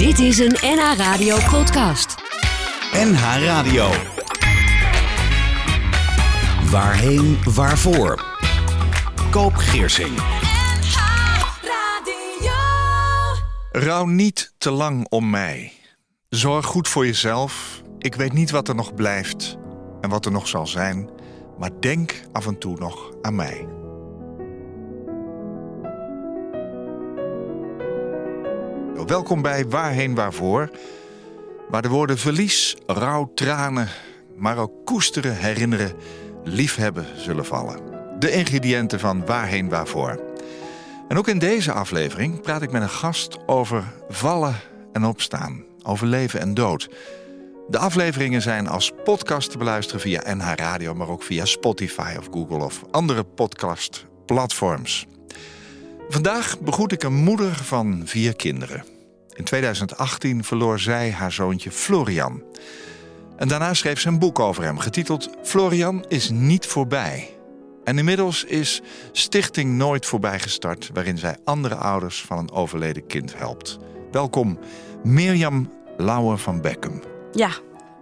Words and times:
Dit 0.00 0.18
is 0.18 0.38
een 0.38 0.56
NH 0.60 0.96
Radio 0.96 1.36
podcast. 1.50 2.14
NH 2.92 3.44
Radio. 3.44 3.88
Waarheen, 6.70 7.38
waarvoor? 7.54 8.24
Koop 9.30 9.54
Geersing. 9.54 10.18
Rouw 13.72 14.04
niet 14.04 14.54
te 14.58 14.70
lang 14.70 15.06
om 15.08 15.30
mij. 15.30 15.72
Zorg 16.28 16.66
goed 16.66 16.88
voor 16.88 17.06
jezelf. 17.06 17.82
Ik 17.98 18.14
weet 18.14 18.32
niet 18.32 18.50
wat 18.50 18.68
er 18.68 18.74
nog 18.74 18.94
blijft 18.94 19.56
en 20.00 20.10
wat 20.10 20.26
er 20.26 20.32
nog 20.32 20.48
zal 20.48 20.66
zijn, 20.66 21.10
maar 21.58 21.70
denk 21.80 22.20
af 22.32 22.46
en 22.46 22.58
toe 22.58 22.78
nog 22.78 23.10
aan 23.22 23.34
mij. 23.34 23.79
Welkom 29.06 29.42
bij 29.42 29.68
Waarheen 29.68 30.14
Waarvoor, 30.14 30.70
waar 31.68 31.82
de 31.82 31.88
woorden 31.88 32.18
verlies, 32.18 32.76
rouw, 32.86 33.32
tranen, 33.34 33.88
maar 34.36 34.58
ook 34.58 34.72
koesteren, 34.84 35.36
herinneren, 35.36 35.92
liefhebben 36.44 37.06
zullen 37.16 37.44
vallen. 37.44 37.80
De 38.18 38.32
ingrediënten 38.32 39.00
van 39.00 39.26
Waarheen 39.26 39.68
Waarvoor. 39.68 40.20
En 41.08 41.18
ook 41.18 41.28
in 41.28 41.38
deze 41.38 41.72
aflevering 41.72 42.40
praat 42.40 42.62
ik 42.62 42.70
met 42.70 42.82
een 42.82 42.88
gast 42.88 43.38
over 43.46 43.84
vallen 44.08 44.54
en 44.92 45.04
opstaan, 45.04 45.64
over 45.82 46.06
leven 46.06 46.40
en 46.40 46.54
dood. 46.54 46.88
De 47.68 47.78
afleveringen 47.78 48.42
zijn 48.42 48.68
als 48.68 48.92
podcast 49.04 49.50
te 49.50 49.58
beluisteren 49.58 50.00
via 50.00 50.34
NH 50.34 50.52
Radio, 50.54 50.94
maar 50.94 51.08
ook 51.08 51.22
via 51.22 51.44
Spotify 51.44 52.14
of 52.18 52.28
Google 52.30 52.64
of 52.64 52.82
andere 52.90 53.24
podcastplatforms. 53.24 55.06
Vandaag 56.12 56.60
begroet 56.60 56.92
ik 56.92 57.02
een 57.02 57.14
moeder 57.14 57.54
van 57.54 58.02
vier 58.04 58.36
kinderen. 58.36 58.84
In 59.32 59.44
2018 59.44 60.44
verloor 60.44 60.78
zij 60.78 61.10
haar 61.12 61.32
zoontje 61.32 61.70
Florian. 61.70 62.42
En 63.36 63.48
daarna 63.48 63.74
schreef 63.74 64.00
ze 64.00 64.08
een 64.08 64.18
boek 64.18 64.38
over 64.38 64.62
hem, 64.62 64.78
getiteld 64.78 65.30
Florian 65.42 66.04
is 66.08 66.30
niet 66.30 66.66
voorbij. 66.66 67.36
En 67.84 67.98
inmiddels 67.98 68.44
is 68.44 68.82
Stichting 69.12 69.76
Nooit 69.76 70.06
Voorbij 70.06 70.38
gestart, 70.38 70.90
waarin 70.92 71.18
zij 71.18 71.36
andere 71.44 71.74
ouders 71.74 72.22
van 72.22 72.38
een 72.38 72.50
overleden 72.50 73.06
kind 73.06 73.36
helpt. 73.36 73.78
Welkom, 74.10 74.58
Mirjam 75.04 75.72
Lauwer 75.96 76.38
van 76.38 76.60
Beckham. 76.60 77.02
Ja, 77.32 77.50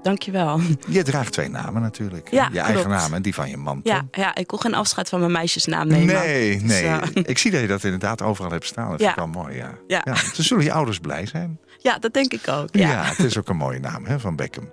dankjewel. 0.02 0.60
Je 0.88 1.02
draagt 1.02 1.32
twee 1.32 1.48
namen 1.48 1.82
natuurlijk. 1.82 2.30
Ja, 2.30 2.48
je 2.52 2.60
eigen 2.60 2.88
naam 2.90 3.14
en 3.14 3.22
die 3.22 3.34
van 3.34 3.50
je 3.50 3.56
man. 3.56 3.80
Ja, 3.82 3.98
toch? 3.98 4.06
ja, 4.10 4.34
ik 4.34 4.46
kon 4.46 4.60
geen 4.60 4.74
afscheid 4.74 5.08
van 5.08 5.20
mijn 5.20 5.32
meisjesnaam 5.32 5.88
nemen. 5.88 6.14
Nee, 6.14 6.52
Dus, 6.58 6.62
nee. 6.70 6.84
eh, 6.86 7.08
Ik 7.32 7.38
zie 7.38 7.50
dat 7.50 7.60
je 7.60 7.66
dat 7.66 7.84
inderdaad 7.84 8.22
overal 8.22 8.50
hebt 8.50 8.66
staan. 8.66 8.90
Dat 8.90 9.00
Ja. 9.00 9.06
vind 9.14 9.18
ik 9.26 9.32
wel 9.32 9.42
mooi, 9.42 9.56
ja. 9.56 9.74
Ja. 9.86 10.00
Dan 10.04 10.16
zullen 10.44 10.64
je 10.64 10.72
ouders 10.72 10.98
blij 10.98 11.26
zijn. 11.26 11.58
ja, 11.78 11.98
dat 11.98 12.12
denk 12.12 12.32
ik 12.32 12.48
ook. 12.48 12.68
Ja, 12.72 12.88
Ja. 12.90 13.02
het 13.04 13.18
is 13.18 13.38
ook 13.38 13.48
een 13.48 13.56
mooie 13.56 13.78
naam 13.80 14.04
hè, 14.04 14.20
van 14.20 14.36
Beckham. 14.36 14.70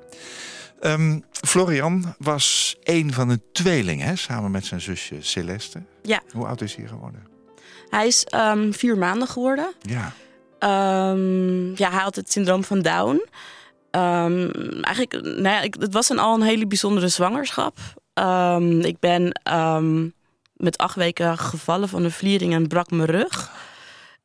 Ehm, 0.79 1.19
Florian 1.31 2.15
was 2.17 2.75
een 2.83 3.13
van 3.13 3.27
de 3.27 3.39
tweelingen, 3.51 4.07
hè, 4.07 4.15
samen 4.15 4.51
met 4.51 4.65
zijn 4.65 4.81
zusje 4.81 5.15
Celeste. 5.19 5.83
Ja. 6.01 6.21
Hoe 6.33 6.45
oud 6.45 6.61
is 6.61 6.75
hij 6.75 6.87
geworden? 6.87 7.27
Hij 7.89 8.07
is 8.07 8.23
ehm, 8.23 8.71
vier 8.71 8.97
maanden 8.97 9.27
geworden. 9.27 9.73
Ja. 9.81 10.11
Ehm, 10.59 11.69
ja, 11.75 11.89
hij 11.91 12.01
had 12.01 12.15
het 12.15 12.31
syndroom 12.31 12.63
van 12.63 12.81
Down. 12.81 13.23
Ehm, 13.95 14.49
eigenlijk, 14.81 15.21
nou 15.23 15.55
ja, 15.55 15.61
ik, 15.61 15.75
het 15.79 15.93
was 15.93 16.09
een, 16.09 16.19
al 16.19 16.35
een 16.35 16.41
hele 16.41 16.67
bijzondere 16.67 17.07
zwangerschap. 17.07 17.77
Ehm, 18.13 18.79
ik 18.79 18.99
ben 18.99 19.31
ehm, 19.43 20.07
met 20.53 20.77
acht 20.77 20.95
weken 20.95 21.37
gevallen 21.37 21.89
van 21.89 22.03
een 22.03 22.11
vliering 22.11 22.53
en 22.53 22.67
brak 22.67 22.91
mijn 22.91 23.09
rug. 23.09 23.51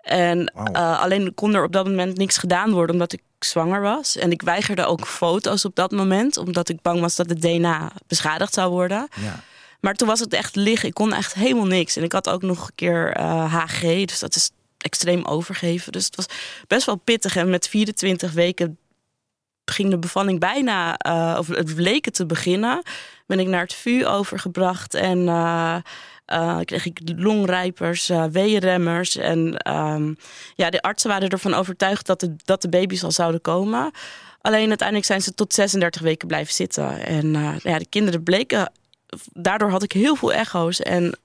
En 0.00 0.46
eh, 0.46 1.00
alleen 1.00 1.34
kon 1.34 1.54
er 1.54 1.64
op 1.64 1.72
dat 1.72 1.86
moment 1.86 2.16
niks 2.16 2.36
gedaan 2.38 2.72
worden 2.72 2.94
omdat 2.94 3.12
ik 3.12 3.22
zwanger 3.38 3.80
was. 3.80 4.16
En 4.16 4.30
ik 4.30 4.42
weigerde 4.42 4.84
ook 4.84 5.06
foto's 5.06 5.64
op 5.64 5.74
dat 5.74 5.90
moment, 5.90 6.36
omdat 6.36 6.68
ik 6.68 6.82
bang 6.82 7.00
was 7.00 7.16
dat 7.16 7.28
het 7.28 7.42
DNA 7.42 7.92
beschadigd 8.06 8.54
zou 8.54 8.70
worden. 8.70 9.08
ja. 9.16 9.40
Maar 9.80 9.94
toen 9.94 10.08
was 10.08 10.20
het 10.20 10.32
echt 10.32 10.56
liggen. 10.56 10.88
Ik 10.88 10.94
kon 10.94 11.12
echt 11.12 11.34
helemaal 11.34 11.66
niks. 11.66 11.96
En 11.96 12.02
ik 12.02 12.12
had 12.12 12.28
ook 12.28 12.42
nog 12.42 12.66
een 12.66 12.74
keer 12.74 13.12
eh, 13.12 13.54
HG, 13.54 13.80
dus 13.80 14.18
dat 14.18 14.34
is 14.34 14.50
extreem 14.78 15.24
overgeven. 15.24 15.92
Dus 15.92 16.04
het 16.04 16.16
was 16.16 16.26
best 16.66 16.86
wel 16.86 16.96
pittig. 16.96 17.36
En 17.36 17.50
met 17.50 17.68
24 17.68 18.32
weken 18.32 18.78
ging 19.70 19.90
de 19.90 19.98
bevalling 19.98 20.40
bijna, 20.40 20.96
eh, 20.96 21.36
of 21.38 21.46
het 21.46 21.74
het 21.74 22.14
te 22.14 22.26
beginnen. 22.26 22.82
Ben 23.26 23.38
ik 23.38 23.46
naar 23.46 23.62
het 23.62 23.74
VU 23.74 24.06
overgebracht 24.06 24.94
en 24.94 25.28
eh, 25.28 25.76
eh, 26.24 26.58
kreeg 26.64 26.86
ik 26.86 27.00
longrijpers, 27.16 28.10
weeënremmers. 28.32 29.16
En 29.16 29.56
ehm, 29.56 30.14
ja, 30.54 30.70
de 30.70 30.82
artsen 30.82 31.10
waren 31.10 31.28
ervan 31.28 31.54
overtuigd 31.54 32.06
dat 32.06 32.20
de, 32.20 32.36
dat 32.44 32.62
de 32.62 32.68
baby's 32.68 33.04
al 33.04 33.12
zouden 33.12 33.40
komen. 33.40 33.90
Alleen 34.40 34.68
uiteindelijk 34.68 35.06
zijn 35.06 35.22
ze 35.22 35.34
tot 35.34 35.54
36 35.54 36.00
weken 36.00 36.28
blijven 36.28 36.54
zitten. 36.54 37.06
En 37.06 37.34
eh, 37.34 37.58
ja, 37.58 37.78
de 37.78 37.88
kinderen 37.88 38.22
bleken 38.22 38.72
daardoor 39.32 39.70
had 39.70 39.82
ik 39.82 39.92
heel 39.92 40.16
veel 40.16 40.32
echo's 40.32 40.80
en 40.80 41.18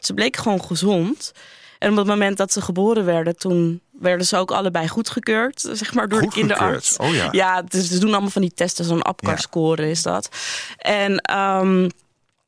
ze 0.00 0.14
bleken 0.14 0.42
gewoon 0.42 0.64
gezond. 0.64 1.32
En 1.78 1.90
op 1.90 1.96
het 1.96 2.06
moment 2.06 2.36
dat 2.36 2.52
ze 2.52 2.60
geboren 2.60 3.04
werden, 3.04 3.36
toen 3.36 3.80
werden 4.02 4.26
ze 4.26 4.36
ook 4.36 4.50
allebei 4.50 4.88
goedgekeurd, 4.88 5.68
zeg 5.72 5.94
maar, 5.94 6.08
door 6.08 6.20
de 6.20 6.28
kinderarts. 6.28 6.96
Oh 6.96 7.14
ja. 7.14 7.28
Ja, 7.30 7.62
dus 7.62 7.88
ze 7.88 7.98
doen 7.98 8.12
allemaal 8.12 8.30
van 8.30 8.42
die 8.42 8.54
testen, 8.54 8.84
zo'n 8.84 9.04
APCAR-score 9.04 9.90
is 9.90 10.02
dat. 10.02 10.28
En 10.76 11.16
ehm, 11.18 11.88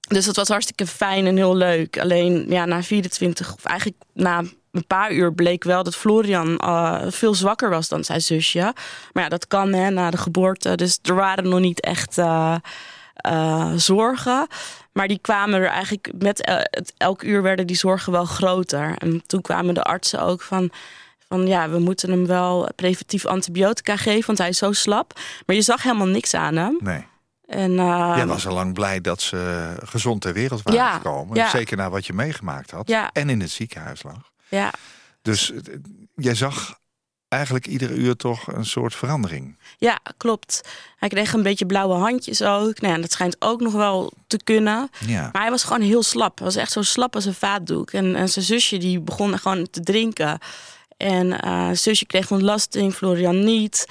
dus 0.09 0.25
dat 0.25 0.37
was 0.37 0.49
hartstikke 0.49 0.87
fijn 0.87 1.27
en 1.27 1.37
heel 1.37 1.57
leuk. 1.57 1.99
Alleen 1.99 2.47
ja, 2.49 2.65
na 2.65 2.83
24, 2.83 3.55
of 3.55 3.65
eigenlijk 3.65 4.03
na 4.13 4.43
een 4.75 4.87
paar 4.87 5.13
uur 5.13 5.33
bleek 5.33 5.65
wel 5.65 5.83
dat 5.83 5.97
Florian 5.97 6.59
eh, 6.59 7.03
veel 7.09 7.35
zwakker 7.35 7.71
was 7.71 7.89
dan 7.89 8.05
zijn 8.05 8.21
zusje. 8.23 8.75
Maar 9.13 9.23
ja, 9.23 9.29
dat 9.29 9.47
kan 9.47 9.73
hè, 9.73 9.91
na 9.91 10.11
de 10.11 10.17
geboorte. 10.17 10.75
Dus 10.75 10.99
er 11.03 11.15
waren 11.15 11.49
nog 11.49 11.61
niet 11.61 11.81
echt 11.81 12.19
eh, 12.19 12.55
eh, 13.15 13.73
zorgen. 13.77 14.47
Maar 14.93 15.09
die 15.09 15.19
kwamen 15.19 15.61
er 15.61 15.69
eigenlijk 15.69 16.13
met 16.19 16.39
het, 16.71 16.95
elk 16.97 17.23
uur 17.23 17.43
werden 17.43 17.67
die 17.67 17.77
zorgen 17.77 18.13
wel 18.13 18.25
groter. 18.25 18.95
En 18.99 19.23
toen 19.27 19.41
kwamen 19.41 19.75
de 19.75 19.83
artsen 19.83 20.21
ook 20.21 20.43
van. 20.43 20.71
Van 21.35 21.47
ja, 21.47 21.69
we 21.71 21.79
moeten 21.79 22.11
hem 22.11 22.27
wel 22.27 22.69
preventief 22.77 23.25
antibiotica 23.27 23.97
geven, 23.97 24.27
want 24.27 24.39
hij 24.39 24.49
is 24.49 24.59
zo 24.59 24.73
slap. 24.73 25.21
Maar 25.47 25.57
je 25.57 25.63
zag 25.63 25.83
helemaal 25.83 26.07
niks 26.07 26.35
aan 26.35 26.57
hem. 26.57 26.77
Nee. 26.83 27.05
En, 27.47 27.79
eh, 27.79 28.13
Jij 28.17 28.27
was 28.27 28.47
al 28.47 28.55
lang 28.55 28.75
blij 28.75 29.01
dat 29.01 29.21
ze 29.21 29.73
gezond 29.85 30.21
ter 30.21 30.33
wereld 30.33 30.63
waren 30.63 30.81
Ja, 30.81 30.93
gekomen. 30.93 31.37
ja. 31.37 31.49
Zeker 31.51 31.77
na 31.77 31.91
wat 31.91 32.07
je 32.07 32.13
meegemaakt 32.13 32.71
had. 32.71 32.89
Ja. 32.89 33.11
En 33.13 33.31
in 33.31 33.41
het 33.41 33.51
ziekenhuis 33.51 34.03
lag. 34.03 34.31
ja, 34.49 34.73
Dus 35.23 35.53
eh, 35.53 35.59
jij 36.15 36.35
zag 36.35 36.79
eigenlijk 37.29 37.67
iedere 37.67 37.95
uur 37.95 38.17
toch 38.17 38.47
een 38.53 38.65
soort 38.67 38.95
verandering. 38.95 39.59
Ja, 39.79 39.99
klopt. 40.17 40.61
Hij 40.97 41.09
kreeg 41.09 41.33
een 41.33 41.43
beetje 41.43 41.67
blauwe 41.67 41.95
handjes 41.95 42.43
ook. 42.43 42.81
Nou 42.81 42.95
ja, 42.95 43.01
dat 43.01 43.13
schijnt 43.13 43.37
ook 43.39 43.61
nog 43.61 43.73
wel 43.73 44.13
te 44.27 44.41
kunnen. 44.45 44.91
Ja. 45.07 45.29
Maar 45.33 45.43
hij 45.43 45.51
was 45.51 45.63
gewoon 45.65 45.81
heel 45.83 46.03
slap. 46.03 46.37
Hij 46.39 46.47
was 46.47 46.57
echt 46.57 46.73
zo 46.73 46.83
slap 46.83 47.15
als 47.15 47.25
een 47.25 47.35
vaatdoek. 47.35 47.91
En, 47.91 48.15
en 48.17 48.29
zijn 48.29 48.45
zusje 48.45 48.79
die 48.79 49.01
begon 49.01 49.39
gewoon 49.39 49.71
te 49.71 49.81
drinken. 49.81 50.39
En 51.05 51.37
zijn 51.41 51.77
zusje 51.77 52.07
kreeg 52.07 52.31
ontlasting, 52.31 52.95
Florian 52.95 53.45
niet. 53.45 53.87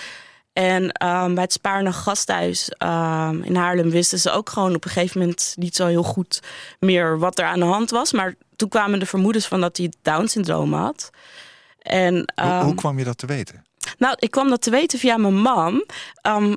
En 0.53 0.91
ehm, 0.91 1.33
bij 1.33 1.43
het 1.43 1.53
Spaarne 1.53 1.93
gasthuis 1.93 2.69
ehm, 2.69 3.41
in 3.43 3.55
Haarlem 3.55 3.89
wisten 3.89 4.19
ze 4.19 4.31
ook 4.31 4.49
gewoon 4.49 4.75
op 4.75 4.85
een 4.85 4.91
gegeven 4.91 5.19
moment 5.19 5.55
niet 5.57 5.75
zo 5.75 5.87
heel 5.87 6.03
goed 6.03 6.39
meer 6.79 7.19
wat 7.19 7.39
er 7.39 7.45
aan 7.45 7.59
de 7.59 7.65
hand 7.65 7.89
was. 7.89 8.11
Maar 8.11 8.35
toen 8.55 8.69
kwamen 8.69 8.99
de 8.99 9.05
vermoedens 9.05 9.47
van 9.47 9.61
dat 9.61 9.77
hij 9.77 9.91
Down-syndroom 10.01 10.73
had. 10.73 11.09
En, 11.79 12.13
Hoe, 12.13 12.25
ehm, 12.35 12.63
hoe 12.63 12.75
kwam 12.75 12.97
je 12.97 13.03
dat 13.03 13.17
te 13.17 13.25
weten? 13.25 13.65
nou, 13.97 14.15
ik 14.19 14.31
kwam 14.31 14.49
dat 14.49 14.61
te 14.61 14.69
weten 14.69 14.99
via 14.99 15.17
mijn 15.17 15.41
mam. 15.41 15.83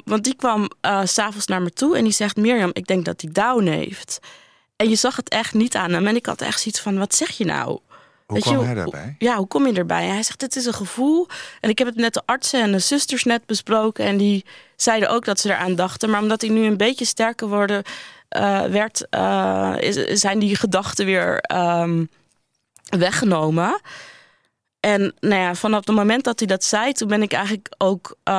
Want 0.05 0.25
die 0.25 0.37
kwam 0.37 0.69
s 1.05 1.13
s'avonds 1.13 1.47
naar 1.47 1.63
me 1.63 1.71
toe 1.71 1.97
en 1.97 2.05
die 2.05 2.13
zegt... 2.13 2.37
Mirjam, 2.37 2.71
ik 2.73 2.87
denk 2.87 3.05
dat 3.05 3.21
hij 3.21 3.31
down 3.33 3.67
heeft. 3.67 4.19
En 4.77 4.89
je 4.89 4.97
zag 4.97 5.17
het 5.17 5.29
echt 5.29 5.55
niet 5.55 5.77
aan 5.77 5.93
hem. 5.93 6.07
En 6.07 6.17
ik 6.17 6.27
had 6.27 6.41
echt 6.41 6.61
zoiets 6.61 6.81
van, 6.81 6.99
wat 6.99 7.15
zeg 7.15 7.31
je 7.31 7.45
nou? 7.45 7.79
Hoe 8.27 8.35
Weet 8.35 8.45
je, 8.45 8.51
kwam 8.51 8.65
hij 8.65 8.75
daarbij? 8.75 9.15
Ja, 9.19 9.37
hoe 9.37 9.47
kom 9.47 9.67
je 9.67 9.73
erbij? 9.73 10.03
En 10.03 10.13
hij 10.13 10.23
zegt, 10.23 10.41
het 10.41 10.57
is 10.57 10.67
een 10.67 10.75
gevoel. 10.75 11.29
En 11.61 11.71
ik 11.71 11.79
heb 11.79 11.87
het 11.87 11.97
met 11.97 12.15
de 12.15 12.23
artsen 12.25 12.63
en 12.63 12.73
de 12.73 12.79
zusters 12.79 13.25
net 13.25 13.47
besproken. 13.47 14.05
En 14.05 14.17
die 14.17 14.45
zeiden 14.77 15.11
ook 15.11 15.25
dat 15.25 15.41
ze 15.41 15.49
eraan 15.49 15.75
dachten. 15.75 16.11
Maar 16.11 16.21
omdat 16.21 16.41
hij 16.41 16.51
nu 16.51 16.65
een 16.65 16.77
beetje 16.77 17.05
sterker 17.05 17.49
worden, 17.49 17.83
eh, 18.29 18.65
werd, 18.65 19.07
eh, 19.11 19.75
is, 19.79 20.21
zijn 20.21 20.39
die 20.39 20.57
gedachten 20.57 21.07
weer 21.07 21.39
ehm, 21.41 22.05
weggenomen. 22.99 23.81
En 24.97 25.15
nou 25.21 25.41
ja, 25.43 25.55
vanaf 25.55 25.87
het 25.87 25.95
moment 25.95 26.25
dat 26.25 26.39
hij 26.39 26.49
dat 26.49 26.65
zei, 26.65 26.93
toen 26.93 27.09
ben 27.09 27.23
ik 27.23 27.33
eigenlijk 27.33 27.75
ook 27.79 28.17
eh, 28.23 28.35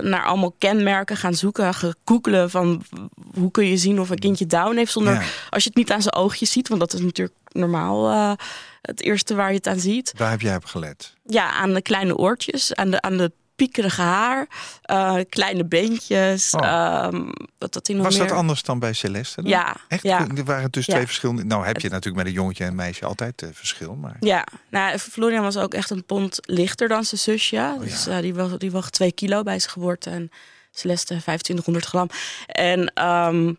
naar 0.00 0.24
allemaal 0.24 0.54
kenmerken 0.58 1.16
gaan 1.16 1.34
zoeken, 1.34 1.74
gegoogelen 1.74 2.50
van 2.50 2.82
hoe 3.34 3.50
kun 3.50 3.66
je 3.66 3.76
zien 3.76 4.00
of 4.00 4.10
een 4.10 4.18
kindje 4.18 4.46
down 4.46 4.76
heeft 4.76 4.92
zonder 4.92 5.12
Ja. 5.12 5.22
als 5.50 5.62
je 5.62 5.68
het 5.68 5.78
niet 5.78 5.92
aan 5.92 6.02
zijn 6.02 6.14
oogjes 6.14 6.50
ziet, 6.52 6.68
want 6.68 6.80
dat 6.80 6.92
is 6.92 7.00
natuurlijk 7.00 7.36
normaal 7.48 8.10
eh, 8.10 8.32
het 8.82 9.02
eerste 9.02 9.34
waar 9.34 9.48
je 9.50 9.56
het 9.56 9.66
aan 9.66 9.78
ziet. 9.80 10.12
Waar 10.16 10.30
heb 10.30 10.40
jij 10.40 10.56
op 10.56 10.64
gelet? 10.64 11.14
Ja, 11.26 11.50
aan 11.52 11.74
de 11.74 11.82
kleine 11.82 12.16
oortjes, 12.16 12.74
aan 12.74 12.90
de, 12.90 13.00
aan 13.00 13.16
de 13.16 13.32
piekerige 13.56 14.00
haar, 14.02 14.46
eh, 14.82 15.16
kleine 15.28 15.64
beentjes. 15.64 16.50
Oh. 16.54 16.64
ehm, 16.66 17.28
wat 17.58 17.80
hij 17.86 17.96
nog 17.96 18.04
Was 18.04 18.16
dat 18.16 18.30
anders 18.30 18.62
dan 18.62 18.78
bij 18.78 18.92
Celeste? 18.92 19.42
dan? 19.42 19.50
Ja, 19.50 19.76
Echt? 19.88 20.02
ja. 20.02 20.26
Er 20.36 20.44
waren 20.44 20.70
dus 20.70 20.86
Ja. 20.86 20.92
twee 20.94 21.06
verschillende... 21.06 21.44
Nou 21.44 21.66
heb 21.66 21.80
je 21.80 21.88
natuurlijk 21.88 22.16
met 22.16 22.26
een 22.26 22.32
jongetje 22.40 22.64
en 22.64 22.70
een 22.70 22.76
meisje 22.76 23.04
altijd 23.06 23.42
eh, 23.42 23.48
verschil. 23.52 23.94
Maar... 23.94 24.16
Ja, 24.20 24.46
nou, 24.70 24.98
Florian 24.98 25.42
was 25.42 25.56
ook 25.56 25.74
echt 25.74 25.90
een 25.90 26.04
pond 26.04 26.38
lichter 26.42 26.88
dan 26.88 27.04
zijn 27.04 27.20
zusje. 27.20 27.56
Oh, 27.56 27.80
Dus 27.80 28.06
eh, 28.06 28.18
die, 28.18 28.34
woog, 28.34 28.56
die 28.56 28.70
woog 28.70 28.90
twee 28.90 29.12
kilo 29.12 29.42
bij 29.42 29.58
zijn 29.58 29.72
geboorte 29.72 30.10
en 30.10 30.30
Celeste 30.70 31.06
2500 31.06 31.84
gram. 31.86 32.08
En 32.46 32.92
ehm, 32.94 33.52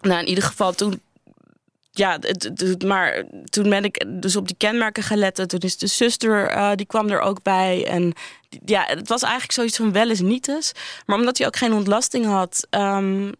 nou, 0.00 0.20
in 0.20 0.28
ieder 0.28 0.44
geval 0.44 0.72
toen... 0.72 1.00
Ja, 1.92 2.16
het, 2.20 2.42
het- 2.56 2.84
maar 2.84 3.24
toen 3.44 3.70
ben 3.70 3.84
ik 3.84 4.04
dus 4.08 4.36
op 4.36 4.46
die 4.46 4.56
kenmerken 4.56 5.02
gaan 5.02 5.18
letten. 5.18 5.48
Toen 5.48 5.60
is 5.60 5.76
de 5.78 5.86
zuster, 5.86 6.76
die 6.76 6.86
kwam 6.86 7.08
er 7.08 7.20
ook 7.20 7.42
bij. 7.42 7.86
En 7.86 8.12
ja, 8.64 8.84
het 8.86 9.08
was 9.08 9.22
eigenlijk 9.22 9.52
zoiets 9.52 9.76
van 9.76 9.92
wel 9.92 10.08
eens 10.08 10.20
niet 10.20 10.48
eens. 10.48 10.72
Maar 11.06 11.18
omdat 11.18 11.38
hij 11.38 11.46
ook 11.46 11.56
geen 11.56 11.72
ontlasting 11.72 12.26
had... 12.26 12.66
ehm, 12.70 13.32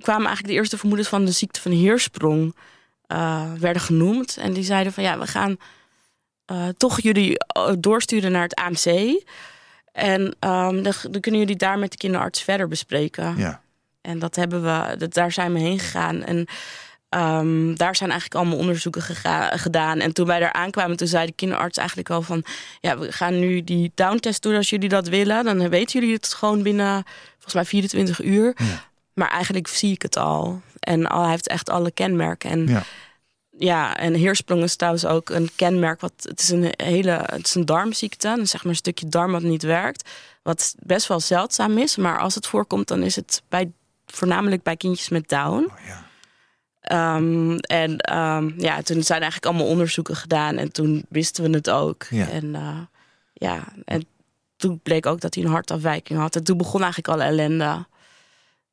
kwamen 0.00 0.26
eigenlijk 0.26 0.46
de 0.46 0.52
eerste 0.52 0.78
vermoedens 0.78 1.08
van 1.08 1.24
de 1.24 1.30
ziekte 1.30 1.60
van 1.60 1.72
Heersprong... 1.72 2.54
eh, 3.06 3.52
werden 3.58 3.82
genoemd. 3.82 4.36
En 4.36 4.52
die 4.52 4.64
zeiden 4.64 4.92
van 4.92 5.02
ja, 5.02 5.18
we 5.18 5.26
gaan 5.26 5.56
eh, 6.44 6.68
toch 6.68 7.00
jullie 7.00 7.38
eh, 7.38 7.72
doorsturen 7.78 8.32
naar 8.32 8.42
het 8.42 8.54
AMC. 8.54 9.22
En 9.92 10.36
ehm, 10.38 10.82
dan, 10.82 10.92
dan 11.10 11.20
kunnen 11.20 11.40
jullie 11.40 11.56
daar 11.56 11.78
met 11.78 11.90
de 11.90 11.96
kinderarts 11.96 12.42
verder 12.42 12.68
bespreken. 12.68 13.36
Ja. 13.36 13.62
En 14.00 14.18
dat 14.18 14.36
hebben 14.36 14.62
we, 14.62 14.96
dat, 14.96 15.14
daar 15.14 15.32
zijn 15.32 15.52
we 15.52 15.58
heen 15.58 15.78
gegaan. 15.78 16.22
En 16.22 16.46
ehm, 17.14 17.74
daar 17.74 17.96
zijn 17.96 18.10
eigenlijk 18.10 18.40
allemaal 18.40 18.58
onderzoeken 18.58 19.02
gedaan. 19.58 19.98
En 19.98 20.12
toen 20.12 20.26
wij 20.26 20.40
daar 20.40 20.52
aankwamen, 20.52 20.96
toen 20.96 21.06
zei 21.06 21.26
de 21.26 21.32
kinderarts 21.32 21.78
eigenlijk 21.78 22.10
al 22.10 22.22
van... 22.22 22.44
ja, 22.80 22.98
we 22.98 23.12
gaan 23.12 23.38
nu 23.38 23.64
die 23.64 23.92
downtest 23.94 24.42
doen 24.42 24.54
als 24.54 24.70
jullie 24.70 24.88
dat 24.88 25.08
willen. 25.08 25.44
Dan 25.44 25.68
weten 25.68 26.00
jullie 26.00 26.14
het 26.14 26.34
gewoon 26.34 26.62
binnen, 26.62 27.04
volgens 27.32 27.54
mij 27.54 27.64
24 27.64 28.22
uur. 28.22 28.56
Maar 29.12 29.30
eigenlijk 29.30 29.68
zie 29.68 29.92
ik 29.92 30.02
het 30.02 30.16
al. 30.16 30.60
En 30.80 31.06
al, 31.06 31.22
hij 31.22 31.30
heeft 31.30 31.48
echt 31.48 31.70
alle 31.70 31.90
kenmerken. 31.90 32.50
En 32.50 32.66
Ja. 32.66 32.82
ja, 33.58 33.96
en 33.96 34.14
heersprong 34.14 34.62
is 34.62 34.76
trouwens 34.76 35.06
ook 35.06 35.30
een 35.30 35.50
kenmerk. 35.56 36.00
Wat, 36.00 36.12
het 36.16 36.40
is 36.40 36.48
een 36.48 36.72
hele, 36.76 37.22
het 37.26 37.46
is 37.46 37.54
een 37.54 37.64
darmziekte. 37.64 38.40
Zeg 38.42 38.62
maar 38.62 38.72
een 38.72 38.78
stukje 38.78 39.08
darm 39.08 39.32
wat 39.32 39.42
niet 39.42 39.62
werkt. 39.62 40.10
Wat 40.42 40.74
best 40.78 41.06
wel 41.06 41.20
zeldzaam 41.20 41.78
is. 41.78 41.96
Maar 41.96 42.18
als 42.18 42.34
het 42.34 42.46
voorkomt, 42.46 42.88
dan 42.88 43.02
is 43.02 43.16
het 43.16 43.42
bij, 43.48 43.72
voornamelijk 44.06 44.62
bij 44.62 44.76
kindjes 44.76 45.08
met 45.08 45.28
Down. 45.28 45.64
Oh, 45.64 45.86
ja. 45.86 46.12
Ehm, 46.84 47.56
en 47.56 47.98
ehm, 47.98 48.50
ja, 48.56 48.82
toen 48.82 49.02
zijn 49.02 49.20
eigenlijk 49.20 49.52
allemaal 49.52 49.70
onderzoeken 49.72 50.16
gedaan. 50.16 50.56
En 50.56 50.72
toen 50.72 51.04
wisten 51.08 51.44
we 51.44 51.50
het 51.56 51.70
ook. 51.70 52.06
Ja. 52.10 52.28
En 52.28 52.54
eh, 52.54 52.78
ja, 53.32 53.64
en 53.84 54.06
toen 54.56 54.80
bleek 54.82 55.06
ook 55.06 55.20
dat 55.20 55.34
hij 55.34 55.44
een 55.44 55.50
hartafwijking 55.50 56.18
had. 56.18 56.36
En 56.36 56.44
toen 56.44 56.56
begon 56.56 56.82
eigenlijk 56.82 57.08
alle 57.08 57.22
ellende. 57.24 57.86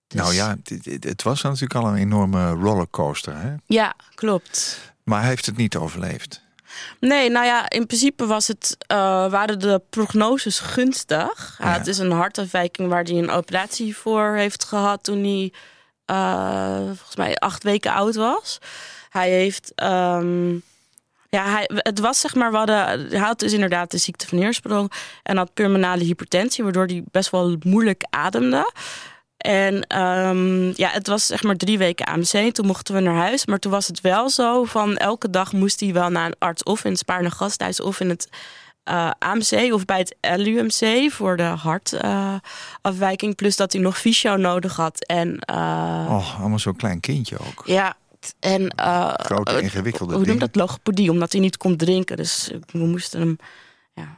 Dus- 0.08 0.22
Nou 0.22 0.34
ja, 0.34 0.58
het, 0.64 0.86
het- 0.86 1.04
het 1.04 1.24
was 1.24 1.42
natuurlijk 1.42 1.76
al 1.76 1.88
een 1.88 1.96
enorme 1.96 2.50
rollercoaster. 2.52 3.38
Hè? 3.38 3.54
Ja, 3.66 3.94
klopt. 4.16 4.80
Maar 5.04 5.20
hij 5.20 5.30
heeft 5.30 5.46
het 5.46 5.58
niet 5.58 5.76
overleefd. 5.76 6.42
Nee, 7.00 7.30
nou 7.30 7.46
ja, 7.46 7.70
in 7.70 7.86
principe 7.86 8.26
was 8.26 8.48
het, 8.48 8.76
eh, 8.88 8.98
waren 9.32 9.60
de 9.60 9.82
prognoses 9.90 10.60
gunstig. 10.60 11.56
Ja. 11.60 11.72
had 11.72 11.86
dus 11.86 11.98
een 11.98 12.12
hartafwijking 12.12 12.90
waar 12.90 13.04
hij 13.04 13.14
een 13.18 13.30
operatie 13.30 13.96
voor 13.98 14.34
heeft 14.36 14.64
gehad 14.64 15.04
toen 15.04 15.24
hij 15.24 15.54
eh, 16.12 16.86
volgens 16.86 17.16
mij 17.16 17.36
acht 17.36 17.64
weken 17.64 17.92
oud 17.92 18.16
was. 18.16 18.58
Hij 19.10 19.30
heeft, 19.30 19.72
ehm, 19.76 20.54
ja, 21.30 21.64
het 21.68 22.00
was 22.00 22.20
zeg 22.20 22.36
maar, 22.36 22.54
hadden, 22.54 22.76
hij 23.10 23.20
had 23.20 23.40
dus 23.40 23.54
inderdaad 23.54 23.92
de 23.92 23.98
ziekte 23.98 24.28
van 24.28 24.38
Heersprong 24.38 24.92
en 25.24 25.38
had 25.38 25.54
pulmonale 25.54 26.04
hypertensie, 26.04 26.64
waardoor 26.64 26.86
hij 26.86 27.04
best 27.12 27.30
wel 27.30 27.56
moeilijk 27.60 28.04
ademde. 28.10 28.72
En 29.38 29.88
ehm, 29.88 30.66
ja, 30.76 30.90
het 30.90 31.08
was 31.08 31.26
zeg 31.26 31.44
maar 31.44 31.56
drie 31.56 31.78
weken 31.78 32.06
AMC. 32.06 32.54
Toen 32.54 32.66
mochten 32.66 32.96
we 32.96 33.02
naar 33.02 33.16
huis. 33.16 33.46
Maar 33.46 33.60
toen 33.60 33.72
was 33.72 33.88
het 33.88 34.02
wel 34.02 34.30
zo 34.30 34.64
van 34.64 34.98
elke 34.98 35.30
dag 35.30 35.54
moest 35.54 35.80
hij 35.80 35.94
wel 35.94 36.10
naar 36.10 36.26
een 36.26 36.36
arts. 36.40 36.64
Of 36.64 36.84
in 36.84 36.90
het 36.90 37.00
Spaarne 37.00 37.32
Gasthuis 37.32 37.82
of 37.82 38.00
in 38.00 38.10
het 38.10 38.30
eh, 38.84 39.12
AMC. 39.20 39.74
Of 39.74 39.86
bij 39.86 39.98
het 39.98 40.40
LUMC 40.40 41.12
voor 41.12 41.38
de 41.38 41.44
hartafwijking. 41.44 43.36
Plus 43.36 43.56
dat 43.56 43.72
hij 43.72 43.82
nog 43.82 43.98
fysio 43.98 44.36
nodig 44.36 44.76
had. 44.76 45.06
En 45.06 45.28
uh, 45.52 46.08
Oh, 46.10 46.40
allemaal 46.40 46.60
zo'n 46.60 46.76
klein 46.76 47.00
kindje 47.00 47.38
ook. 47.40 47.64
ja, 47.66 47.96
en... 48.40 48.74
Uh, 48.80 49.14
Grote, 49.14 49.62
ingewikkelde 49.62 50.16
Hoe 50.16 50.26
noem 50.26 50.40
dat? 50.40 50.56
Logopedie, 50.56 51.12
omdat 51.12 51.32
hij 51.32 51.42
niet 51.42 51.58
kon 51.58 51.76
drinken. 51.76 52.18
Dus 52.18 52.52
we 52.72 52.80
moesten 52.86 53.20
hem 53.20 53.38
ja, 53.94 54.16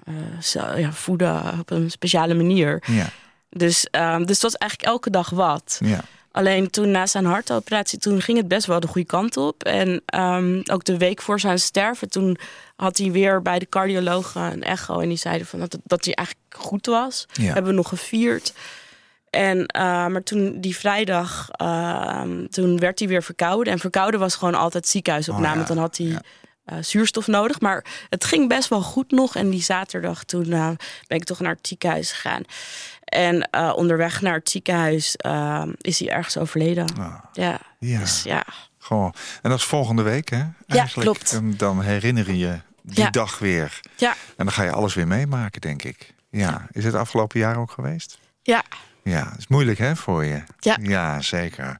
ja, 0.77 0.92
voeden 0.92 1.60
op 1.60 1.71
een 1.71 1.92
speciale 1.92 2.33
manier. 2.33 2.83
Ja. 2.86 3.10
Dus, 3.50 3.88
um, 3.92 4.25
dus 4.25 4.36
het 4.36 4.42
was 4.42 4.56
eigenlijk 4.56 4.92
elke 4.92 5.10
dag 5.10 5.30
wat. 5.30 5.80
Ja. 5.83 6.04
Alleen 6.33 6.69
toen 6.69 6.91
na 6.91 7.06
zijn 7.06 7.25
hartoperatie, 7.25 8.00
toen 8.00 8.21
ging 8.21 8.38
het 8.38 8.47
best 8.47 8.65
wel 8.65 8.80
de 8.80 8.88
goede 8.88 9.07
kant 9.07 9.38
op. 9.38 9.63
En 9.63 10.01
um, 10.15 10.62
ook 10.71 10.83
de 10.83 10.97
week 10.97 11.21
voor 11.21 11.39
zijn 11.39 11.59
sterven, 11.59 12.09
toen 12.09 12.38
had 12.75 12.97
hij 12.97 13.12
weer 13.12 13.41
bij 13.41 13.59
de 13.59 13.69
cardioloog 13.69 14.35
een 14.35 14.63
echo. 14.63 15.00
En 15.00 15.07
die 15.07 15.18
zeiden 15.18 15.47
van 15.47 15.59
dat, 15.59 15.77
dat 15.83 16.06
hij 16.06 16.13
eigenlijk 16.13 16.47
goed 16.56 16.85
was. 16.85 17.25
Ja. 17.33 17.53
Hebben 17.53 17.71
we 17.71 17.77
nog 17.77 17.89
gevierd. 17.89 18.53
En, 19.30 19.57
uh, 19.57 19.63
maar 20.07 20.24
toen 20.24 20.62
die 20.62 20.77
vrijdag, 20.77 21.50
uh, 21.62 22.21
toen 22.50 22.79
werd 22.79 23.00
hij 23.00 23.07
weer 23.07 23.24
verkouden. 23.24 23.74
En 23.74 23.79
verkouden 23.79 24.19
was 24.19 24.36
gewoon 24.36 24.56
altijd 24.56 24.88
ziekenhuisopname. 24.88 25.62
Oh 25.62 25.68
ja, 25.68 25.74
Dan 25.74 25.77
had 25.77 25.97
hij 25.97 26.07
ja. 26.07 26.21
Uh, 26.65 26.77
zuurstof 26.81 27.27
nodig. 27.27 27.60
Maar 27.60 27.86
het 28.10 28.25
ging 28.25 28.50
best 28.50 28.69
wel 28.69 28.81
goed 28.81 29.12
nog. 29.12 29.36
En 29.36 29.50
die 29.50 29.62
zaterdag 29.62 30.24
toen 30.24 30.48
uh, 30.48 30.69
ben 31.07 31.18
ik 31.18 31.24
toch 31.24 31.39
naar 31.39 31.56
het 31.56 31.68
ziekenhuis 31.68 32.12
gegaan. 32.12 32.44
En 33.04 33.50
uh, 33.56 33.74
onderweg 33.75 34.21
naar 34.21 34.33
het 34.33 34.50
ziekenhuis 34.50 35.15
is 35.81 36.00
hij 36.00 36.10
ergens 36.10 36.38
overleden. 36.38 36.98
Ah, 37.00 37.15
ja. 37.33 37.60
ja. 37.80 38.00
Dus, 38.00 38.24
ja. 38.24 38.45
Gewoon. 38.77 39.13
En 39.42 39.50
dat 39.50 39.60
is 39.60 39.65
volgende 39.65 40.01
week, 40.01 40.30
hè? 40.30 40.44
Ja, 40.68 40.86
klopt. 40.86 41.31
Dan, 41.31 41.54
dan 41.57 41.81
herinner 41.81 42.27
je 42.27 42.38
je 42.38 42.60
die 42.81 43.04
Ja. 43.04 43.10
dag 43.10 43.39
weer. 43.39 43.80
Ja. 43.95 44.12
En 44.12 44.45
dan 44.45 44.51
ga 44.51 44.63
je 44.63 44.71
alles 44.71 44.94
weer 44.94 45.07
meemaken, 45.07 45.62
denk 45.62 45.83
ik. 45.83 46.13
Ja. 46.30 46.68
Is 46.71 46.83
het 46.83 46.94
afgelopen 46.94 47.39
jaar 47.39 47.57
ook 47.57 47.71
geweest? 47.71 48.18
Ja. 48.42 48.63
Ja, 49.04 49.33
is 49.38 49.48
moeilijk 49.48 49.77
hè, 49.77 49.95
voor 49.95 50.25
je. 50.25 50.44
Ja. 50.60 50.77
ja, 50.81 51.21
zeker. 51.21 51.77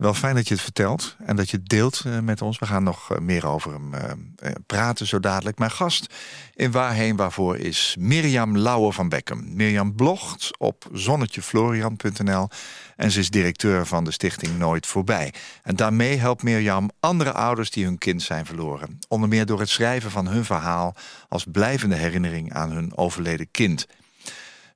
Wel 0.00 0.14
fijn 0.14 0.34
dat 0.34 0.48
je 0.48 0.54
het 0.54 0.62
vertelt 0.62 1.16
en 1.24 1.36
dat 1.36 1.50
je 1.50 1.56
het 1.56 1.68
deelt 1.68 2.02
uh, 2.06 2.18
met 2.18 2.42
ons. 2.42 2.58
We 2.58 2.66
gaan 2.66 2.82
nog 2.82 3.12
uh, 3.12 3.18
meer 3.18 3.46
over 3.46 3.72
hem 3.72 3.94
uh, 3.94 4.50
praten 4.66 5.06
zo 5.06 5.20
dadelijk. 5.20 5.58
Mijn 5.58 5.70
gast 5.70 6.14
in 6.54 6.70
Waarheen 6.70 7.16
Waarvoor 7.16 7.56
is 7.56 7.96
Mirjam 7.98 8.58
Lauwe 8.58 8.92
van 8.92 9.08
Beckum. 9.08 9.56
Mirjam 9.56 9.94
blogt 9.94 10.58
op 10.58 10.88
zonnetjeflorian.nl 10.92 12.48
en 12.96 13.10
ze 13.10 13.18
is 13.18 13.30
directeur 13.30 13.86
van 13.86 14.04
de 14.04 14.10
stichting 14.10 14.58
Nooit 14.58 14.86
Voorbij. 14.86 15.34
En 15.62 15.76
daarmee 15.76 16.16
helpt 16.16 16.42
Mirjam 16.42 16.90
andere 17.00 17.32
ouders 17.32 17.70
die 17.70 17.84
hun 17.84 17.98
kind 17.98 18.22
zijn 18.22 18.46
verloren. 18.46 18.98
Onder 19.08 19.28
meer 19.28 19.46
door 19.46 19.60
het 19.60 19.68
schrijven 19.68 20.10
van 20.10 20.28
hun 20.28 20.44
verhaal 20.44 20.94
als 21.28 21.44
blijvende 21.52 21.96
herinnering 21.96 22.52
aan 22.52 22.70
hun 22.70 22.96
overleden 22.96 23.50
kind. 23.50 23.86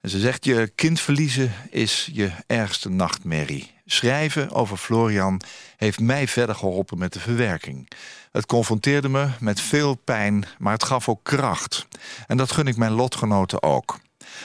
Ze 0.02 0.18
zegt, 0.18 0.44
je 0.44 0.72
kind 0.74 1.00
verliezen 1.00 1.52
is 1.70 2.08
je 2.12 2.30
ergste 2.46 2.90
nachtmerrie. 2.90 3.73
Schrijven 3.86 4.50
over 4.50 4.76
Florian 4.76 5.40
heeft 5.76 6.00
mij 6.00 6.28
verder 6.28 6.54
geholpen 6.54 6.98
met 6.98 7.12
de 7.12 7.20
verwerking. 7.20 7.90
Het 8.32 8.46
confronteerde 8.46 9.08
me 9.08 9.28
met 9.40 9.60
veel 9.60 9.94
pijn, 9.94 10.44
maar 10.58 10.72
het 10.72 10.84
gaf 10.84 11.08
ook 11.08 11.20
kracht. 11.22 11.86
En 12.26 12.36
dat 12.36 12.52
gun 12.52 12.66
ik 12.66 12.76
mijn 12.76 12.92
lotgenoten 12.92 13.62
ook. 13.62 13.98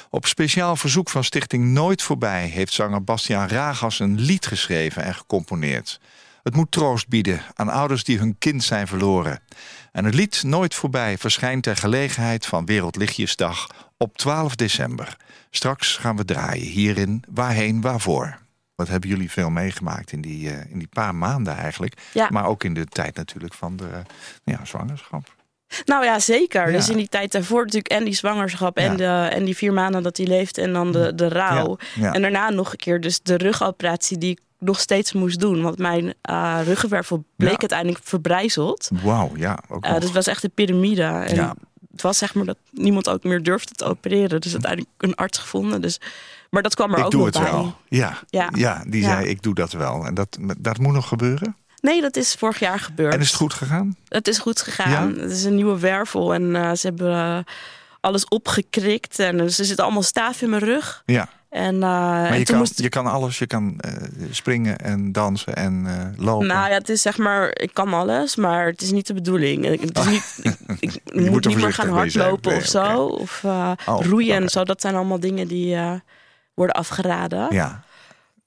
Op 0.10 0.26
speciaal 0.26 0.76
verzoek 0.76 1.10
van 1.10 1.24
Stichting 1.24 1.66
Nooit 1.66 2.02
Voorbij... 2.02 2.46
heeft 2.46 2.74
zanger 2.74 3.04
Bastiaan 3.04 3.48
Ragas 3.48 4.00
een 4.00 4.20
lied 4.20 4.46
geschreven 4.46 5.04
en 5.04 5.16
gecomponeerd. 5.16 6.00
Het 6.44 6.56
moet 6.56 6.72
troost 6.72 7.08
bieden 7.08 7.42
aan 7.54 7.70
ouders 7.70 8.04
die 8.04 8.18
hun 8.18 8.36
kind 8.38 8.64
zijn 8.64 8.88
verloren. 8.88 9.40
En 9.92 10.06
het 10.06 10.14
lied 10.14 10.44
Nooit 10.44 10.76
Voorbij 10.76 11.18
verschijnt 11.18 11.64
ter 11.64 11.76
gelegenheid 11.76 12.46
van 12.46 12.66
Wereldlichtjesdag 12.66 13.68
op 13.98 14.18
12 14.18 14.56
december. 14.56 15.18
Straks 15.50 15.98
gaan 15.98 16.16
we 16.16 16.26
draaien 16.26 16.68
hierin 16.68 17.24
Waarheen 17.30 17.82
Waarvoor. 17.82 18.48
Wat 18.80 18.88
hebben 18.88 19.10
jullie 19.10 19.32
veel 19.32 19.50
meegemaakt 19.50 20.12
in 20.12 20.22
die, 20.22 20.50
uh, 20.50 20.72
in 20.72 20.80
die 20.80 20.88
paar 20.88 21.16
maanden 21.16 21.56
eigenlijk. 21.56 21.94
Ja. 22.14 22.28
Maar 22.32 22.46
ook 22.46 22.64
in 22.64 22.74
de 22.74 22.86
tijd 22.86 23.16
natuurlijk 23.16 23.54
van 23.54 23.76
de 23.76 23.84
uh, 23.92 23.98
ja, 24.44 24.66
zwangerschap. 24.66 25.36
Nou 25.86 26.06
ja, 26.06 26.20
zeker. 26.20 26.66
Ja. 26.72 26.78
Dus 26.78 26.90
in 26.90 26.98
die 26.98 27.08
tijd 27.08 27.32
daarvoor 27.32 27.60
natuurlijk 27.60 27.88
en 27.94 28.04
die 28.04 28.14
zwangerschap 28.14 28.78
Ja. 28.80 28.86
en, 28.86 28.98
de, 28.98 29.36
en 29.36 29.46
die 29.46 29.56
vier 29.56 29.74
maanden 29.74 30.04
dat 30.04 30.18
hij 30.18 30.26
leeft 30.26 30.58
en 30.58 30.74
dan 30.74 30.92
de, 30.92 31.16
de 31.16 31.28
rouw. 31.28 31.78
Ja. 31.96 32.14
En 32.14 32.22
daarna 32.22 32.50
nog 32.50 32.72
een 32.72 32.78
keer 32.78 33.02
dus 33.02 33.22
de 33.22 33.36
rugoperatie 33.36 34.18
die 34.18 34.32
ik 34.32 34.40
nog 34.60 34.80
steeds 34.80 35.14
moest 35.14 35.40
doen. 35.40 35.62
Want 35.62 35.78
mijn 35.78 36.14
uh, 36.30 36.60
ruggenwervel 36.64 37.24
bleek 37.36 37.60
uiteindelijk 37.60 38.00
verbrijzeld. 38.04 38.90
Wauw, 39.04 39.32
ja. 39.36 39.60
Ook 39.70 39.84
Uh, 39.86 39.90
nog. 39.90 40.00
dus 40.00 40.08
het 40.08 40.16
was 40.18 40.28
echt 40.28 40.44
een 40.44 40.52
piramide. 40.54 41.04
En 41.04 41.36
Ja. 41.36 41.56
het 41.92 42.02
was 42.02 42.18
zeg 42.18 42.34
maar 42.34 42.46
dat 42.46 42.58
niemand 42.72 43.10
ook 43.10 43.24
meer 43.24 43.44
durfde 43.44 43.74
te 43.74 43.86
opereren. 43.86 44.42
Dus 44.42 44.52
uiteindelijk 44.52 44.92
een 44.98 45.16
arts 45.16 45.38
gevonden. 45.38 45.82
Dus, 45.82 46.00
maar 46.50 46.64
dat 46.64 46.76
kwam 46.76 46.92
er 46.94 47.00
ik 47.00 47.06
ook 47.06 47.12
doe 47.12 47.26
nog 47.26 47.34
het 47.34 47.44
bij. 47.44 47.52
wel. 47.52 47.76
Ja, 47.88 48.18
ja. 48.28 48.50
Ja. 48.54 48.84
die 48.88 49.02
Ja. 49.02 49.08
zei 49.08 49.28
ik 49.28 49.42
doe 49.42 49.54
dat 49.54 49.72
wel. 49.72 50.06
En 50.06 50.14
dat, 50.14 50.38
dat 50.58 50.78
moet 50.78 50.94
nog 50.94 51.08
gebeuren. 51.08 51.56
Nee, 51.82 52.02
dat 52.02 52.16
is 52.16 52.34
vorig 52.34 52.60
jaar 52.60 52.80
gebeurd. 52.80 53.14
En 53.14 53.20
is 53.20 53.28
het 53.28 53.36
goed 53.36 53.54
gegaan? 53.54 53.96
Het 54.08 54.28
is 54.28 54.38
goed 54.38 54.62
gegaan. 54.62 55.14
Ja? 55.16 55.22
Het 55.22 55.32
is 55.32 55.44
een 55.44 55.56
nieuwe 55.56 55.80
wervel. 55.80 56.34
En 56.34 56.44
uh, 56.44 56.72
ze 56.74 56.88
hebben 56.88 57.12
uh, 57.12 57.38
alles 58.00 58.28
opgekrikt. 58.28 59.20
En 59.20 59.40
er 59.40 59.52
zit 59.52 59.80
allemaal 59.80 60.04
staaf 60.04 60.42
in 60.42 60.50
mijn 60.50 60.64
rug. 60.64 61.04
Ja. 61.06 61.30
En, 61.50 61.74
uh, 61.74 61.82
maar 61.82 62.38
je, 62.38 62.44
kan, 62.44 62.58
moest... 62.58 62.82
je 62.82 62.90
kan 62.90 63.08
alles. 63.08 63.40
Je 63.40 63.48
kan 63.48 63.80
uh, 63.86 63.94
springen 64.32 64.78
en 64.78 65.12
dansen 65.12 65.56
en 65.56 65.84
uh, 65.86 66.26
lopen. 66.26 66.48
Nou 66.48 66.70
ja, 66.70 66.74
het 66.74 66.90
is 66.90 67.02
zeg 67.02 67.18
maar, 67.18 67.60
ik 67.60 67.74
kan 67.74 67.94
alles, 67.94 68.36
maar 68.36 68.66
het 68.66 68.82
is 68.82 68.92
niet 68.92 69.08
de 69.08 69.14
bedoeling. 69.14 69.66
Het 69.66 69.98
is 69.98 70.06
niet, 70.06 70.40
ik, 70.80 70.94
ik 71.06 71.14
moet, 71.14 71.30
moet 71.30 71.46
niet 71.46 71.58
meer 71.58 71.74
gaan 71.74 71.90
hardlopen 71.90 72.52
nee, 72.52 72.60
of 72.60 72.66
zo. 72.66 72.80
Okay. 72.80 73.22
Of 73.22 73.44
oh, 73.44 74.06
roeien 74.06 74.30
okay. 74.30 74.42
en 74.42 74.50
zo. 74.50 74.64
Dat 74.64 74.82
zijn 74.82 74.96
allemaal 74.96 75.20
dingen 75.20 75.48
die 75.48 75.78
worden 76.60 76.76
afgeraden. 76.76 77.54
Ja, 77.54 77.84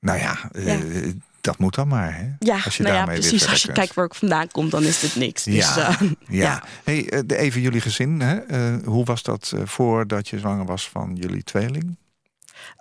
nou 0.01 0.19
ja, 0.19 0.39
ja. 0.53 0.79
dat 1.41 1.59
moet 1.59 1.75
dan 1.75 1.89
maar. 1.89 2.15
Hè? 2.15 2.29
Ja, 2.39 2.59
als 2.65 2.77
je 2.77 2.83
nou 2.83 2.95
ja 2.95 3.05
precies. 3.05 3.49
Als 3.49 3.61
je 3.61 3.65
kunt. 3.65 3.79
kijkt 3.79 3.95
waar 3.95 4.05
ik 4.05 4.15
vandaan 4.15 4.49
kom, 4.51 4.71
dan 4.71 4.83
is 4.83 5.01
dit 5.01 5.17
niks. 5.17 5.45
Dus, 5.45 5.75
ja, 5.75 5.89
uh, 5.89 6.01
ja. 6.01 6.13
ja. 6.29 6.63
Hey, 6.85 7.23
even 7.27 7.61
jullie 7.61 7.81
gezin. 7.81 8.21
Hè? 8.21 8.51
Uh, 8.51 8.87
hoe 8.87 9.05
was 9.05 9.23
dat 9.23 9.53
voordat 9.65 10.29
je 10.29 10.39
zwanger 10.39 10.65
was 10.65 10.89
van 10.89 11.15
jullie 11.15 11.43
tweeling? 11.43 11.97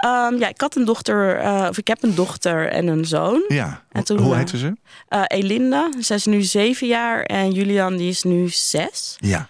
Um, 0.06 0.38
ja, 0.40 0.48
ik 0.48 0.62
had 0.62 0.76
een 0.76 0.86
dochter, 0.86 1.44
uh, 1.44 1.66
of 1.70 1.78
ik 1.78 1.88
heb 1.88 2.04
een 2.04 2.16
dochter 2.16 2.70
en 2.70 2.88
een 2.88 3.06
zoon. 3.06 3.44
Ja, 3.48 3.84
en 3.92 4.04
toen, 4.04 4.18
hoe 4.18 4.36
heette 4.36 4.58
ze? 4.58 4.74
Uh, 5.10 5.24
Elinda, 5.28 5.90
zij 6.00 6.16
is 6.16 6.26
nu 6.26 6.42
zeven 6.42 6.88
jaar 6.88 7.24
en 7.24 7.52
Julian 7.52 7.98
die 7.98 8.10
is 8.10 8.24
nu 8.24 8.50
zes. 8.50 9.16
Ja. 9.20 9.48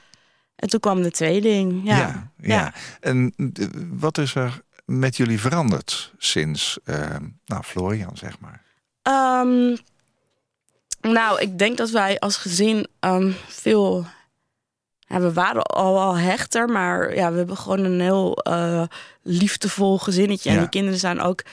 En 0.56 0.70
toen 0.70 0.80
kwam 0.80 1.02
de 1.02 1.12
tweeling. 1.12 1.82
Ja, 1.84 1.98
ja. 1.98 2.32
ja. 2.38 2.56
ja. 2.56 2.74
En 3.00 3.34
wat 4.00 4.18
is 4.18 4.36
er 4.36 4.62
met 5.00 5.18
jullie 5.18 5.40
veranderd 5.40 6.14
sinds, 6.18 6.80
uh, 6.86 7.16
nou, 7.46 7.64
Florian, 7.64 8.18
zeg 8.18 8.40
maar? 8.40 8.62
Um, 9.44 9.78
nou, 11.02 11.42
ik 11.42 11.58
denk 11.58 11.78
dat 11.78 11.90
wij 11.90 12.20
als 12.20 12.38
gezin 12.38 12.88
um, 13.00 13.36
veel 13.48 14.06
ja, 15.12 15.20
we 15.20 15.34
waren 15.34 15.64
al 15.64 15.94
wel 15.94 16.18
hechter, 16.18 16.70
maar 16.70 17.16
ja, 17.16 17.32
we 17.32 17.38
hebben 17.38 17.58
gewoon 17.58 17.80
een 17.80 18.00
heel 18.00 18.46
uh, 18.48 18.84
liefdevol 19.24 19.98
gezinnetje. 19.98 20.50
Ja. 20.50 20.56
En 20.56 20.62
die 20.62 20.70
kinderen 20.70 21.00
zijn 21.00 21.22
ook 21.22 21.44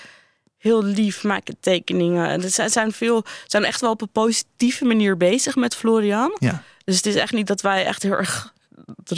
heel 0.57 0.85
lief, 0.85 1.25
maken 1.25 1.57
tekeningen. 1.61 2.28
En 2.28 2.50
ze 2.50 2.68
zijn, 2.68 2.92
veel, 2.92 3.25
zijn 3.47 3.64
echt 3.64 3.80
wel 3.80 3.90
op 3.90 4.00
een 4.00 4.11
positieve 4.12 4.85
manier 4.85 5.16
bezig 5.16 5.57
met 5.57 5.76
Florian. 5.76 6.37
Ja. 6.38 6.62
Dus 6.85 6.97
het 6.97 7.07
is 7.07 7.14
echt 7.14 7.33
niet 7.33 7.47
dat 7.47 7.61
wij 7.61 7.85
echt 7.85 8.02
heel 8.02 8.12
erg 8.12 8.52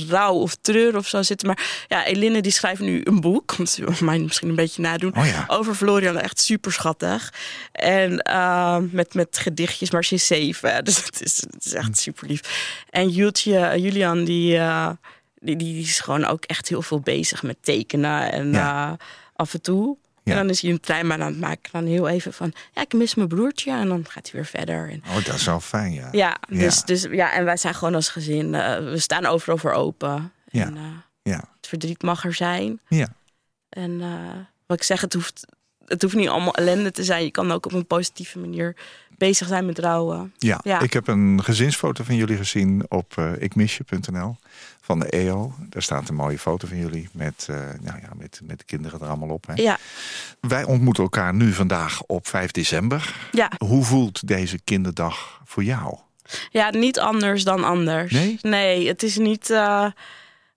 rouw 0.09 0.35
of 0.35 0.57
treur 0.61 0.97
of 0.97 1.09
zo 1.09 1.23
zitten. 1.23 1.47
Maar 1.47 1.85
ja, 1.89 2.05
Eline 2.07 2.43
die 2.43 2.53
schrijft 2.53 2.81
nu 2.81 3.01
een 3.05 3.21
boek. 3.21 3.55
Want 3.57 3.69
ze 3.71 3.85
wil 3.85 3.95
mij 4.01 4.19
misschien 4.19 4.49
een 4.49 4.55
beetje 4.55 4.83
nadoen. 4.83 5.17
Oh 5.17 5.27
ja. 5.27 5.45
Over 5.47 5.75
Florian. 5.75 6.19
Echt 6.19 6.41
super 6.41 6.73
schattig. 6.73 7.33
En 7.73 8.27
uh, 8.31 8.77
met, 8.91 9.15
met 9.15 9.39
gedichtjes, 9.39 9.91
maar 9.91 10.05
ze 10.05 10.15
is 10.15 10.27
zeven. 10.27 10.85
Dus 10.85 11.05
het 11.05 11.21
is, 11.23 11.37
het 11.51 11.65
is 11.65 11.73
echt 11.75 11.99
super 11.99 12.27
lief. 12.29 12.41
En 12.91 13.09
Jultje, 13.09 13.75
Julian, 13.81 14.25
die, 14.25 14.55
uh, 14.57 14.91
die, 15.39 15.57
die 15.57 15.83
is 15.83 16.01
gewoon 16.01 16.25
ook 16.25 16.45
echt 16.45 16.69
heel 16.69 16.83
veel 16.83 17.01
bezig 17.01 17.43
met 17.43 17.57
tekenen. 17.61 18.33
En 18.33 18.53
Ja. 18.53 18.87
uh, 18.91 18.93
af 19.35 19.55
en 19.55 19.61
toe. 19.63 19.97
Ja. 20.23 20.33
En 20.33 20.39
dan 20.39 20.49
is 20.49 20.63
hij 20.63 20.71
een 20.71 20.81
treinbaan 20.81 21.23
aan 21.23 21.31
het 21.33 21.41
maken. 21.41 21.73
Dan 21.73 21.85
heel 21.87 22.09
even 22.09 22.33
van, 22.33 22.53
ja, 22.75 22.81
ik 22.83 22.93
mis 22.93 23.15
mijn 23.15 23.29
broertje. 23.29 23.71
En 23.71 23.89
dan 23.89 24.05
gaat 24.09 24.31
hij 24.31 24.41
weer 24.41 24.51
verder. 24.51 24.91
En, 24.91 25.03
Oh, 25.09 25.25
dat 25.25 25.35
is 25.35 25.45
wel 25.45 25.61
fijn, 25.61 25.93
ja. 25.93 26.09
ja, 26.13 26.37
dus, 26.49 26.77
Ja. 26.77 26.83
dus 26.85 27.03
ja, 27.11 27.33
en 27.33 27.45
wij 27.45 27.57
zijn 27.57 27.75
gewoon 27.75 27.95
als 27.95 28.09
gezin, 28.09 28.55
eh, 28.55 28.79
we 28.79 28.99
staan 28.99 29.27
overal 29.27 29.59
voor 29.59 29.73
open. 29.73 30.33
Ja. 30.49 30.65
En, 30.67 30.77
eh, 30.77 30.83
Ja. 31.23 31.37
het 31.57 31.67
verdriet 31.67 32.03
mag 32.03 32.25
er 32.25 32.35
zijn. 32.35 32.81
Ja. 32.89 33.09
En 33.69 34.01
eh, 34.01 34.37
wat 34.67 34.77
ik 34.77 34.83
zeg, 34.83 35.01
het 35.01 35.13
hoeft, 35.13 35.47
het 35.85 36.03
hoeft 36.03 36.15
niet 36.15 36.29
allemaal 36.29 36.55
ellende 36.55 36.91
te 36.91 37.05
zijn. 37.05 37.25
Je 37.25 37.31
kan 37.31 37.53
ook 37.53 37.67
op 37.67 37.73
een 37.73 37.87
positieve 37.87 38.39
manier 38.39 38.77
bezig 39.21 39.47
zijn 39.49 39.67
met 39.67 39.79
rouwen. 39.79 40.33
Ja, 40.39 40.61
Ja. 40.63 40.81
ik 40.81 40.93
heb 40.93 41.07
een 41.09 41.41
gezinsfoto 41.45 42.05
van 42.05 42.15
jullie 42.17 42.37
gezien 42.37 42.85
op 42.89 43.13
eh 43.17 43.31
ikmisje.nl 43.39 44.37
van 44.81 44.99
de 44.99 45.07
EO. 45.11 45.53
Daar 45.69 45.83
staat 45.83 46.09
een 46.09 46.15
mooie 46.15 46.39
foto 46.39 46.67
van 46.67 46.77
jullie 46.77 47.09
met, 47.13 47.47
eh, 47.51 47.57
nou 47.81 47.99
ja, 48.01 48.09
met, 48.17 48.41
met 48.45 48.59
de 48.59 48.65
kinderen 48.65 49.01
er 49.01 49.07
allemaal 49.07 49.29
op. 49.29 49.47
Hè. 49.47 49.53
Ja, 49.63 49.79
Wij 50.41 50.65
ontmoeten 50.65 51.03
elkaar 51.03 51.35
nu 51.35 51.53
vandaag 51.53 52.03
op 52.03 52.27
5 52.29 52.51
december. 52.51 53.15
ja. 53.33 53.51
Hoe 53.59 53.85
voelt 53.85 54.27
deze 54.29 54.59
kinderdag 54.65 55.41
voor 55.45 55.65
jou? 55.65 55.99
ja, 56.51 56.71
niet 56.71 56.99
anders 56.99 57.45
dan 57.45 57.65
anders. 57.65 58.13
Nee? 58.13 58.39
Nee, 58.43 58.89
het 58.89 59.03
is 59.03 59.17
niet 59.19 59.51
eh, 59.51 59.87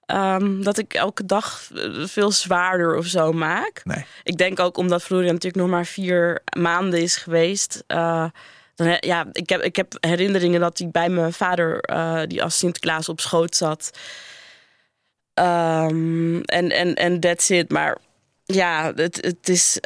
ehm, 0.05 0.61
dat 0.61 0.77
ik 0.77 0.93
elke 0.93 1.25
dag 1.25 1.69
eh, 1.75 2.05
veel 2.05 2.31
zwaarder 2.31 2.95
of 2.97 3.05
zo 3.05 3.31
maak. 3.31 3.81
Nee. 3.83 4.05
Ik 4.23 4.37
denk 4.37 4.59
ook 4.59 4.77
omdat 4.77 5.03
Florian 5.03 5.33
natuurlijk 5.33 5.63
nog 5.63 5.71
maar 5.71 5.85
vier 5.85 6.41
maanden 6.57 7.01
is 7.01 7.15
geweest. 7.15 7.83
eh, 7.87 8.25
dan, 8.75 8.97
ja, 8.99 9.25
ik, 9.31 9.49
heb, 9.49 9.61
ik 9.61 9.75
heb 9.75 9.93
herinneringen 9.99 10.59
dat 10.59 10.77
hij 10.77 10.89
bij 10.91 11.09
mijn 11.09 11.33
vader, 11.33 11.79
eh, 11.79 12.21
die 12.27 12.43
als 12.43 12.57
Sinterklaas 12.57 13.09
op 13.09 13.19
schoot 13.19 13.55
zat. 13.55 13.91
Ehm, 15.33 16.39
en, 16.41 16.69
en, 16.71 16.95
en 16.95 17.19
that's 17.19 17.49
it. 17.49 17.71
Maar 17.71 17.97
ja, 18.45 18.91
het, 18.95 19.15
het 19.25 19.49
is 19.49 19.77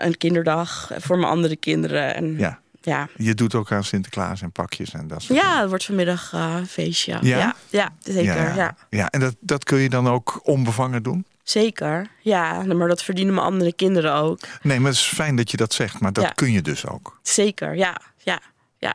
een 0.00 0.16
kinderdag 0.16 0.90
voor 0.96 1.18
mijn 1.18 1.30
andere 1.32 1.56
kinderen. 1.56 2.14
En, 2.14 2.38
Ja. 2.38 2.60
Ja. 2.86 3.08
Je 3.16 3.34
doet 3.34 3.54
ook 3.54 3.72
aan 3.72 3.84
Sinterklaas 3.84 4.42
en 4.42 4.52
pakjes 4.52 4.92
en 4.92 5.06
dat 5.06 5.22
soort 5.22 5.38
Ja, 5.38 5.60
het 5.60 5.68
wordt 5.68 5.84
vanmiddag 5.84 6.32
eh, 6.32 6.54
een 6.56 6.66
feestje. 6.66 7.18
Ja? 7.20 7.38
Ja, 7.38 7.54
ja, 7.68 7.92
zeker. 8.00 8.34
dingen. 8.34 8.54
Ja. 8.54 8.76
ja. 8.90 9.08
En 9.10 9.20
dat, 9.20 9.34
dat 9.40 9.64
kun 9.64 9.78
je 9.78 9.88
dan 9.88 10.08
ook 10.08 10.40
onbevangen 10.42 11.02
doen? 11.02 11.26
Zeker. 11.42 12.06
Ja, 12.20 12.62
maar 12.62 12.88
dat 12.88 13.02
verdienen 13.02 13.34
mijn 13.34 13.46
andere 13.46 13.72
kinderen 13.72 14.14
ook. 14.14 14.40
Nee, 14.62 14.80
maar 14.80 14.90
het 14.90 15.00
is 15.00 15.06
fijn 15.06 15.36
dat 15.36 15.50
je 15.50 15.56
dat 15.56 15.74
zegt, 15.74 16.00
maar 16.00 16.12
dat 16.12 16.34
kun 16.34 16.52
je 16.52 16.62
dus 16.62 16.86
ook. 16.86 17.18
Zeker, 17.22 17.76
ja, 17.76 18.00
ja, 18.22 18.40
ja. 18.78 18.94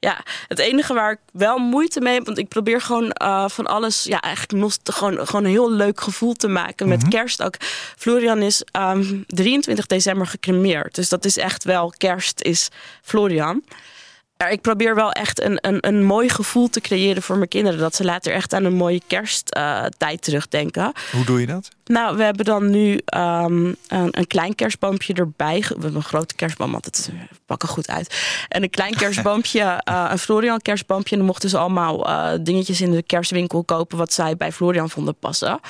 Ja, 0.00 0.24
het 0.48 0.58
enige 0.58 0.94
waar 0.94 1.12
ik 1.12 1.18
wel 1.32 1.58
moeite 1.58 2.00
mee 2.00 2.14
heb, 2.14 2.26
want 2.26 2.38
ik 2.38 2.48
probeer 2.48 2.80
gewoon 2.80 3.10
eh, 3.10 3.48
van 3.48 3.66
alles, 3.66 4.04
ja, 4.04 4.20
eigenlijk 4.20 4.62
nog 4.62 4.76
gewoon, 4.84 5.26
gewoon 5.26 5.44
een 5.44 5.50
heel 5.50 5.72
leuk 5.72 6.00
gevoel 6.00 6.32
te 6.32 6.48
maken. 6.48 6.88
Met 6.88 7.08
kerst 7.08 7.42
ook. 7.42 7.54
Florian 7.96 8.42
is 8.42 8.62
ehm, 8.70 9.22
23 9.26 9.86
december 9.86 10.26
gecremeerd. 10.26 10.94
Dus 10.94 11.08
dat 11.08 11.24
is 11.24 11.36
echt 11.36 11.64
wel, 11.64 11.94
kerst 11.96 12.40
is 12.40 12.68
Florian. 13.02 13.62
Ik 14.36 14.60
probeer 14.60 14.94
wel 14.94 15.12
echt 15.12 15.42
een, 15.42 15.58
een, 15.60 15.78
een 15.80 16.04
mooi 16.04 16.28
gevoel 16.28 16.68
te 16.68 16.80
creëren 16.80 17.22
voor 17.22 17.36
mijn 17.36 17.48
kinderen. 17.48 17.78
Dat 17.78 17.94
ze 17.94 18.04
later 18.04 18.32
echt 18.32 18.52
aan 18.52 18.64
een 18.64 18.74
mooie 18.74 19.00
kersttijd 19.06 20.22
terugdenken. 20.22 20.92
Hoe 21.12 21.24
doe 21.24 21.40
je 21.40 21.46
dat? 21.46 21.68
Nou, 21.84 22.16
we 22.16 22.22
hebben 22.22 22.44
dan 22.44 22.70
nu 22.70 23.00
ehm, 23.04 23.66
een, 23.88 24.08
een 24.10 24.26
klein 24.26 24.54
kerstboompje 24.54 25.14
erbij. 25.14 25.60
We 25.60 25.66
hebben 25.66 25.94
een 25.94 26.02
grote 26.02 26.34
kerstboom, 26.34 26.74
altijd 26.74 27.10
eh, 27.12 27.20
pakken 27.46 27.68
goed 27.68 27.88
uit. 27.88 28.14
En 28.48 28.62
een 28.62 28.70
klein 28.70 28.94
kerstboompje, 29.02 29.60
eh, 29.60 30.08
een 30.10 30.18
Florian 30.18 30.60
kerstboompje. 30.60 31.10
En 31.10 31.18
dan 31.18 31.26
mochten 31.26 31.48
ze 31.48 31.58
allemaal 31.58 32.08
eh, 32.08 32.32
dingetjes 32.40 32.80
in 32.80 32.90
de 32.90 33.02
kerstwinkel 33.02 33.64
kopen... 33.64 33.98
wat 33.98 34.12
zij 34.12 34.36
bij 34.36 34.52
Florian 34.52 34.90
vonden 34.90 35.14
passen. 35.14 35.60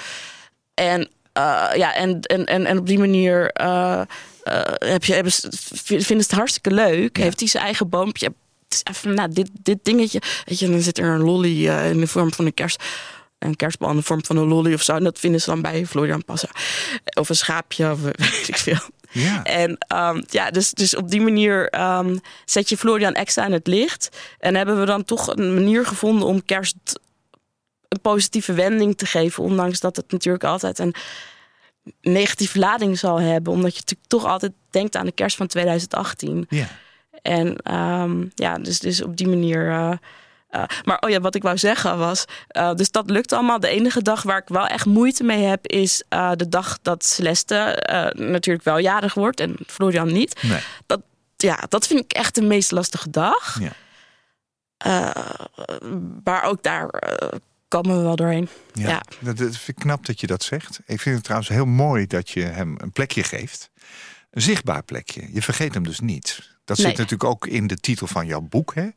En, 0.75 1.11
ja, 1.75 1.95
en, 1.95 2.21
en, 2.21 2.45
en, 2.45 2.67
en 2.67 2.79
op 2.79 2.87
die 2.87 2.99
manier 2.99 3.51
heb 4.79 5.05
je, 5.05 5.13
hebben 5.15 5.33
ze, 5.33 5.49
vinden 5.85 6.07
ze 6.07 6.15
het 6.15 6.31
hartstikke 6.31 6.71
leuk. 6.71 7.17
Heeft 7.17 7.41
hij 7.41 7.49
zijn 7.49 7.65
eigen 7.65 7.89
boompje. 7.89 8.33
Even, 8.85 9.15
nou, 9.15 9.33
dit, 9.33 9.51
dit 9.63 9.79
dingetje. 9.83 10.23
Weet 10.45 10.59
je, 10.59 10.69
dan 10.69 10.81
zit 10.81 10.99
er 10.99 11.05
een 11.05 11.23
lolly 11.23 11.69
eh, 11.69 11.91
in 11.91 12.01
de 12.01 12.07
vorm 12.07 12.33
van 12.33 12.47
een 12.47 12.55
kerst. 12.55 12.85
Een 13.39 13.57
kerstbal 13.57 13.91
in 13.91 13.97
de 13.97 14.03
vorm 14.03 14.25
van 14.25 14.37
een 14.37 14.47
lolly 14.47 14.75
of 14.75 14.83
zo. 14.83 14.95
En 14.95 15.05
dat 15.05 15.19
vinden 15.19 15.41
ze 15.41 15.51
dan 15.51 15.63
bij 15.63 15.87
Florian 15.87 16.25
passen. 16.25 16.49
Of 17.19 17.29
een 17.29 17.37
schaapje, 17.37 17.91
of 17.91 18.01
weet 18.17 18.49
ik 18.49 18.57
veel. 18.57 18.79
Ja. 19.11 19.45
En 19.45 19.79
ehm, 19.79 20.23
ja, 20.29 20.51
dus, 20.51 20.71
dus 20.71 20.97
op 20.97 21.11
die 21.11 21.21
manier 21.21 21.69
ehm, 21.69 22.17
zet 22.45 22.69
je 22.69 22.77
Florian 22.77 23.15
extra 23.15 23.47
in 23.47 23.53
het 23.53 23.67
licht. 23.67 24.17
En 24.39 24.55
hebben 24.55 24.81
we 24.81 24.87
dan 24.87 25.05
toch 25.05 25.27
een 25.27 25.55
manier 25.55 25.87
gevonden 25.87 26.29
om 26.29 26.45
kerst 26.45 26.77
een 27.89 28.01
positieve 28.01 28.53
wending 28.53 28.97
te 28.97 29.07
geven. 29.07 29.43
Ondanks 29.43 29.81
dat 29.81 29.97
het 29.97 30.13
natuurlijk 30.13 30.45
altijd 30.45 30.79
een 30.79 30.95
negatieve 32.01 32.59
lading 32.59 32.99
zal 32.99 33.21
hebben. 33.21 33.53
Omdat 33.53 33.73
je 33.73 33.81
natuurlijk 33.81 34.09
toch 34.09 34.25
altijd 34.25 34.53
denkt 34.71 34.97
aan 34.97 35.07
de 35.07 35.13
kerst 35.13 35.37
van 35.37 35.47
2018. 35.47 36.47
Ja. 36.49 36.69
En 37.27 37.57
ehm, 37.57 38.25
ja, 38.35 38.59
dus, 38.59 38.79
dus 38.79 39.03
op 39.03 39.17
die 39.17 39.29
manier. 39.29 39.71
eh, 39.71 39.93
eh, 40.51 40.63
maar 40.85 40.99
oh 41.01 41.11
ja, 41.11 41.21
wat 41.21 41.35
ik 41.35 41.43
wou 41.43 41.59
zeggen 41.59 41.99
was. 41.99 42.25
eh, 42.49 42.75
dus 42.75 42.91
dat 42.91 43.11
lukt 43.11 43.33
allemaal. 43.33 43.61
De 43.61 43.69
enige 43.69 44.03
dag 44.03 44.23
waar 44.23 44.39
ik 44.39 44.49
wel 44.49 44.67
echt 44.67 44.87
moeite 44.87 45.25
mee 45.25 45.43
heb, 45.45 45.67
is 45.67 46.03
de 46.37 46.49
dag 46.49 46.79
dat 46.83 47.05
Celeste 47.05 47.83
natuurlijk 48.15 48.65
wel 48.65 48.79
jarig 48.79 49.15
wordt 49.15 49.41
en 49.41 49.57
Florian 49.67 50.13
niet. 50.13 50.43
Nee. 50.43 50.61
Dat, 50.87 51.01
ja, 51.37 51.59
dat 51.69 51.87
vind 51.87 52.01
ik 52.01 52.13
echt 52.13 52.35
de 52.35 52.43
meest 52.43 52.71
lastige 52.71 53.11
dag. 53.11 53.59
Ja. 53.61 53.73
Maar 56.25 56.43
ook 56.45 56.63
daar 56.63 56.89
komen 57.69 57.97
we 57.97 58.03
wel 58.03 58.17
doorheen. 58.17 58.49
Ja, 58.73 58.89
Ja. 58.89 59.03
Dat, 59.21 59.37
dat 59.37 59.57
vind 59.57 59.69
ik 59.79 59.83
knap 59.85 60.07
dat 60.07 60.21
je 60.21 60.27
dat 60.27 60.43
zegt. 60.43 60.81
Ik 60.87 61.01
vind 61.01 61.15
het 61.15 61.25
trouwens 61.25 61.51
heel 61.51 61.67
mooi 61.67 62.07
dat 62.07 62.31
je 62.31 62.43
hem 62.43 62.75
een 62.79 62.93
plekje 62.93 63.23
geeft. 63.23 63.71
Een 64.31 64.43
zichtbaar 64.43 64.83
plekje. 64.83 65.29
Je 65.33 65.43
vergeet 65.43 65.75
hem 65.75 65.83
dus 65.85 66.01
niet. 66.01 66.55
Dat 66.67 66.77
Nee. 66.77 66.87
zit 66.87 66.97
natuurlijk 66.97 67.31
ook 67.31 67.47
in 67.47 67.67
de 67.67 67.77
titel 67.77 68.07
van 68.07 68.27
jouw 68.27 68.41
boek. 68.41 68.75
Hè? 68.75 68.89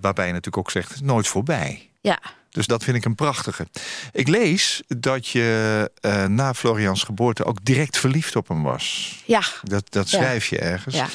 Waarbij 0.00 0.26
je 0.26 0.32
natuurlijk 0.32 0.58
ook 0.66 0.70
zegt, 0.70 1.00
nooit 1.00 1.28
voorbij. 1.28 1.90
Ja, 2.00 2.20
Dus 2.50 2.66
dat 2.66 2.84
vind 2.84 2.96
ik 2.96 3.04
een 3.04 3.14
prachtige. 3.14 3.66
Ik 4.12 4.28
lees 4.28 4.82
dat 4.86 5.28
je 5.28 5.90
eh, 6.00 6.24
na 6.26 6.54
Florians 6.54 7.02
geboorte 7.02 7.44
ook 7.44 7.64
direct 7.64 7.98
verliefd 7.98 8.36
op 8.36 8.48
hem 8.48 8.62
was. 8.62 9.14
ja, 9.26 9.42
Dat, 9.62 9.92
dat 9.92 10.10
Ja. 10.10 10.18
schrijf 10.18 10.46
je 10.46 10.58
ergens. 10.58 10.94
ja. 10.94 11.06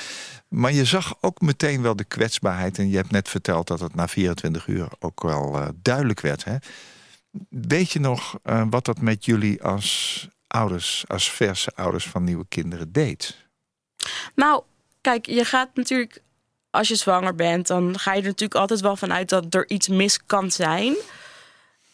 Maar 0.47 0.71
je 0.73 0.85
zag 0.85 1.13
ook 1.21 1.41
meteen 1.41 1.81
wel 1.81 1.95
de 1.95 2.03
kwetsbaarheid. 2.03 2.77
En 2.77 2.89
je 2.89 2.95
hebt 2.95 3.11
net 3.11 3.29
verteld 3.29 3.67
dat 3.67 3.79
het 3.79 3.95
na 3.95 4.07
24 4.07 4.67
uur 4.67 4.87
ook 4.99 5.21
wel 5.21 5.57
eh, 5.57 5.67
duidelijk 5.81 6.19
werd. 6.19 6.43
Hè? 6.43 6.55
Weet 7.49 7.91
je 7.91 7.99
nog 7.99 8.39
eh, 8.43 8.63
wat 8.69 8.85
dat 8.85 9.01
met 9.01 9.25
jullie 9.25 9.63
als 9.63 10.27
ouders, 10.47 11.03
als 11.07 11.31
verse 11.31 11.71
ouders 11.75 12.05
van 12.07 12.23
nieuwe 12.23 12.45
kinderen 12.49 12.91
deed? 12.91 13.47
Nou, 14.35 14.63
kijk, 15.01 15.25
je 15.25 15.45
gaat 15.45 15.69
natuurlijk, 15.73 16.21
als 16.69 16.87
je 16.87 16.95
zwanger 16.95 17.35
bent, 17.35 17.67
dan 17.67 17.99
ga 17.99 18.13
je 18.13 18.21
er 18.21 18.25
natuurlijk 18.27 18.59
altijd 18.59 18.81
wel 18.81 18.95
vanuit 18.95 19.29
dat 19.29 19.45
er 19.53 19.69
iets 19.69 19.87
mis 19.87 20.25
kan 20.25 20.51
zijn. 20.51 20.95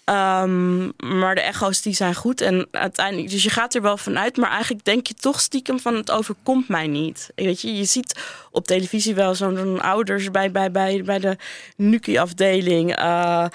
Ehm, 0.05 0.85
maar 0.97 1.35
de 1.35 1.41
echo's 1.41 1.81
die 1.81 1.93
zijn 1.93 2.15
goed. 2.15 2.41
En 2.41 2.67
uiteindelijk, 2.71 3.29
dus 3.29 3.43
je 3.43 3.49
gaat 3.49 3.75
er 3.75 3.81
wel 3.81 3.97
vanuit. 3.97 4.37
Maar 4.37 4.49
eigenlijk 4.49 4.85
denk 4.85 5.07
je 5.07 5.13
toch 5.13 5.41
stiekem 5.41 5.79
van 5.79 5.95
het 5.95 6.11
overkomt 6.11 6.67
mij 6.67 6.87
niet. 6.87 7.31
Weet 7.35 7.61
je, 7.61 7.75
je 7.75 7.85
ziet 7.85 8.19
op 8.51 8.67
televisie 8.67 9.15
wel 9.15 9.35
zo'n 9.35 9.81
ouders 9.81 10.31
bij, 10.31 10.51
bij, 10.51 10.71
bij, 10.71 11.03
bij 11.03 11.19
de 11.19 11.37
Nuki-afdeling. 11.75 12.99
Uh, 12.99 13.45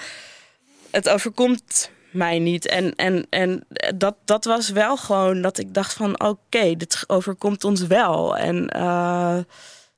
het 0.89 1.09
overkomt 1.09 1.89
mij 2.13 2.39
niet. 2.39 2.67
En, 2.67 2.95
en, 2.95 3.25
en 3.29 3.63
dat, 3.95 4.15
dat 4.25 4.45
was 4.45 4.69
wel 4.69 4.97
gewoon 4.97 5.41
dat 5.41 5.57
ik 5.57 5.73
dacht 5.73 5.93
van 5.93 6.21
oké, 6.21 6.75
dit 6.75 7.03
overkomt 7.07 7.63
ons 7.63 7.81
wel. 7.87 8.37
En 8.37 8.73
uh, 8.77 9.37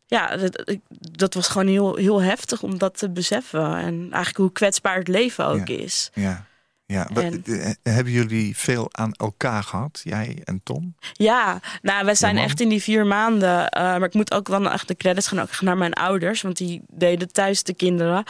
ja, 0.05 0.37
dat, 0.37 0.77
dat, 0.99 1.33
was 1.33 1.47
gewoon 1.47 1.67
heel, 1.67 1.95
heel 1.95 2.21
heftig 2.21 2.63
om 2.63 2.77
dat 2.77 2.97
te 2.97 3.09
beseffen. 3.09 3.77
En 3.77 3.99
eigenlijk 4.01 4.37
hoe 4.37 4.51
kwetsbaar 4.51 4.97
het 4.97 5.07
leven 5.07 5.45
ook 5.45 5.69
is. 5.69 6.09
Ja. 6.13 6.45
Ja, 6.85 7.07
eh, 7.15 7.71
hebben 7.83 8.13
jullie 8.13 8.57
veel 8.57 8.87
aan 8.91 9.11
elkaar 9.13 9.63
gehad, 9.63 10.01
jij 10.03 10.41
en 10.43 10.61
Tom? 10.63 10.95
Ja, 11.13 11.59
nou, 11.81 12.05
we 12.05 12.15
zijn 12.15 12.37
echt 12.37 12.59
in 12.59 12.69
die 12.69 12.81
vier 12.81 13.05
maanden. 13.05 13.49
Uh, 13.49 13.69
maar 13.71 14.03
ik 14.03 14.13
moet 14.13 14.33
ook 14.33 14.47
wel 14.47 14.71
echt 14.71 14.87
de 14.87 14.95
credits 14.95 15.27
gaan 15.27 15.39
ook 15.39 15.61
naar 15.61 15.77
mijn 15.77 15.93
ouders, 15.93 16.41
want 16.41 16.57
die 16.57 16.81
deden 16.87 17.31
thuis 17.31 17.63
de 17.63 17.73
kinderen. 17.73 18.23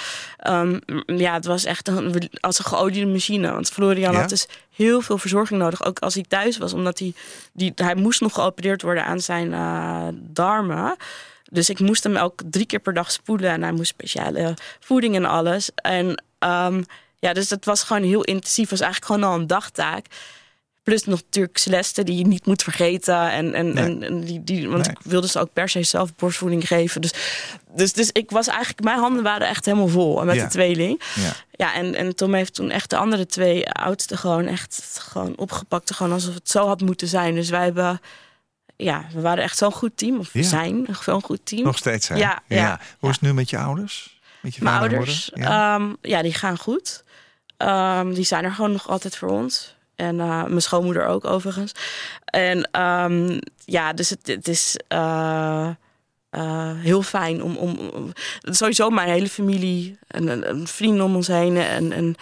Um, 0.47 0.79
ja, 1.05 1.33
het 1.33 1.45
was 1.45 1.65
echt 1.65 1.87
een, 1.87 2.29
als 2.39 2.59
een 2.59 2.65
geoliede 2.65 3.11
machine. 3.11 3.51
Want 3.51 3.69
Florian 3.69 4.15
had 4.15 4.29
dus 4.29 4.47
heel 4.75 5.01
veel 5.01 5.17
verzorging 5.17 5.59
nodig, 5.59 5.85
ook 5.85 5.99
als 5.99 6.13
hij 6.13 6.25
thuis 6.27 6.57
was, 6.57 6.73
omdat 6.73 6.99
hij, 6.99 7.13
die, 7.53 7.71
hij 7.75 7.95
moest 7.95 8.21
nog 8.21 8.33
geopereerd 8.33 8.81
worden 8.81 9.05
aan 9.05 9.19
zijn 9.19 9.51
uh, 9.51 10.07
darmen. 10.13 10.95
Dus 11.43 11.69
ik 11.69 11.79
moest 11.79 12.03
hem 12.03 12.15
elke 12.15 12.49
drie 12.49 12.65
keer 12.65 12.79
per 12.79 12.93
dag 12.93 13.11
spoelen 13.11 13.49
en 13.49 13.61
hij 13.61 13.71
moest 13.71 13.89
speciale 13.89 14.53
voeding 14.79 15.15
en 15.15 15.25
alles. 15.25 15.71
En 15.75 16.23
um, 16.39 16.85
ja, 17.23 17.33
dus 17.33 17.47
dat 17.47 17.65
was 17.65 17.83
gewoon 17.83 18.03
heel 18.03 18.23
intensief. 18.23 18.69
was 18.69 18.79
eigenlijk 18.79 19.11
gewoon 19.11 19.31
al 19.31 19.39
een 19.39 19.47
dagtaak. 19.47 20.05
Plus 20.83 21.03
nog 21.05 21.21
natuurlijk 21.21 21.57
Celeste, 21.57 22.03
die 22.03 22.17
je 22.17 22.27
niet 22.27 22.45
moet 22.45 22.63
vergeten. 22.63 23.31
En, 23.31 23.53
en, 23.53 23.77
en, 23.77 24.21
die, 24.21 24.43
die, 24.43 24.69
want 24.69 24.87
ik 24.87 24.97
wilde 25.03 25.27
ze 25.27 25.39
ook 25.39 25.53
per 25.53 25.69
se 25.69 25.83
zelf 25.83 26.15
borstvoeding 26.15 26.67
geven. 26.67 27.01
Dus, 27.01 27.13
dus, 27.75 27.93
dus 27.93 28.09
ik 28.11 28.31
was 28.31 28.47
eigenlijk, 28.47 28.83
mijn 28.83 28.99
handen 28.99 29.23
waren 29.23 29.47
echt 29.47 29.65
helemaal 29.65 29.87
vol 29.87 30.25
met 30.25 30.39
de 30.39 30.47
tweeling. 30.47 31.01
Ja, 31.15 31.33
ja 31.51 31.73
en, 31.73 31.95
en 31.95 32.15
Tom 32.15 32.33
heeft 32.33 32.53
toen 32.53 32.69
echt 32.69 32.89
de 32.89 32.97
andere 32.97 33.25
twee 33.25 33.69
oudste 33.69 34.17
gewoon 34.17 34.45
echt 34.45 34.99
gewoon 34.99 35.37
opgepakt. 35.37 35.93
Gewoon 35.93 36.11
alsof 36.11 36.33
het 36.33 36.49
zo 36.49 36.67
had 36.67 36.81
moeten 36.81 37.07
zijn. 37.07 37.35
Dus 37.35 37.49
wij 37.49 37.63
hebben, 37.63 38.01
ja, 38.75 39.05
we 39.13 39.21
waren 39.21 39.43
echt 39.43 39.57
zo'n 39.57 39.73
goed 39.73 39.97
team. 39.97 40.19
Of 40.19 40.31
we 40.31 40.43
zijn 40.43 40.87
zo'n 41.01 41.23
goed 41.23 41.45
team. 41.45 41.63
Nog 41.63 41.77
steeds 41.77 42.05
zijn. 42.05 42.19
Ja, 42.19 42.41
ja, 42.47 42.79
Hoe 42.99 43.09
is 43.09 43.15
het 43.15 43.25
nu 43.25 43.33
met 43.33 43.49
je 43.49 43.57
ouders? 43.57 44.21
Met 44.41 44.55
je 44.55 44.63
Mijn 44.63 44.79
ouders, 44.79 45.31
ja. 45.33 45.75
Um, 45.75 45.97
ja, 46.01 46.21
die 46.21 46.33
gaan 46.33 46.57
goed. 46.57 47.03
Um, 47.63 48.13
die 48.13 48.23
zijn 48.23 48.43
er 48.43 48.51
gewoon 48.51 48.71
nog 48.71 48.89
altijd 48.89 49.17
voor 49.17 49.29
ons. 49.29 49.75
En 49.95 50.15
uh, 50.15 50.43
mijn 50.43 50.61
schoonmoeder 50.61 51.05
ook 51.05 51.25
overigens. 51.25 51.71
En 52.25 52.81
um, 52.81 53.39
ja, 53.65 53.93
dus 53.93 54.09
het, 54.09 54.27
het 54.27 54.47
is 54.47 54.79
uh, 54.93 55.69
uh, 56.31 56.71
heel 56.75 57.01
fijn 57.01 57.43
om, 57.43 57.55
om, 57.55 57.77
om, 57.77 58.11
Sowieso 58.41 58.89
mijn 58.89 59.09
hele 59.09 59.29
familie 59.29 59.99
en, 60.07 60.43
en 60.43 60.67
vrienden 60.67 61.05
om 61.05 61.15
ons 61.15 61.27
heen. 61.27 61.57
En, 61.57 61.91
en 61.91 62.15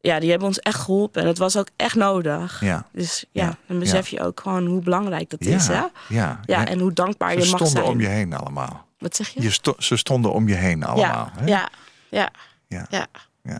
ja, 0.00 0.20
die 0.20 0.30
hebben 0.30 0.48
ons 0.48 0.60
echt 0.60 0.80
geholpen. 0.80 1.22
En 1.22 1.28
het 1.28 1.38
was 1.38 1.56
ook 1.56 1.68
echt 1.76 1.94
nodig. 1.94 2.60
Ja. 2.60 2.86
Dus 2.92 3.24
ja, 3.30 3.44
ja. 3.44 3.56
dan 3.66 3.78
besef 3.78 4.08
je 4.08 4.20
ook 4.20 4.40
gewoon 4.40 4.66
hoe 4.66 4.82
belangrijk 4.82 5.30
dat 5.30 5.40
is. 5.40 5.66
Hè? 5.66 5.84
Ja. 6.08 6.40
ja, 6.46 6.66
en 6.66 6.78
hoe 6.78 6.92
dankbaar 6.92 7.30
je 7.30 7.38
mag 7.38 7.46
zijn. 7.46 7.58
Ze 7.58 7.66
stonden 7.66 7.92
om 7.92 8.00
je 8.00 8.08
heen 8.08 8.32
allemaal. 8.32 8.86
Wat 8.98 9.16
zeg 9.16 9.28
je? 9.28 9.42
je 9.42 9.50
sto 9.50 9.74
ze 9.78 9.96
stonden 9.96 10.32
om 10.32 10.48
je 10.48 10.54
heen 10.54 10.84
allemaal. 10.84 11.30
Ja, 11.34 11.40
hè? 11.40 11.46
ja, 11.46 11.68
ja. 12.08 12.30
ja. 12.68 12.86
ja 13.42 13.58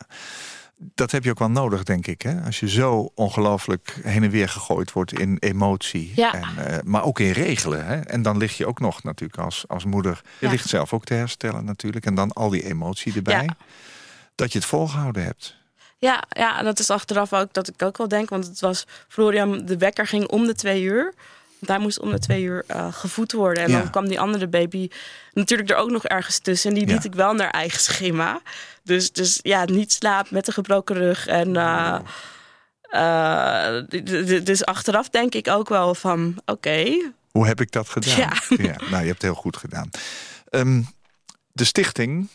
dat 0.94 1.10
heb 1.10 1.24
je 1.24 1.30
ook 1.30 1.38
wel 1.38 1.50
nodig, 1.50 1.82
denk 1.82 2.06
ik. 2.06 2.22
Hè? 2.22 2.40
Als 2.40 2.60
je 2.60 2.68
zo 2.68 3.10
ongelooflijk 3.14 3.98
heen 4.02 4.22
en 4.22 4.30
weer 4.30 4.48
gegooid 4.48 4.92
wordt 4.92 5.18
in 5.18 5.36
emotie. 5.38 6.12
Ja. 6.16 6.34
En, 6.34 6.44
uh, 6.58 6.78
maar 6.84 7.04
ook 7.04 7.20
in 7.20 7.30
regelen. 7.30 7.86
Hè? 7.86 8.00
En 8.00 8.22
dan 8.22 8.36
lig 8.36 8.56
je 8.56 8.66
ook 8.66 8.80
nog 8.80 9.02
natuurlijk 9.02 9.40
als, 9.40 9.64
als 9.68 9.84
moeder. 9.84 10.20
Je 10.38 10.48
ligt 10.48 10.68
zelf 10.68 10.92
ook 10.92 11.04
te 11.04 11.14
herstellen 11.14 11.64
natuurlijk. 11.64 12.06
En 12.06 12.14
dan 12.14 12.32
al 12.32 12.48
die 12.48 12.64
emotie 12.64 13.14
erbij. 13.14 13.44
Ja. 13.44 13.56
Dat 14.34 14.52
je 14.52 14.58
het 14.58 14.68
volgehouden 14.68 15.24
hebt. 15.24 15.56
Ja, 15.98 16.24
ja, 16.28 16.58
en 16.58 16.64
dat 16.64 16.78
is 16.78 16.90
achteraf 16.90 17.32
ook 17.32 17.52
dat 17.52 17.68
ik 17.68 17.82
ook 17.82 17.96
wel 17.96 18.08
denk. 18.08 18.28
Want 18.28 18.46
het 18.46 18.60
was, 18.60 18.86
Florian, 19.08 19.64
de 19.64 19.76
wekker 19.76 20.06
ging 20.06 20.26
om 20.26 20.46
de 20.46 20.54
twee 20.54 20.82
uur. 20.82 21.14
Daar 21.64 21.80
moest 21.80 22.00
om 22.00 22.10
de 22.10 22.18
twee 22.18 22.42
uur 22.42 22.64
uh, 22.68 22.92
gevoed 22.92 23.32
worden. 23.32 23.64
En 23.64 23.72
dan 23.72 23.90
kwam 23.90 24.08
die 24.08 24.20
andere 24.20 24.48
baby 24.48 24.88
natuurlijk 25.32 25.70
er 25.70 25.76
ook 25.76 25.90
nog 25.90 26.04
ergens 26.04 26.38
tussen. 26.38 26.70
En 26.70 26.76
die 26.76 26.86
liet 26.86 27.04
ik 27.04 27.14
wel 27.14 27.34
naar 27.34 27.50
eigen 27.50 27.80
schema. 27.80 28.40
Dus, 28.82 29.12
dus 29.12 29.38
ja, 29.42 29.64
niet 29.64 29.92
slaap 29.92 30.30
met 30.30 30.46
een 30.46 30.52
gebroken 30.52 30.96
rug. 30.96 31.26
En 31.26 31.48
uh, 31.54 31.98
uh, 32.90 34.44
dus 34.44 34.64
achteraf 34.64 35.08
denk 35.08 35.34
ik 35.34 35.48
ook 35.48 35.68
wel 35.68 35.94
van, 35.94 36.40
oké. 36.44 37.10
Hoe 37.30 37.46
heb 37.46 37.60
ik 37.60 37.72
dat 37.72 37.88
gedaan? 37.88 38.16
Ja. 38.16 38.32
ja. 38.68 38.76
nou, 38.90 39.02
je 39.02 39.08
hebt 39.08 39.08
het 39.08 39.22
heel 39.22 39.34
goed 39.34 39.56
gedaan. 39.56 39.90
Um, 40.50 40.86
de 41.52 41.64
stichting, 41.64 42.28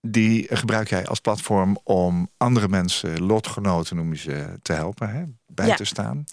die 0.00 0.46
gebruik 0.56 0.88
jij 0.88 1.06
als 1.06 1.20
platform 1.20 1.78
om 1.84 2.30
andere 2.36 2.68
mensen, 2.68 3.22
lotgenoten 3.22 3.96
noem 3.96 4.12
je 4.12 4.18
ze, 4.18 4.58
te 4.62 4.72
helpen, 4.72 5.10
hè, 5.10 5.22
bij 5.46 5.76
te 5.76 5.84
staan. 5.84 6.24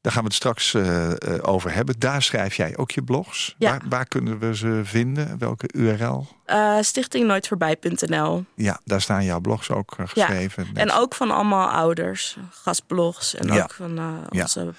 Daar 0.00 0.12
gaan 0.12 0.22
we 0.22 0.28
het 0.28 0.36
straks 0.36 0.74
uh, 0.74 1.10
over 1.40 1.74
hebben. 1.74 1.94
Daar 1.98 2.22
schrijf 2.22 2.56
jij 2.56 2.76
ook 2.76 2.90
je 2.90 3.02
blogs. 3.02 3.54
Ja. 3.58 3.70
Waar, 3.70 3.82
waar, 3.88 4.06
kunnen 4.06 4.38
we 4.38 4.56
ze 4.56 4.80
vinden? 4.84 5.38
Welke 5.38 5.68
URL? 5.72 6.26
Uh, 6.46 6.76
stichtingnooitvoorbij.nl 6.80 8.44
Ja, 8.54 8.80
daar 8.84 9.00
staan 9.00 9.24
jouw 9.24 9.40
blogs 9.40 9.70
ook 9.70 9.94
geschreven. 9.96 10.66
Ja. 10.74 10.80
En 10.80 10.92
ook 10.92 11.14
van 11.14 11.30
allemaal 11.30 11.68
ouders, 11.68 12.36
gastblogs 12.50 13.34
en 13.34 13.52
ook 13.52 13.72
van 13.72 14.00
onze... 14.30 14.72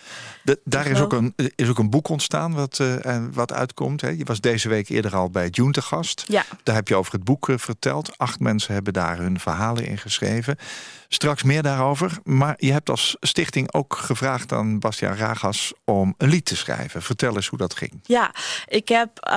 De, 0.43 0.59
daar 0.63 0.85
is 0.85 0.99
ook, 0.99 1.13
een, 1.13 1.33
is 1.55 1.69
ook 1.69 1.79
een 1.79 1.89
boek 1.89 2.09
ontstaan 2.09 2.53
wat, 2.53 2.83
wat 3.31 3.53
uitkomt. 3.53 4.01
Hè? 4.01 4.09
Je 4.09 4.25
was 4.25 4.41
deze 4.41 4.69
week 4.69 4.89
eerder 4.89 5.15
al 5.15 5.29
bij 5.29 5.47
June 5.47 5.71
te 5.71 5.81
gast. 5.81 6.23
Ja. 6.27 6.43
Daar 6.63 6.75
heb 6.75 6.87
je 6.87 6.95
over 6.95 7.13
het 7.13 7.23
boek 7.23 7.47
verteld. 7.55 8.17
Acht 8.17 8.39
mensen 8.39 8.73
hebben 8.73 8.93
daar 8.93 9.17
hun 9.17 9.39
verhalen 9.39 9.85
in 9.85 9.97
geschreven. 9.97 10.57
Straks 11.13 11.43
meer 11.43 11.61
daarover. 11.61 12.19
Maar 12.23 12.53
je 12.57 12.71
hebt 12.71 12.89
als 12.89 13.17
stichting 13.19 13.73
ook 13.73 13.95
gevraagd 13.95 14.51
aan 14.51 14.79
Bastiaan 14.79 15.15
Ragas 15.15 15.73
om 15.85 16.13
een 16.17 16.29
lied 16.29 16.45
te 16.45 16.55
schrijven. 16.55 17.01
Vertel 17.01 17.35
eens 17.35 17.47
hoe 17.47 17.57
dat 17.57 17.75
ging. 17.75 17.99
Ja, 18.03 18.31
ik 18.67 18.87
heb. 18.87 19.33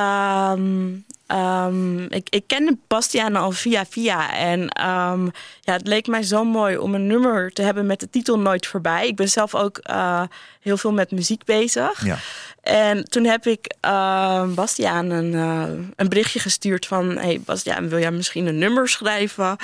Um, 0.51 1.05
um, 1.29 2.01
ik, 2.11 2.29
ik 2.29 2.47
kende 2.47 2.79
Bastiaan 2.87 3.37
al 3.37 3.51
via 3.51 3.87
via. 3.87 4.37
En 4.37 4.61
um, 4.61 5.31
ja, 5.61 5.73
het 5.73 5.87
leek 5.87 6.07
mij 6.07 6.23
zo 6.23 6.45
mooi 6.45 6.77
om 6.77 6.95
een 6.95 7.07
nummer 7.07 7.53
te 7.53 7.63
hebben 7.63 7.87
met 7.87 8.01
de 8.01 8.11
titel 8.11 8.39
Nooit 8.39 8.67
voorbij. 8.67 9.07
Ik 9.07 9.17
ben 9.17 9.29
zelf 9.29 9.55
ook 9.55 9.81
uh, 9.91 10.23
heel 10.61 10.77
veel 10.77 10.93
met 10.93 11.11
muziek 11.11 11.45
bezig. 11.45 12.05
Ja. 12.05 12.19
En 12.61 13.05
toen 13.05 13.25
heb 13.25 13.47
ik 13.47 13.75
uh, 13.85 14.47
Bastiaan 14.47 15.11
een, 15.11 15.33
uh, 15.33 15.87
een 15.97 16.09
berichtje 16.09 16.39
gestuurd 16.39 16.87
van... 16.87 17.19
hey 17.19 17.41
Bastiaan, 17.45 17.89
wil 17.89 17.99
jij 17.99 18.11
misschien 18.11 18.47
een 18.47 18.59
nummer 18.59 18.89
schrijven? 18.89 19.57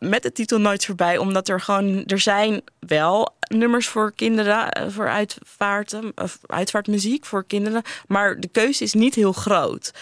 Met 0.00 0.22
de 0.22 0.32
titel 0.32 0.58
Nooit 0.58 0.84
voorbij. 0.84 1.18
Omdat 1.18 1.48
er 1.48 1.60
gewoon, 1.60 2.04
er 2.04 2.18
zijn 2.18 2.62
wel 2.78 3.36
nummers 3.48 3.86
voor 3.86 4.12
kinderen, 4.12 4.70
eh, 4.70 4.88
voor 4.88 5.08
uitvaarten, 5.08 6.12
of 6.14 6.38
uitvaartmuziek 6.46 7.24
voor 7.24 7.44
kinderen. 7.44 7.82
Maar 8.06 8.40
de 8.40 8.48
keuze 8.48 8.84
is 8.84 8.92
niet 8.92 9.14
heel 9.14 9.32
groot. 9.32 9.92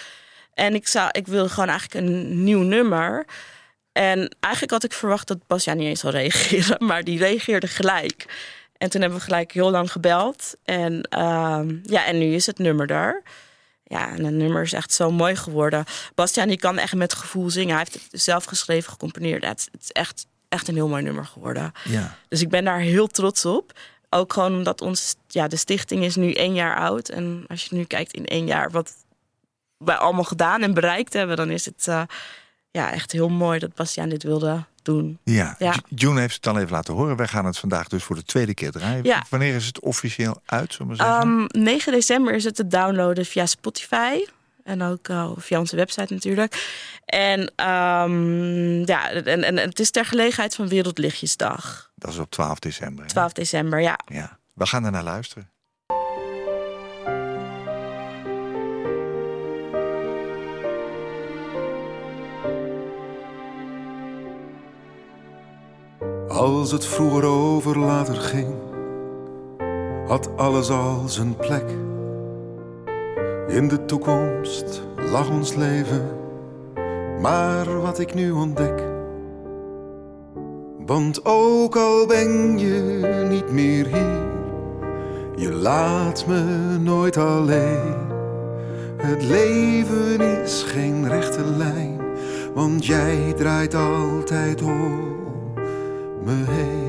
En 0.55 0.75
ik, 0.75 0.89
zou, 0.89 1.09
ik 1.13 1.27
wilde 1.27 1.49
gewoon 1.49 1.69
eigenlijk 1.69 2.07
een 2.07 2.45
nieuw 2.45 2.63
nummer. 2.63 3.27
En 3.93 4.37
eigenlijk 4.41 4.73
had 4.73 4.85
ik 4.85 4.93
verwacht 4.93 5.29
dat 5.29 5.47
Basja 5.47 5.75
niet 5.75 5.89
eens 5.89 6.01
zou 6.01 6.13
reageren, 6.13 6.77
maar 6.87 7.05
die 7.05 7.19
reageerde 7.19 7.67
gelijk. 7.67 8.27
En 8.77 8.91
toen 8.91 9.01
hebben 9.01 9.19
we 9.19 9.25
gelijk 9.25 9.53
heel 9.53 9.71
lang 9.71 9.93
gebeld. 9.93 10.55
En, 10.65 11.09
uh, 11.19 11.61
ja, 11.83 12.07
en 12.07 12.19
nu 12.19 12.35
is 12.35 12.47
het 12.47 12.59
nummer 12.59 12.87
daar. 12.87 13.23
Ja, 13.89 14.09
en 14.11 14.25
het 14.25 14.35
nummer 14.35 14.63
is 14.63 14.73
echt 14.73 14.93
zo 14.93 15.11
mooi 15.11 15.37
geworden. 15.37 15.85
Bastiaan 16.15 16.49
die 16.49 16.59
kan 16.59 16.79
echt 16.79 16.95
met 16.95 17.15
gevoel 17.15 17.51
zingen. 17.51 17.77
Hij 17.77 17.87
heeft 17.89 18.07
het 18.11 18.23
zelf 18.23 18.45
geschreven, 18.45 18.93
gecomponeerd. 18.93 19.45
Het, 19.45 19.69
is 19.81 19.93
echt, 19.93 20.27
echt 20.49 20.69
een 20.69 20.75
heel 20.75 20.89
mooi 20.89 21.03
nummer 21.03 21.27
geworden. 21.27 21.73
Ja. 21.85 22.17
Dus 22.29 22.41
ik 22.41 22.49
ben 22.49 22.65
daar 22.65 22.79
heel 22.79 23.07
trots 23.07 23.45
op. 23.45 23.79
Ook 24.11 24.33
gewoon 24.33 24.55
omdat 24.55 24.81
ons, 24.81 25.15
ja, 25.27 25.49
de 25.49 25.57
stichting 25.57 26.05
is 26.05 26.17
nu 26.17 26.33
één 26.33 26.55
jaar 26.55 26.77
oud. 26.77 27.09
En 27.09 27.45
als 27.47 27.65
je 27.65 27.77
nu 27.77 27.85
kijkt 27.85 28.13
in 28.13 28.27
één 28.27 28.47
jaar 28.47 28.71
wat 28.71 28.93
wij 29.77 29.97
allemaal 29.97 30.25
gedaan 30.25 30.63
en 30.63 30.75
bereikt 30.75 31.13
hebben, 31.13 31.37
dan 31.37 31.51
is 31.51 31.65
het 31.65 31.87
uh, 31.89 32.03
ja, 32.71 32.93
echt 32.93 33.13
heel 33.13 33.29
mooi 33.29 33.59
dat 33.59 33.75
Bastiaan 33.75 34.09
dit 34.09 34.23
wilde 34.23 34.65
doen. 34.83 35.19
Ja, 35.25 35.55
ja. 35.59 35.75
June 35.89 36.21
heeft 36.21 36.35
het 36.35 36.43
dan 36.43 36.59
even 36.59 36.73
laten 36.73 36.95
horen. 36.95 37.17
Wij 37.17 37.29
gaan 37.29 37.45
het 37.45 37.59
vandaag 37.59 37.89
dus 37.89 38.03
voor 38.03 38.17
de 38.17 38.25
tweede 38.25 38.55
keer 38.55 38.71
draaien. 38.71 39.05
Ja. 39.05 39.25
Wanneer 39.29 39.55
is 39.55 39.67
het 39.67 39.81
officieel 39.81 40.41
uit, 40.45 40.79
zeggen? 40.93 41.29
Um, 41.29 41.47
9 41.49 41.93
december 41.93 42.35
is 42.35 42.45
het 42.45 42.55
te 42.55 42.67
downloaden 42.67 43.27
via 43.27 43.47
Spotify. 43.47 44.25
En 44.65 44.83
ook 44.83 45.09
uh, 45.09 45.31
via 45.37 45.59
onze 45.59 45.77
website 45.77 46.13
natuurlijk. 46.13 46.69
En, 47.05 47.41
um, 47.41 48.87
ja, 48.87 49.11
en, 49.11 49.45
en, 49.45 49.57
het 49.57 49.79
is 49.79 49.91
ter 49.91 50.05
gelegenheid 50.05 50.55
van 50.55 50.69
Wereldlichtjesdag. 50.69 51.91
Dat 51.95 52.13
is 52.13 52.19
op 52.19 52.31
12 52.31 52.59
december. 52.59 53.05
Hè? 53.05 53.11
12 53.11 53.33
december, 53.33 53.81
ja. 53.81 53.99
ja. 54.07 54.39
We 54.55 54.67
gaan 54.67 54.85
er 54.85 54.91
naar 54.91 55.03
luisteren. 55.03 55.51
Als 66.39 66.73
het 66.73 66.87
vroeger 66.87 67.25
over 67.25 67.79
later 67.79 68.15
ging, 68.15 68.55
had 70.07 70.29
alles 70.37 70.71
al 70.71 71.03
zijn 71.07 71.37
plek. 71.37 71.71
In 73.49 73.69
de 73.69 73.85
toekomst 73.85 74.83
lag 75.11 75.31
ons 75.31 75.55
leven, 75.55 76.09
maar 77.21 77.81
wat 77.81 77.99
ik 77.99 78.15
nu 78.15 78.31
ontdek. 78.31 78.83
Want 80.87 81.25
ook 81.25 81.77
al 81.77 82.07
ben 82.07 82.59
je 82.59 82.81
niet 83.29 83.51
meer 83.51 83.87
hier, 83.87 84.27
je 85.37 85.53
laat 85.53 86.27
me 86.27 86.43
nooit 86.81 87.17
alleen. 87.17 87.95
Het 88.97 89.23
leven 89.23 90.21
is 90.21 90.63
geen 90.63 91.09
rechte 91.09 91.45
lijn, 91.45 92.01
want 92.55 92.87
jij 92.87 93.33
draait 93.37 93.75
altijd 93.75 94.63
om 94.63 95.18
heen. 96.35 96.89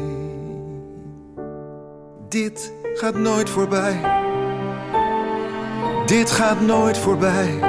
Dit 2.30 2.74
gaat 2.94 3.16
nooit 3.16 3.50
voorbij. 3.50 4.02
Dit 6.06 6.32
gaat 6.32 6.62
nooit 6.62 6.98
voorbij. 6.98 7.60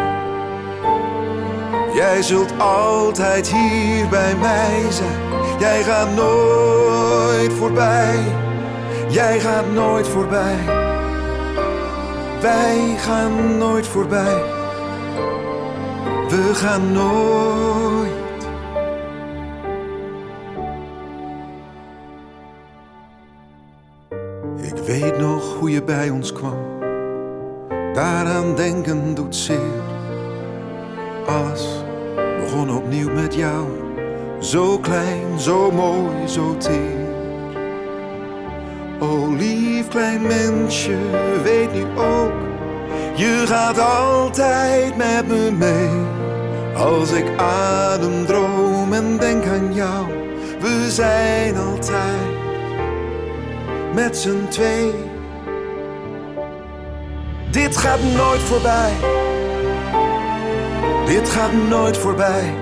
Jij 1.95 2.23
zult 2.23 2.59
altijd 2.59 3.53
hier 3.53 4.09
bij 4.09 4.37
mij 4.37 4.91
zijn. 4.91 5.21
Jij 5.59 5.83
gaat 5.83 6.15
nooit 6.15 7.53
voorbij. 7.53 8.19
Jij 9.09 9.41
gaat 9.41 9.73
nooit 9.73 10.09
voorbij. 10.09 10.57
Wij 12.41 12.95
gaan 12.99 13.59
nooit 13.59 13.87
voorbij. 13.87 14.43
We 16.29 16.51
gaan 16.55 16.93
nooit. 16.93 18.30
Hoe 25.61 25.71
je 25.71 25.83
bij 25.83 26.11
ons 26.11 26.33
kwam. 26.33 26.59
Daaraan 27.95 28.55
denken 28.55 29.15
doet 29.15 29.37
zeer. 29.37 29.83
Alles 31.27 31.67
begon 32.41 32.77
opnieuw 32.77 33.13
met 33.13 33.35
jou. 33.35 33.67
Zo 34.39 34.79
klein, 34.79 35.39
zo 35.39 35.71
mooi, 35.71 36.29
zo 36.29 36.57
teer. 36.57 37.09
O 39.01 39.35
lief 39.37 39.89
klein 39.89 40.23
mensje, 40.23 40.97
weet 41.43 41.73
nu 41.73 41.83
ook. 41.97 42.33
Je 43.15 43.45
gaat 43.47 43.79
altijd 43.79 44.97
met 44.97 45.29
me 45.29 45.51
mee. 45.51 46.05
Als 46.77 47.13
ik 47.13 47.27
adem, 47.39 48.27
droom 48.27 48.93
en 48.93 49.17
denk 49.19 49.47
aan 49.47 49.75
jou. 49.75 50.07
We 50.61 50.91
zijn 50.91 51.57
altijd 51.57 52.29
met 53.95 54.17
z'n 54.17 54.49
twee. 54.49 55.10
Dit 57.51 57.77
gaat 57.77 58.03
nooit 58.03 58.41
voorbij. 58.41 58.93
Dit 61.07 61.29
gaat 61.29 61.53
nooit 61.69 61.97
voorbij. 61.97 62.55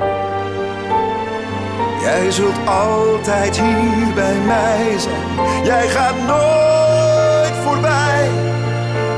Jij 2.01 2.31
zult 2.31 2.67
altijd 2.67 3.61
hier 3.61 4.15
bij 4.15 4.35
mij 4.47 4.99
zijn. 4.99 5.65
Jij 5.65 5.89
gaat 5.89 6.17
nooit 6.27 7.55
voorbij. 7.65 8.29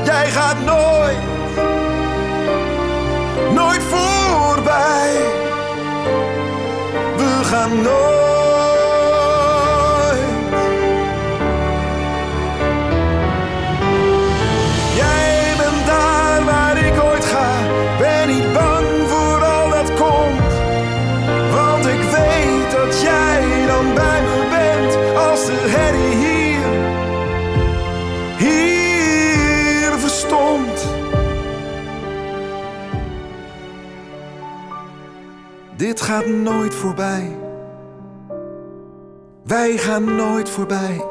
Jij 0.03 0.29
gaat 0.29 0.57
nooit, 0.65 1.17
nooit 3.53 3.81
voorbij. 3.83 5.17
We 7.17 7.43
gaan 7.43 7.81
nooit. 7.81 8.40
Dit 35.81 36.01
gaat 36.01 36.27
nooit 36.27 36.75
voorbij. 36.75 37.37
Wij 39.43 39.77
gaan 39.77 40.15
nooit 40.15 40.49
voorbij. 40.49 41.10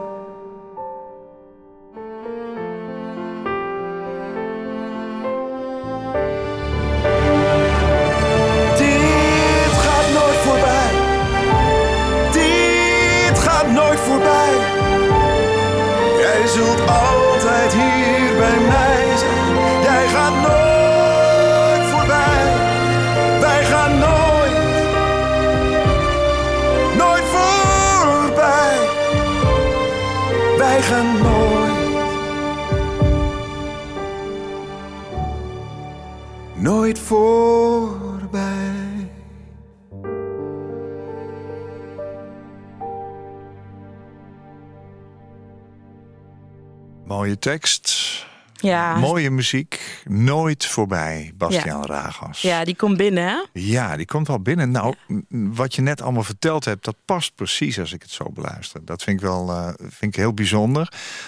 Tekst, 47.41 48.27
Ja, 48.55 48.97
mooie 48.97 49.31
muziek, 49.31 50.03
nooit 50.05 50.67
voorbij, 50.67 51.33
Bastiaan 51.35 51.85
Ragas. 51.87 52.41
ja 52.41 52.65
die 52.65 52.77
komt 52.77 52.97
binnen, 52.97 53.25
hè? 53.29 53.37
Ja, 53.53 53.97
die 53.97 54.07
komt 54.07 54.27
wel 54.27 54.41
binnen. 54.41 54.71
Nou, 54.71 54.95
wat 55.29 55.75
je 55.75 55.83
net 55.83 56.03
allemaal 56.03 56.23
verteld 56.23 56.65
hebt, 56.65 56.85
dat 56.85 56.97
past 57.05 57.35
precies 57.35 57.79
als 57.79 57.93
ik 57.93 58.03
het 58.03 58.11
zo 58.11 58.31
beluister. 58.35 58.85
Dat 58.85 59.03
vind 59.03 59.21
ik 59.21 59.27
wel 59.27 59.51
eh, 59.51 59.69
vind 59.79 60.15
ik 60.15 60.17
heel 60.17 60.35
bijzonder. 60.35 60.85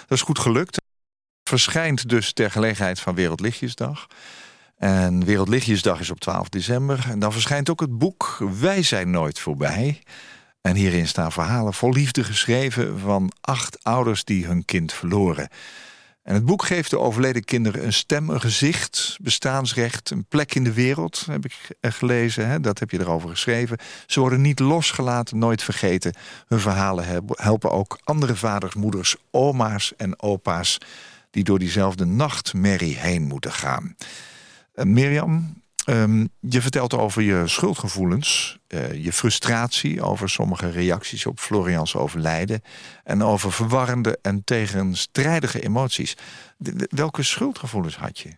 Dat 0.08 0.18
is 0.18 0.22
goed 0.24 0.38
gelukt. 0.38 0.80
Verschijnt 1.48 2.08
dus 2.08 2.32
ter 2.32 2.50
gelegenheid 2.50 3.00
van 3.00 3.14
Wereldlichtjesdag. 3.14 4.06
En 4.78 5.24
Wereldlichtjesdag 5.24 6.00
is 6.00 6.10
op 6.10 6.20
12 6.20 6.48
december. 6.48 7.06
En 7.10 7.18
dan 7.18 7.32
verschijnt 7.32 7.70
ook 7.70 7.80
het 7.80 7.98
boek 7.98 8.38
Wij 8.60 8.82
zijn 8.82 9.10
nooit 9.10 9.38
voorbij. 9.38 10.02
En 10.60 10.74
hierin 10.74 11.08
staan 11.08 11.32
verhalen 11.32 11.74
vol 11.74 11.92
liefde 11.92 12.24
geschreven 12.24 12.98
van 12.98 13.32
acht 13.40 13.84
ouders 13.84 14.24
die 14.24 14.46
hun 14.46 14.64
kind 14.64 14.92
verloren. 14.92 15.48
En 16.22 16.34
het 16.34 16.44
boek 16.44 16.64
geeft 16.64 16.90
de 16.90 16.98
overleden 16.98 17.44
kinderen 17.44 17.84
een 17.84 17.92
stem, 17.92 18.30
een 18.30 18.40
gezicht, 18.40 19.16
bestaansrecht, 19.20 20.10
een 20.10 20.24
plek 20.24 20.54
in 20.54 20.64
de 20.64 20.72
wereld, 20.72 21.26
heb 21.26 21.44
ik 21.44 21.54
eh, 21.80 21.92
gelezen. 21.92 22.48
Hè? 22.48 22.60
Dat 22.60 22.78
heb 22.78 22.90
je 22.90 23.00
erover 23.00 23.28
geschreven. 23.28 23.78
Ze 24.06 24.20
worden 24.20 24.40
niet 24.40 24.58
losgelaten, 24.58 25.38
nooit 25.38 25.62
vergeten. 25.62 26.14
Hun 26.46 26.60
verhalen 26.60 27.24
helpen 27.34 27.70
ook 27.70 27.98
andere 28.04 28.36
vaders, 28.36 28.74
moeders, 28.74 29.16
oma's 29.30 29.92
en 29.96 30.22
opa's 30.22 30.78
die 31.30 31.44
door 31.44 31.58
diezelfde 31.58 32.04
nachtmerrie 32.04 32.98
heen 32.98 33.22
moeten 33.22 33.52
gaan. 33.52 33.96
Eh, 34.74 34.84
Mirjam, 34.84 35.61
ehm, 35.84 36.26
je 36.40 36.62
vertelt 36.62 36.94
over 36.94 37.22
je 37.22 37.42
schuldgevoelens, 37.46 38.58
eh, 38.66 39.04
je 39.04 39.12
frustratie 39.12 40.02
over 40.02 40.30
sommige 40.30 40.70
reacties 40.70 41.26
op 41.26 41.38
Florians 41.40 41.96
overlijden 41.96 42.62
en 43.04 43.22
over 43.22 43.52
verwarrende 43.52 44.18
en 44.22 44.44
tegenstrijdige 44.44 45.60
emoties. 45.60 46.16
Welke 46.88 47.22
schuldgevoelens 47.22 47.96
had 47.96 48.18
je? 48.18 48.28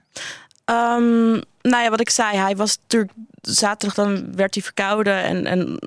Ehm, 0.64 1.32
nou 1.62 1.82
ja, 1.82 1.90
wat 1.90 2.00
ik 2.00 2.10
zei, 2.10 2.36
hij 2.36 2.56
was 2.56 2.78
natuurlijk 2.82 3.12
zaterdag 3.40 3.94
dan 3.94 4.36
werd 4.36 4.54
hij 4.54 4.62
verkouden 4.62 5.22
en, 5.22 5.46
en 5.46 5.78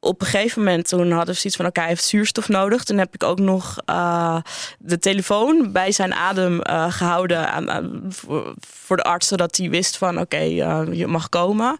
op 0.00 0.20
een 0.20 0.26
gegeven 0.26 0.62
moment 0.62 0.88
toen 0.88 1.10
hadden 1.10 1.34
we 1.34 1.40
zoiets 1.40 1.56
van... 1.56 1.66
oké, 1.66 1.80
hij 1.80 1.88
heeft 1.88 2.04
zuurstof 2.04 2.48
nodig. 2.48 2.84
Toen 2.84 2.98
heb 2.98 3.14
ik 3.14 3.22
ook 3.22 3.38
nog 3.38 3.76
uh, 3.90 4.36
de 4.78 4.98
telefoon 4.98 5.72
bij 5.72 5.92
zijn 5.92 6.14
adem 6.14 6.60
uh, 6.62 6.92
gehouden 6.92 7.50
aan, 7.50 8.02
voor, 8.58 8.96
de 8.96 9.02
arts... 9.02 9.28
zodat 9.28 9.56
hij 9.56 9.70
wist 9.70 9.96
van 9.96 10.18
oké, 10.18 10.20
okay, 10.20 10.50
uh, 10.50 10.98
je 10.98 11.06
mag 11.06 11.28
komen. 11.28 11.78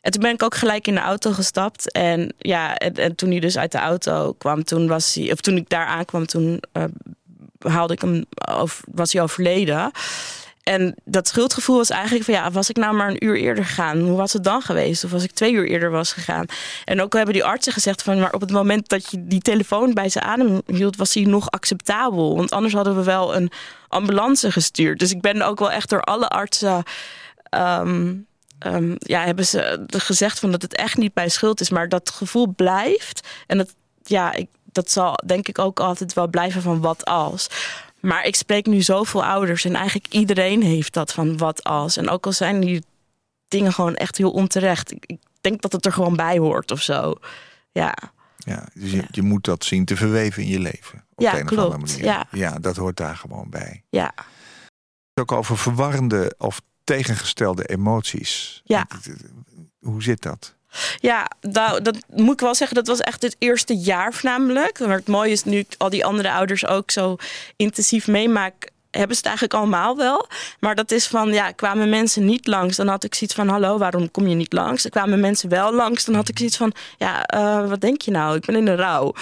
En 0.00 0.10
toen 0.12 0.22
ben 0.22 0.32
ik 0.32 0.42
ook 0.42 0.54
gelijk 0.54 0.86
in 0.86 0.94
de 0.94 1.00
auto 1.00 1.32
gestapt. 1.32 1.92
En 1.92 2.34
ja, 2.38 2.76
en, 2.76 2.94
en, 2.94 3.14
toen 3.14 3.30
hij 3.30 3.40
dus 3.40 3.58
uit 3.58 3.72
de 3.72 3.78
auto 3.78 4.32
kwam, 4.32 4.64
toen 4.64 4.88
was 4.88 5.14
hij... 5.14 5.32
of 5.32 5.40
toen 5.40 5.56
ik 5.56 5.68
daar 5.68 5.86
aankwam, 5.86 6.26
toen 6.26 6.60
haalde 7.58 7.92
ik 7.92 8.00
hem... 8.00 8.24
Over, 8.48 8.84
was 8.92 9.12
hij 9.12 9.22
overleden... 9.22 9.90
En 10.70 10.94
dat 11.04 11.28
schuldgevoel 11.28 11.76
was 11.76 11.90
eigenlijk 11.90 12.24
van 12.24 12.34
ja, 12.34 12.50
was 12.50 12.70
ik 12.70 12.76
nou 12.76 12.94
maar 12.94 13.08
een 13.08 13.24
uur 13.24 13.36
eerder 13.36 13.64
gegaan? 13.64 14.00
Hoe 14.00 14.16
was 14.16 14.32
het 14.32 14.44
dan 14.44 14.62
geweest? 14.62 15.04
Of 15.04 15.10
was 15.10 15.24
ik 15.24 15.30
twee 15.30 15.52
uur 15.52 15.68
eerder 15.68 15.90
was 15.90 16.12
gegaan? 16.12 16.46
En 16.84 17.02
ook 17.02 17.12
hebben 17.12 17.34
die 17.34 17.44
artsen 17.44 17.72
gezegd 17.72 18.02
van 18.02 18.18
maar 18.20 18.32
op 18.32 18.40
het 18.40 18.50
moment 18.50 18.88
dat 18.88 19.10
je 19.10 19.26
die 19.26 19.40
telefoon 19.40 19.94
bij 19.94 20.08
zijn 20.08 20.24
adem 20.24 20.62
hield, 20.66 20.96
was 20.96 21.14
hij 21.14 21.22
nog 21.22 21.50
acceptabel. 21.50 22.36
Want 22.36 22.50
anders 22.50 22.74
hadden 22.74 22.96
we 22.96 23.02
wel 23.02 23.36
een 23.36 23.50
ambulance 23.88 24.52
gestuurd. 24.52 24.98
Dus 24.98 25.10
ik 25.10 25.20
ben 25.20 25.42
ook 25.42 25.58
wel 25.58 25.70
echt 25.70 25.88
door 25.88 26.02
alle 26.02 26.28
artsen. 26.28 26.82
Um, 27.50 28.26
um, 28.66 28.94
ja, 28.98 29.24
hebben 29.24 29.46
ze 29.46 29.86
gezegd 29.88 30.38
van 30.38 30.50
dat 30.50 30.62
het 30.62 30.74
echt 30.74 30.96
niet 30.96 31.14
bij 31.14 31.28
schuld 31.28 31.60
is, 31.60 31.70
maar 31.70 31.88
dat 31.88 32.10
gevoel 32.10 32.54
blijft. 32.56 33.28
En 33.46 33.58
dat, 33.58 33.74
ja, 34.02 34.32
ik, 34.32 34.48
dat 34.64 34.90
zal 34.90 35.18
denk 35.26 35.48
ik 35.48 35.58
ook 35.58 35.80
altijd 35.80 36.12
wel 36.12 36.28
blijven 36.28 36.62
van 36.62 36.80
wat 36.80 37.04
als. 37.04 37.48
Maar 38.00 38.24
ik 38.24 38.34
spreek 38.34 38.66
nu 38.66 38.82
zoveel 38.82 39.24
ouders 39.24 39.64
en 39.64 39.74
eigenlijk 39.74 40.12
iedereen 40.12 40.62
heeft 40.62 40.92
dat 40.92 41.12
van 41.12 41.36
wat 41.36 41.64
als. 41.64 41.96
En 41.96 42.08
ook 42.08 42.26
al 42.26 42.32
zijn 42.32 42.60
die 42.60 42.84
dingen 43.48 43.72
gewoon 43.72 43.94
echt 43.94 44.16
heel 44.16 44.30
onterecht. 44.30 44.90
Ik, 44.90 45.04
ik 45.06 45.18
denk 45.40 45.62
dat 45.62 45.72
het 45.72 45.86
er 45.86 45.92
gewoon 45.92 46.16
bij 46.16 46.38
hoort 46.38 46.70
of 46.70 46.82
zo. 46.82 47.14
Ja. 47.72 47.94
Ja, 48.36 48.68
dus 48.74 48.90
je, 48.90 49.04
je 49.10 49.22
moet 49.22 49.44
dat 49.44 49.64
zien 49.64 49.84
te 49.84 49.96
verweven 49.96 50.42
in 50.42 50.48
je 50.48 50.60
leven. 50.60 51.04
Op 51.14 51.22
ja, 51.22 51.38
een 51.38 51.46
klopt. 51.46 51.66
Of 51.66 51.74
andere 51.74 51.92
manier. 51.92 52.04
Ja. 52.04 52.26
ja, 52.30 52.58
dat 52.58 52.76
hoort 52.76 52.96
daar 52.96 53.16
gewoon 53.16 53.50
bij. 53.50 53.84
Ja. 53.90 54.14
Ook 55.14 55.32
over 55.32 55.58
verwarrende 55.58 56.34
of 56.38 56.60
tegengestelde 56.84 57.66
emoties. 57.66 58.60
Ja. 58.64 58.86
Hoe 59.78 60.02
zit 60.02 60.22
dat? 60.22 60.54
Ja, 61.00 61.30
nou, 61.40 61.82
dat 61.82 61.96
moet 62.06 62.32
ik 62.32 62.40
wel 62.40 62.54
zeggen. 62.54 62.76
Dat 62.76 62.86
was 62.86 63.00
echt 63.00 63.22
het 63.22 63.36
eerste 63.38 63.76
jaar 63.76 64.12
voornamelijk. 64.12 64.78
Maar 64.78 64.96
het 64.96 65.08
mooie 65.08 65.30
is 65.30 65.44
nu 65.44 65.58
ik 65.58 65.74
al 65.78 65.90
die 65.90 66.04
andere 66.04 66.32
ouders 66.32 66.66
ook 66.66 66.90
zo 66.90 67.16
intensief 67.56 68.06
meemaak 68.06 68.70
hebben 68.90 69.16
ze 69.16 69.20
het 69.20 69.26
eigenlijk 69.26 69.54
allemaal 69.54 69.96
wel. 69.96 70.28
Maar 70.60 70.74
dat 70.74 70.90
is 70.90 71.06
van, 71.06 71.32
ja, 71.32 71.50
kwamen 71.50 71.88
mensen 71.88 72.24
niet 72.24 72.46
langs, 72.46 72.76
dan 72.76 72.88
had 72.88 73.04
ik 73.04 73.14
zoiets 73.14 73.36
van, 73.36 73.48
hallo, 73.48 73.78
waarom 73.78 74.10
kom 74.10 74.26
je 74.26 74.34
niet 74.34 74.52
langs? 74.52 74.84
Er 74.84 74.90
kwamen 74.90 75.20
mensen 75.20 75.48
wel 75.48 75.74
langs, 75.74 76.04
dan 76.04 76.14
had 76.14 76.28
ik 76.28 76.38
zoiets 76.38 76.56
van, 76.56 76.72
ja, 76.98 77.34
uh, 77.34 77.68
wat 77.68 77.80
denk 77.80 78.02
je 78.02 78.10
nou? 78.10 78.36
Ik 78.36 78.44
ben 78.44 78.56
in 78.56 78.64
de 78.64 78.74
rouw. 78.74 79.12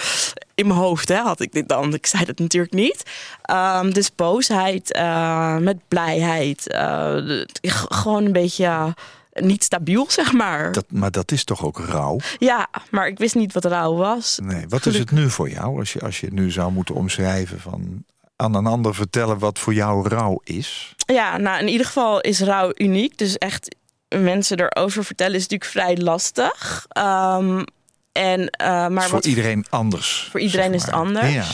In 0.55 0.67
mijn 0.67 0.79
hoofd 0.79 1.09
hè, 1.09 1.15
had 1.15 1.39
ik 1.39 1.51
dit 1.51 1.69
dan. 1.69 1.93
Ik 1.93 2.05
zei 2.05 2.25
dat 2.25 2.39
natuurlijk 2.39 2.73
niet. 2.73 3.03
Um, 3.51 3.93
dus 3.93 4.15
boosheid, 4.15 4.95
uh, 4.97 5.57
met 5.57 5.77
blijheid. 5.87 6.73
Uh, 6.75 7.43
gewoon 7.89 8.25
een 8.25 8.31
beetje 8.31 8.93
niet 9.33 9.63
stabiel, 9.63 10.05
zeg 10.19 10.33
maar. 10.33 10.71
Dat, 10.71 10.85
maar 10.89 11.11
dat 11.11 11.31
is 11.31 11.43
toch 11.43 11.65
ook 11.65 11.79
rouw? 11.79 12.17
Ja, 12.37 12.67
maar 12.91 13.07
ik 13.07 13.17
wist 13.17 13.35
niet 13.35 13.53
wat 13.53 13.65
rouw 13.65 13.95
was. 13.95 14.39
Nee, 14.43 14.65
wat 14.67 14.85
is 14.85 14.97
het 14.97 15.11
nu 15.11 15.29
voor 15.29 15.49
jou? 15.49 15.79
Als 15.79 15.93
je, 15.93 15.99
als 15.99 16.19
je 16.19 16.27
nu 16.31 16.51
zou 16.51 16.71
moeten 16.71 16.95
omschrijven 16.95 17.59
van 17.59 18.03
aan 18.35 18.55
een 18.55 18.65
ander 18.65 18.95
vertellen 18.95 19.39
wat 19.39 19.59
voor 19.59 19.73
jou 19.73 20.07
rouw 20.07 20.41
is? 20.43 20.95
Ja, 20.97 21.37
nou 21.37 21.59
in 21.59 21.67
ieder 21.67 21.85
geval 21.85 22.21
is 22.21 22.41
rouw 22.41 22.71
uniek. 22.75 23.17
Dus 23.17 23.37
echt 23.37 23.75
mensen 24.07 24.59
erover 24.59 25.03
vertellen 25.05 25.35
is 25.35 25.41
natuurlijk 25.41 25.71
vrij 25.71 25.97
lastig. 25.97 26.85
Um, 26.97 27.63
en, 28.11 28.39
uh, 28.39 28.87
maar 28.87 29.03
voor 29.03 29.11
wat, 29.11 29.25
iedereen 29.25 29.65
anders. 29.69 30.27
Voor 30.31 30.39
iedereen 30.39 30.73
is 30.73 30.81
het 30.81 30.91
anders. 30.91 31.33
Ja. 31.33 31.45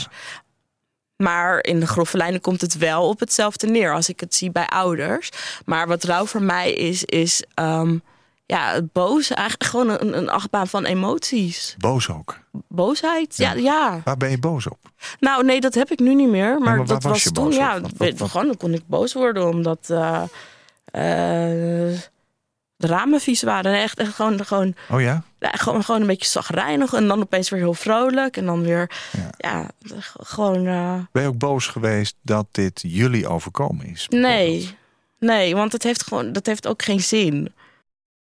Maar 1.16 1.58
in 1.62 1.80
de 1.80 1.86
grove 1.86 2.16
lijnen 2.16 2.40
komt 2.40 2.60
het 2.60 2.78
wel 2.78 3.08
op 3.08 3.20
hetzelfde 3.20 3.66
neer 3.66 3.94
als 3.94 4.08
ik 4.08 4.20
het 4.20 4.34
zie 4.34 4.50
bij 4.50 4.66
ouders. 4.66 5.30
Maar 5.64 5.86
wat 5.86 6.04
rouw 6.04 6.26
voor 6.26 6.42
mij 6.42 6.72
is, 6.72 7.04
is 7.04 7.42
um, 7.60 8.02
ja, 8.46 8.80
boos. 8.92 9.30
Eigenlijk 9.30 9.70
gewoon 9.70 9.88
een, 9.88 10.16
een 10.16 10.28
achtbaan 10.28 10.68
van 10.68 10.84
emoties. 10.84 11.74
Boos 11.78 12.10
ook? 12.10 12.38
Boosheid, 12.68 13.36
ja. 13.36 13.52
ja. 13.52 13.60
ja. 13.60 14.00
Waar 14.04 14.16
ben 14.16 14.30
je 14.30 14.38
boos 14.38 14.66
op? 14.66 14.78
Nou, 15.20 15.44
nee, 15.44 15.60
dat 15.60 15.74
heb 15.74 15.90
ik 15.90 15.98
nu 15.98 16.14
niet 16.14 16.28
meer. 16.28 16.58
Maar, 16.58 16.84
dat 16.86 17.02
was 17.02 17.22
toen, 17.32 17.52
ja. 17.52 17.80
Wat- 17.80 17.90
weet- 17.96 18.18
wat- 18.18 18.30
Gewoon, 18.30 18.46
dan 18.46 18.56
kon 18.56 18.72
ik 18.72 18.82
boos 18.86 19.12
worden 19.12 19.48
omdat 19.48 19.90
eh, 19.90 20.22
eh, 20.84 21.98
de 22.76 22.86
ramen 22.86 23.20
vies 23.20 23.42
waren. 23.42 23.74
Echt, 23.80 23.98
echt 23.98 24.14
gewoon, 24.14 24.44
gewoon, 24.46 24.74
Oh 24.90 25.00
ja? 25.00 25.22
ja, 25.38 25.50
gewoon, 25.50 25.84
gewoon 25.84 26.00
een 26.00 26.06
beetje 26.06 26.28
zagrijnig. 26.28 26.92
En 26.92 27.08
dan 27.08 27.20
opeens 27.20 27.48
weer 27.50 27.60
heel 27.60 27.74
vrolijk. 27.74 28.36
En 28.36 28.46
dan 28.46 28.62
weer, 28.62 28.90
Ja. 29.38 29.70
gewoon... 30.20 30.66
eh, 30.66 30.98
Ben 31.12 31.22
je 31.22 31.28
ook 31.28 31.38
boos 31.38 31.66
geweest 31.66 32.16
dat 32.22 32.46
dit 32.50 32.80
jullie 32.86 33.28
overkomen 33.28 33.86
is? 33.86 34.06
nee, 34.08 34.76
nee, 35.18 35.54
want 35.54 35.72
het 35.72 35.82
heeft, 35.82 36.02
gewoon, 36.02 36.32
dat 36.32 36.46
heeft 36.46 36.66
ook 36.66 36.82
geen 36.82 37.00
zin. 37.00 37.54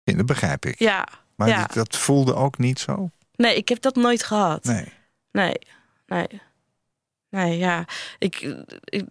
Ja, 0.04 0.14
Dat 0.18 0.26
begrijp 0.26 0.66
ik. 0.66 0.80
Ja, 0.80 1.08
Maar 1.36 1.48
ja. 1.48 1.62
dit- 1.64 1.74
dat 1.74 1.98
voelde 1.98 2.36
ook 2.36 2.58
niet 2.58 2.80
zo? 2.80 3.10
nee, 3.36 3.56
ik 3.56 3.70
heb 3.70 3.82
dat 3.82 3.96
nooit 3.96 4.24
gehad. 4.24 4.64
Nee. 4.64 4.86
Nee, 5.32 5.56
nee. 6.08 6.28
Nee, 7.30 7.58
ja. 7.58 7.86
Ik, 8.20 8.56
ik- 8.84 9.06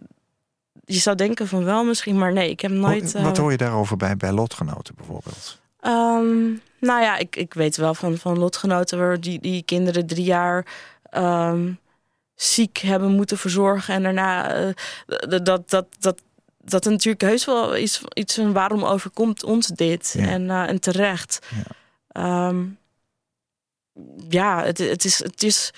je 0.93 0.99
zou 0.99 1.15
denken 1.15 1.47
van 1.47 1.63
wel 1.63 1.83
misschien, 1.83 2.17
maar 2.17 2.33
nee, 2.33 2.49
ik 2.49 2.59
heb 2.59 2.71
nooit... 2.71 3.11
Wat 3.11 3.35
eh, 3.35 3.41
hoor 3.41 3.51
je 3.51 3.57
daarover 3.57 3.97
bij, 3.97 4.17
bij 4.17 4.31
lotgenoten 4.31 4.95
bijvoorbeeld? 4.95 5.59
Ehm, 5.79 6.47
nou 6.79 7.01
ja, 7.01 7.17
ik, 7.17 7.35
ik 7.35 7.53
weet 7.53 7.77
wel 7.77 7.93
van, 7.93 8.17
van 8.17 8.37
lotgenoten 8.37 8.97
waar 8.99 9.19
die, 9.19 9.39
die 9.39 9.63
kinderen 9.63 10.07
drie 10.07 10.23
jaar 10.23 10.65
ehm, 11.03 11.71
ziek 12.35 12.77
hebben 12.77 13.11
moeten 13.11 13.37
verzorgen. 13.37 13.93
En 13.93 14.03
daarna 14.03 14.71
d- 15.05 15.45
dat, 15.45 15.69
dat, 15.69 15.85
dat, 15.99 16.21
dat 16.57 16.85
er 16.85 16.91
natuurlijk 16.91 17.23
heus 17.23 17.45
wel 17.45 17.77
iets, 17.77 18.01
iets 18.13 18.35
van 18.35 18.53
waarom 18.53 18.83
overkomt 18.83 19.43
ons 19.43 19.67
dit? 19.67 20.13
Ja. 20.17 20.27
En, 20.27 20.49
eh, 20.49 20.69
en 20.69 20.79
terecht. 20.79 21.39
Ja, 22.13 22.53
ja 24.29 24.63
het, 24.63 24.77
het, 24.77 25.05
is, 25.05 25.23
het, 25.23 25.43
is, 25.43 25.71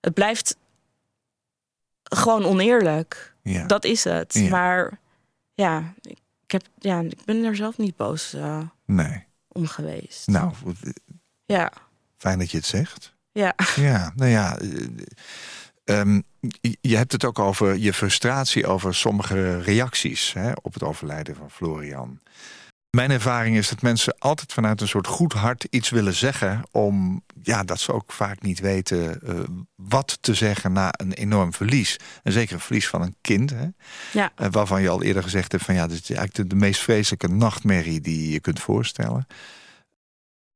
het 0.00 0.14
blijft 0.14 0.56
gewoon 2.02 2.44
oneerlijk. 2.44 3.34
Ja. 3.52 3.66
Dat 3.66 3.84
is 3.84 4.04
het. 4.04 4.34
Ja. 4.34 4.48
Maar 4.48 4.98
ja 5.54 5.94
ik, 6.02 6.50
heb, 6.50 6.62
ja, 6.78 7.00
ik 7.00 7.24
ben 7.24 7.44
er 7.44 7.56
zelf 7.56 7.78
niet 7.78 7.96
boos 7.96 8.34
eh, 8.34 8.60
Nee. 8.84 9.24
om 9.48 9.66
geweest. 9.66 10.26
Nou, 10.26 10.52
Ja, 11.46 11.72
fijn 12.16 12.38
dat 12.38 12.50
je 12.50 12.56
het 12.56 12.66
zegt. 12.66 13.14
ja. 13.32 13.54
Ja, 13.76 14.12
nou 14.16 14.30
ja. 14.30 14.58
eh, 14.58 14.86
ehm, 15.84 16.20
je- 16.40 16.78
je 16.80 16.96
hebt 16.96 17.12
het 17.12 17.24
ook 17.24 17.38
over 17.38 17.76
je 17.76 17.92
frustratie 17.92 18.66
over 18.66 18.94
sommige 18.94 19.60
reacties 19.60 20.32
hè, 20.32 20.52
op 20.62 20.74
het 20.74 20.82
overlijden 20.82 21.36
van 21.36 21.50
Florian. 21.50 22.20
Mijn 22.98 23.10
ervaring 23.10 23.56
is 23.56 23.68
dat 23.68 23.82
mensen 23.82 24.14
altijd 24.18 24.52
vanuit 24.52 24.80
een 24.80 24.88
soort 24.88 25.06
goed 25.06 25.32
hart 25.32 25.66
iets 25.70 25.90
willen 25.90 26.14
zeggen. 26.14 26.62
om 26.70 27.22
ja, 27.42 27.64
dat 27.64 27.80
ze 27.80 27.92
ook 27.92 28.12
vaak 28.12 28.42
niet 28.42 28.60
weten 28.60 29.20
eh, 29.22 29.34
wat 29.74 30.18
te 30.20 30.34
zeggen 30.34 30.72
na 30.72 30.88
een 30.96 31.12
enorm 31.12 31.52
verlies. 31.52 31.96
En 32.22 32.32
zeker 32.32 32.54
een 32.54 32.60
verlies 32.60 32.88
van 32.88 33.02
een 33.02 33.16
kind. 33.20 33.50
Hè, 33.50 33.66
Ja. 34.12 34.32
eh, 34.36 34.48
waarvan 34.50 34.82
je 34.82 34.88
al 34.88 35.02
eerder 35.02 35.22
gezegd 35.22 35.52
hebt: 35.52 35.64
van 35.64 35.74
ja, 35.74 35.86
dit 35.86 35.98
is 36.00 36.08
eigenlijk 36.08 36.34
de, 36.34 36.46
de 36.46 36.54
meest 36.54 36.80
vreselijke 36.80 37.28
nachtmerrie 37.28 38.00
die 38.00 38.22
je 38.24 38.30
je 38.30 38.40
kunt 38.40 38.60
voorstellen. 38.60 39.26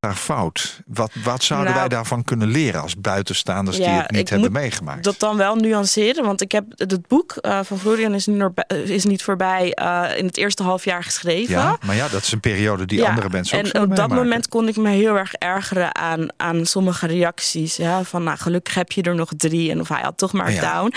Daar 0.03 0.15
fout. 0.15 0.81
Wat, 0.87 1.11
wat 1.23 1.43
zouden 1.43 1.69
Nou, 1.69 1.79
wij 1.79 1.89
daarvan 1.97 2.23
kunnen 2.23 2.47
leren 2.47 2.81
als 2.81 2.95
buitenstaanders 2.97 3.77
die 3.77 3.85
het 3.85 4.11
niet 4.11 4.29
hebben 4.29 4.51
meegemaakt? 4.51 5.03
dat 5.03 5.19
dan 5.19 5.37
wel 5.37 5.55
nuanceren. 5.55 6.23
Want 6.23 6.41
ik 6.41 6.51
heb 6.51 6.65
het 6.75 7.07
boek 7.07 7.31
eh, 7.31 7.59
van 7.63 7.79
Florian 7.79 8.13
is, 8.13 8.25
nu 8.25 8.49
bij- 8.49 8.77
is 8.83 9.05
niet 9.05 9.23
voorbij 9.23 9.71
eh, 9.73 10.03
in 10.17 10.25
het 10.25 10.37
eerste 10.37 10.63
half 10.63 10.83
jaar 10.85 11.03
geschreven. 11.03 11.53
ja, 11.53 11.77
maar 11.85 11.95
ja, 11.95 12.07
dat 12.07 12.21
is 12.21 12.31
een 12.31 12.39
periode 12.39 12.85
die 12.85 12.99
Ja, 12.99 13.09
andere 13.09 13.29
mensen 13.29 13.57
ook 13.57 13.65
En 13.73 13.81
op 13.81 13.95
dat 13.95 14.09
moment 14.09 14.47
kon 14.47 14.67
ik 14.67 14.75
me 14.77 14.89
heel 14.89 15.17
erg 15.17 15.33
ergeren 15.33 15.95
aan, 15.95 16.27
aan 16.37 16.65
sommige 16.65 17.07
reacties. 17.07 17.75
Ja, 17.75 18.03
van 18.03 18.23
nou, 18.23 18.37
gelukkig 18.37 18.73
heb 18.73 18.91
je 18.91 19.01
er 19.01 19.15
nog 19.15 19.29
drie. 19.37 19.71
En 19.71 19.79
of 19.79 19.87
hij 19.87 20.01
had 20.01 20.17
toch 20.17 20.33
maar 20.33 20.51
Ja. 20.51 20.61
down. 20.73 20.93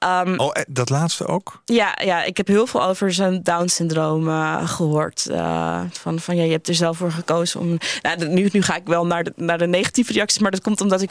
Ehm, 0.00 0.38
Oh, 0.38 0.50
eh, 0.52 0.62
dat 0.68 0.90
laatste 0.90 1.26
ook? 1.26 1.62
Ja, 1.64 1.98
ja, 2.04 2.22
ik 2.24 2.36
heb 2.36 2.46
heel 2.46 2.66
veel 2.66 2.82
over 2.84 3.12
zijn 3.12 3.42
Down-syndroom 3.42 4.28
eh, 4.28 4.68
gehoord. 4.68 5.26
Eh, 5.26 5.80
van, 5.92 6.18
van 6.20 6.36
ja, 6.36 6.42
je 6.42 6.50
hebt 6.50 6.68
er 6.68 6.74
zelf 6.74 6.96
voor 6.96 7.12
gekozen 7.12 7.60
om. 7.60 7.78
Nou, 8.02 8.28
nu, 8.28 8.48
nu 8.52 8.62
ga 8.62 8.76
ik 8.76 8.86
wel 8.86 9.06
naar 9.06 9.24
de, 9.24 9.32
naar 9.36 9.58
de 9.58 9.66
negatieve 9.66 10.12
reacties, 10.12 10.38
maar 10.38 10.50
dat 10.50 10.60
komt 10.62 10.80
omdat 10.80 11.02
ik 11.02 11.10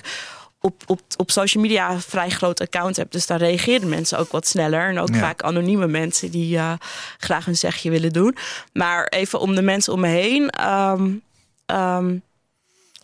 op, 0.61 0.83
op, 0.87 1.01
op 1.17 1.31
social 1.31 1.63
media 1.63 1.91
een 1.91 2.01
vrij 2.01 2.29
groot 2.29 2.61
account 2.61 2.95
heb. 2.95 3.11
Dus 3.11 3.25
daar 3.27 3.37
reageren 3.39 3.89
mensen 3.89 4.17
ook 4.17 4.31
wat 4.31 4.47
sneller. 4.47 4.89
En 4.89 4.99
ook 4.99 5.13
Ja. 5.13 5.19
vaak 5.19 5.41
anonieme 5.43 5.87
mensen 5.87 6.31
die 6.31 6.59
graag 7.17 7.47
een 7.47 7.57
zegje 7.57 7.89
willen 7.89 8.13
doen. 8.13 8.35
Maar 8.73 9.05
even 9.07 9.39
om 9.39 9.55
de 9.55 9.61
mensen 9.61 9.93
om 9.93 9.99
me 9.99 10.07
heen. 10.07 10.49
ehm, 10.49 11.09
ehm, 11.65 12.15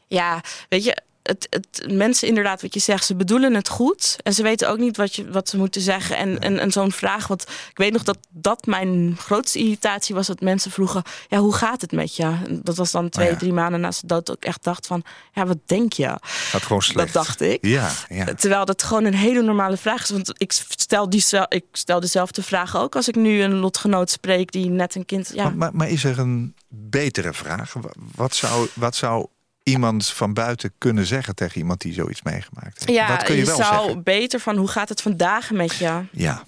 ja, 0.07 0.41
weet 0.69 0.83
je, 0.83 0.97
het, 1.25 1.47
het, 1.49 1.91
mensen 1.93 2.27
inderdaad, 2.27 2.61
wat 2.61 2.73
je 2.73 2.79
zegt, 2.79 3.05
ze 3.05 3.15
bedoelen 3.15 3.53
het 3.53 3.67
goed. 3.67 4.15
En 4.23 4.33
ze 4.33 4.43
weten 4.43 4.69
ook 4.69 4.77
niet 4.77 4.97
wat, 4.97 5.15
je, 5.15 5.31
wat 5.31 5.49
ze 5.49 5.57
moeten 5.57 5.81
zeggen. 5.81 6.17
En, 6.17 6.39
en, 6.39 6.59
en 6.59 6.71
zo'n 6.71 6.91
vraag, 6.91 7.27
wat 7.27 7.41
ik 7.69 7.77
weet 7.77 7.91
nog 7.93 8.03
dat 8.03 8.17
dat 8.29 8.65
mijn 8.65 9.15
grootste 9.19 9.59
irritatie 9.59 10.15
was, 10.15 10.27
dat 10.27 10.41
mensen 10.41 10.71
vroegen: 10.71 11.03
ja, 11.27 11.37
hoe 11.37 11.53
gaat 11.53 11.81
het 11.81 11.91
met 11.91 12.15
je? 12.15 12.35
Dat 12.49 12.75
was 12.75 12.91
dan 12.91 13.09
twee, 13.09 13.25
Oh 13.25 13.31
ja. 13.31 13.37
drie 13.39 13.53
maanden 13.53 13.79
naast 13.81 14.01
de 14.01 14.07
dood. 14.07 14.25
Dat 14.25 14.35
ik 14.35 14.45
echt 14.45 14.63
dacht 14.63 14.87
van, 14.87 15.03
ja, 15.33 15.45
wat 15.45 15.57
denk 15.65 15.93
je? 15.93 16.17
Gaat 16.21 16.61
gewoon 16.63 16.81
slecht. 16.81 17.13
Dat 17.13 17.23
dacht 17.25 17.41
ik. 17.41 17.65
Ja, 17.65 17.91
ja. 18.09 18.25
Terwijl 18.33 18.65
dat 18.65 18.83
gewoon 18.83 19.03
een 19.05 19.13
hele 19.15 19.41
normale 19.41 19.77
vraag 19.77 20.01
is. 20.03 20.09
Want 20.09 20.31
ik 20.37 20.51
stel, 20.51 21.09
die, 21.09 21.25
ik 21.49 21.65
stel 21.71 21.99
dezelfde 21.99 22.43
vraag 22.43 22.77
ook 22.77 22.95
als 22.95 23.07
ik 23.07 23.15
nu 23.15 23.41
een 23.41 23.55
lotgenoot 23.55 24.09
spreek 24.09 24.51
die 24.51 24.69
net 24.69 24.95
een 24.95 25.05
kind. 25.05 25.31
Ja, 25.33 25.43
Maar, 25.43 25.55
maar, 25.55 25.69
maar 25.73 25.89
is 25.89 26.03
er 26.03 26.19
een 26.19 26.55
betere 26.67 27.33
vraag? 27.33 27.73
Wa- 27.73 27.89
Wat 28.15 28.35
zou, 28.35 28.67
wat 28.73 28.95
zou 28.95 29.27
iemand 29.69 30.07
van 30.07 30.33
buiten 30.33 30.71
kunnen 30.77 31.05
zeggen 31.05 31.35
tegen 31.35 31.57
iemand 31.57 31.81
die 31.81 31.93
zoiets 31.93 32.21
meegemaakt 32.21 32.79
heeft? 32.79 32.91
ja 32.99 33.07
wat 33.07 33.23
kun 33.23 33.35
je, 33.35 33.45
wel 33.45 33.55
zou 33.55 33.83
zeggen? 33.83 34.03
beter 34.03 34.39
van 34.39 34.55
hoe 34.57 34.67
gaat 34.67 34.89
het 34.89 35.01
vandaag 35.01 35.51
met 35.51 35.75
je? 35.75 36.01
Ja, 36.11 36.43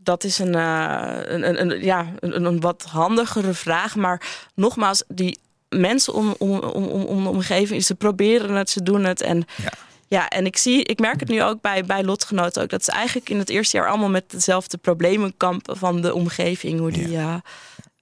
Dat 0.00 0.24
is 0.24 0.38
een, 0.38 0.54
eh, 0.54 1.12
een, 1.22 1.48
een, 1.48 1.70
een- 1.70 1.84
ja, 1.84 2.06
een, 2.20 2.44
een 2.44 2.60
wat 2.60 2.82
handigere 2.82 3.54
vraag. 3.54 3.96
Maar 3.96 4.22
nogmaals, 4.54 5.02
die 5.08 5.38
mensen 5.68 6.12
om, 6.14 6.34
om, 6.38 6.50
om, 6.58 6.84
om, 6.84 7.02
om 7.02 7.22
de 7.22 7.28
omgeving, 7.28 7.84
ze 7.84 7.94
proberen 7.94 8.54
het, 8.54 8.70
ze 8.70 8.82
doen 8.82 9.04
het. 9.04 9.20
En 9.20 9.44
ja. 9.56 9.72
Ja, 10.08 10.28
en 10.28 10.46
ik 10.46 10.56
zie, 10.56 10.84
ik 10.84 10.98
merk 10.98 11.20
het 11.20 11.28
nu 11.28 11.42
ook 11.42 11.60
bij, 11.60 11.84
bij 11.84 12.04
lotgenoten 12.04 12.62
ook. 12.62 12.68
Dat 12.68 12.84
ze 12.84 12.92
eigenlijk 12.92 13.28
in 13.30 13.38
het 13.38 13.48
eerste 13.48 13.76
jaar 13.76 13.88
allemaal 13.88 14.08
met 14.10 14.30
dezelfde 14.30 14.76
problemen 14.76 15.36
kampen 15.36 15.76
van 15.76 16.00
de 16.00 16.14
omgeving, 16.14 16.78
hoe 16.78 16.90
die 16.92 17.16
eh, 17.16 17.34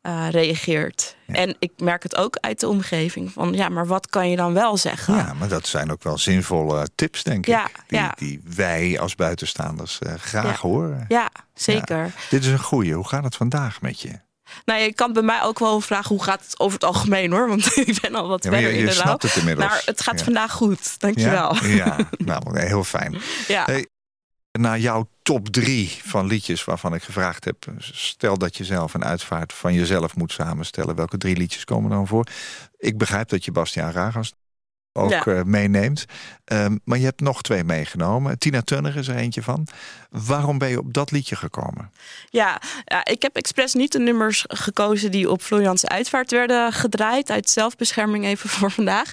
eh, 0.02 0.26
reageert. 0.30 1.16
En 1.26 1.56
ik 1.58 1.70
merk 1.76 2.02
het 2.02 2.16
ook 2.16 2.36
uit 2.36 2.60
de 2.60 2.68
omgeving 2.68 3.32
van 3.32 3.52
ja, 3.52 3.68
maar 3.68 3.86
wat 3.86 4.06
kan 4.06 4.30
je 4.30 4.36
dan 4.36 4.52
wel 4.54 4.76
zeggen? 4.76 5.14
ja, 5.16 5.32
maar 5.38 5.48
dat 5.48 5.66
zijn 5.66 5.90
ook 5.92 6.02
wel 6.02 6.18
zinvolle 6.18 6.88
tips, 6.94 7.22
denk 7.22 7.46
Ja, 7.46 7.66
ik. 7.66 7.74
Die, 7.86 7.98
ja. 7.98 8.12
die 8.16 8.40
wij 8.54 9.00
als 9.00 9.14
buitenstaanders 9.14 9.98
eh, 9.98 10.14
graag 10.14 10.60
horen. 10.60 11.04
Ja, 11.08 11.30
zeker. 11.54 12.12
Dit 12.30 12.44
is 12.44 12.50
een 12.50 12.58
goeie. 12.62 12.94
Hoe 12.94 13.08
gaat 13.08 13.24
het 13.24 13.36
vandaag 13.36 13.80
met 13.80 14.00
je? 14.00 14.20
Nou, 14.64 14.80
je 14.80 14.94
kan 14.94 15.12
bij 15.12 15.22
mij 15.22 15.42
ook 15.42 15.58
wel 15.58 15.80
vragen 15.80 16.08
hoe 16.16 16.24
gaat 16.24 16.42
het 16.44 16.60
over 16.60 16.74
het 16.74 16.84
algemeen 16.84 17.32
hoor, 17.32 17.48
want 17.48 17.76
ik 17.86 17.98
ben 18.00 18.14
al 18.14 18.28
wat 18.28 18.44
Ja, 18.44 18.50
maar 18.50 18.58
je- 18.60 18.64
verder 18.66 18.82
je 18.82 18.88
in 18.88 18.94
de 18.94 19.00
rouw. 19.00 19.06
snapt 19.06 19.22
het 19.22 19.36
inmiddels. 19.36 19.68
Maar 19.68 19.82
het 19.84 20.00
gaat 20.00 20.18
Ja. 20.18 20.24
vandaag 20.24 20.52
goed, 20.52 21.00
dankjewel. 21.00 21.54
Ja, 21.64 21.66
ja. 21.74 21.96
nou, 22.18 22.60
heel 22.60 22.84
fijn. 22.84 23.16
Ja. 23.48 23.64
Hey, 23.64 23.86
naar 24.52 24.78
jouw 24.78 25.08
top 25.22 25.48
drie 25.48 25.98
van 26.02 26.26
liedjes 26.26 26.64
waarvan 26.64 26.94
ik 26.94 27.02
gevraagd 27.02 27.44
heb. 27.44 27.66
Stel 27.78 28.38
dat 28.38 28.56
je 28.56 28.64
zelf 28.64 28.94
een 28.94 29.04
uitvaart 29.04 29.52
van 29.52 29.74
jezelf 29.74 30.16
moet 30.16 30.32
samenstellen. 30.32 30.94
Welke 30.94 31.18
drie 31.18 31.36
liedjes 31.36 31.64
komen 31.64 31.90
dan 31.90 32.06
voor? 32.06 32.26
Ik 32.78 32.98
begrijp 32.98 33.28
dat 33.28 33.44
je 33.44 33.52
Bastiaan 33.52 33.92
Ragas 33.92 34.32
ook 34.92 35.10
Ja. 35.10 35.24
eh, 35.24 35.42
meeneemt. 35.42 36.04
Ehm, 36.44 36.76
maar 36.84 36.98
je 36.98 37.04
hebt 37.04 37.20
nog 37.20 37.42
twee 37.42 37.64
meegenomen. 37.64 38.38
Tina 38.38 38.62
Turner 38.62 38.96
is 38.96 39.08
er 39.08 39.16
eentje 39.16 39.42
van. 39.42 39.66
Waarom 40.10 40.58
ben 40.58 40.68
je 40.68 40.78
op 40.78 40.92
dat 40.92 41.10
liedje 41.10 41.36
gekomen? 41.36 41.90
Ja, 42.30 42.60
ja, 42.84 43.04
ik 43.04 43.22
heb 43.22 43.36
expres 43.36 43.74
niet 43.74 43.92
de 43.92 43.98
nummers 43.98 44.44
gekozen 44.48 45.10
die 45.10 45.30
op 45.30 45.42
Florians 45.42 45.86
uitvaart 45.86 46.30
werden 46.30 46.72
gedraaid. 46.72 47.30
Uit 47.30 47.50
zelfbescherming 47.50 48.24
even 48.24 48.48
voor 48.48 48.70
vandaag. 48.70 49.10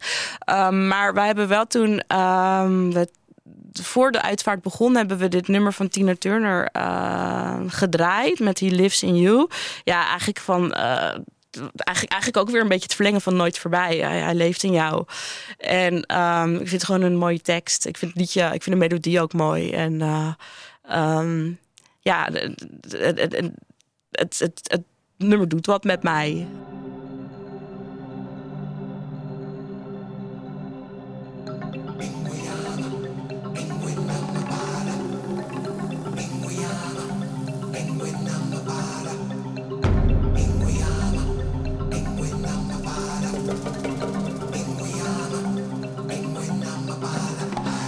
Um, 0.49 0.87
maar 0.87 1.13
wij 1.13 1.25
hebben 1.25 1.47
wel 1.47 1.65
toen 1.67 2.17
um, 2.17 2.93
we 2.93 3.09
voor 3.81 4.11
de 4.11 4.21
uitvaart 4.21 4.61
begon, 4.61 4.95
hebben 4.95 5.17
we 5.17 5.27
dit 5.27 5.47
nummer 5.47 5.73
van 5.73 5.89
Tina 5.89 6.15
Turner 6.15 6.69
uh, 6.77 7.59
gedraaid 7.67 8.39
met 8.39 8.59
He 8.59 8.67
Lives 8.67 9.03
in 9.03 9.17
You. 9.17 9.47
Ja, 9.83 10.07
eigenlijk 10.07 10.39
van. 10.39 10.73
Uh, 10.77 11.15
Eigenlijk, 11.75 12.11
eigenlijk 12.11 12.37
ook 12.37 12.49
weer 12.49 12.61
een 12.61 12.67
beetje 12.67 12.83
het 12.83 12.95
verlengen 12.95 13.21
van 13.21 13.35
Nooit 13.35 13.59
Voorbij. 13.59 13.97
Hij, 13.97 14.35
leeft 14.35 14.63
in 14.63 14.71
jou. 14.71 15.05
En 15.57 16.17
um, 16.19 16.51
ik 16.51 16.57
vind 16.57 16.71
het 16.71 16.83
gewoon 16.83 17.01
een 17.01 17.15
mooie 17.15 17.41
tekst. 17.41 17.85
Ik 17.85 17.97
vind 17.97 18.11
het 18.11 18.19
liedje, 18.19 18.43
ik 18.43 18.63
vind 18.63 18.79
de 18.79 18.87
melodie 18.87 19.21
ook 19.21 19.33
mooi. 19.33 19.71
En 19.71 19.93
uh, 19.93 20.33
um, 21.17 21.59
ja, 21.99 22.29
het, 24.11 24.39
het, 24.39 24.59
het 24.63 24.83
nummer 25.17 25.47
doet 25.47 25.65
wat 25.65 25.83
met 25.83 26.03
mij. 26.03 26.47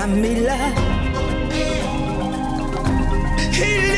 Mamila. 0.00 0.56
He 3.52 3.89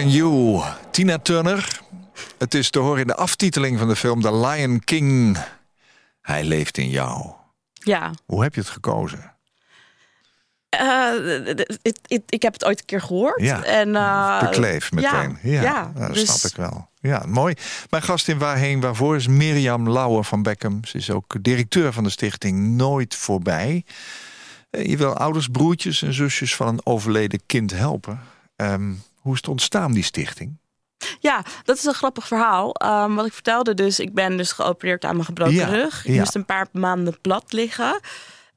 In 0.00 0.10
You, 0.10 0.62
Tina 0.90 1.18
Turner. 1.18 1.80
Het 2.38 2.54
is 2.54 2.70
te 2.70 2.78
horen 2.78 3.00
in 3.00 3.06
de 3.06 3.14
aftiteling 3.14 3.78
van 3.78 3.88
de 3.88 3.96
film 3.96 4.20
The 4.20 4.34
Lion 4.36 4.80
King. 4.84 5.38
Hij 6.22 6.44
leeft 6.44 6.78
in 6.78 6.88
jou. 6.88 7.30
Ja, 7.72 8.10
Hoe 8.26 8.42
heb 8.42 8.54
je 8.54 8.60
het 8.60 8.70
gekozen? 8.70 9.34
Eh, 10.68 11.12
ik 12.26 12.42
heb 12.42 12.52
het 12.52 12.64
ooit 12.64 12.78
een 12.78 12.84
keer 12.84 13.00
gehoord. 13.00 13.40
Ja, 13.42 13.64
en, 13.64 13.96
eh, 13.96 14.40
Bekleef 14.40 14.92
meteen. 14.92 15.38
Ja, 15.42 15.62
ja, 15.62 15.92
dat 15.94 16.14
dus- 16.14 16.38
snap 16.38 16.50
ik 16.50 16.56
wel. 16.56 16.88
Ja, 17.00 17.22
mooi. 17.26 17.54
Mijn 17.90 18.02
gast 18.02 18.28
in 18.28 18.38
Waarheen 18.38 18.80
Waarvoor 18.80 19.16
is 19.16 19.26
Mirjam 19.26 19.90
Lauwer 19.90 20.24
van 20.24 20.42
Beckham. 20.42 20.84
Ze 20.84 20.96
is 20.96 21.10
ook 21.10 21.34
directeur 21.42 21.92
van 21.92 22.04
de 22.04 22.10
stichting 22.10 22.76
Nooit 22.76 23.14
Voorbij. 23.14 23.84
Eh, 24.70 24.86
Je 24.86 24.96
wil 24.96 25.16
ouders, 25.16 25.48
broertjes 25.48 26.02
en 26.02 26.14
zusjes 26.14 26.56
van 26.56 26.68
een 26.68 26.86
overleden 26.86 27.40
kind 27.46 27.70
helpen. 27.72 28.20
Ehm, 28.56 28.92
hoe 29.20 29.32
is 29.32 29.38
het 29.38 29.48
ontstaan, 29.48 29.92
die 29.92 30.02
stichting? 30.04 30.58
Ja, 31.20 31.44
dat 31.64 31.76
is 31.76 31.84
een 31.84 31.94
grappig 31.94 32.26
verhaal. 32.26 32.74
Ehm, 32.74 33.14
wat 33.14 33.26
ik 33.26 33.32
vertelde 33.32 33.74
dus, 33.74 34.00
ik 34.00 34.14
ben 34.14 34.36
dus 34.36 34.52
geopereerd 34.52 35.04
aan 35.04 35.12
mijn 35.14 35.24
gebroken 35.24 35.54
Ja, 35.54 35.66
rug. 35.66 36.04
Ik 36.06 36.12
ja. 36.12 36.18
moest 36.18 36.34
een 36.34 36.44
paar 36.44 36.66
maanden 36.72 37.20
plat 37.20 37.52
liggen. 37.52 38.00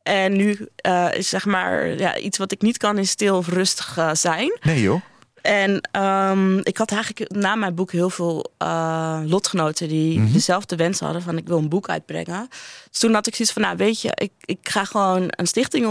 En 0.03 0.33
nu 0.37 0.67
eh, 0.75 1.07
is 1.13 1.29
zeg 1.29 1.45
maar 1.45 1.87
ja, 1.87 2.17
iets 2.17 2.37
wat 2.37 2.51
ik 2.51 2.61
niet 2.61 2.77
kan 2.77 2.97
is 2.97 3.09
stil 3.09 3.37
of 3.37 3.47
rustig 3.47 3.97
eh, 3.97 4.09
zijn. 4.13 4.57
Nee 4.61 4.81
joh. 4.81 5.01
En 5.41 5.89
ehm, 5.91 6.57
ik 6.57 6.77
had 6.77 6.91
eigenlijk 6.91 7.31
na 7.31 7.55
mijn 7.55 7.75
boek 7.75 7.91
heel 7.91 8.09
veel 8.09 8.51
eh, 8.57 9.19
lotgenoten 9.25 9.87
die 9.87 10.19
Mhm. 10.19 10.33
dezelfde 10.33 10.75
wens 10.75 10.99
hadden 10.99 11.21
van 11.21 11.37
ik 11.37 11.47
wil 11.47 11.57
een 11.57 11.69
boek 11.69 11.89
uitbrengen. 11.89 12.47
Dus 12.89 12.99
toen 12.99 13.13
had 13.13 13.27
ik 13.27 13.35
zoiets 13.35 13.53
van, 13.53 13.61
nou 13.63 13.77
weet 13.77 14.01
je, 14.01 14.11
ik, 14.15 14.31
ik 14.39 14.69
ga 14.69 14.83
gewoon 14.85 15.23
een 15.29 15.47
stichting 15.47 15.85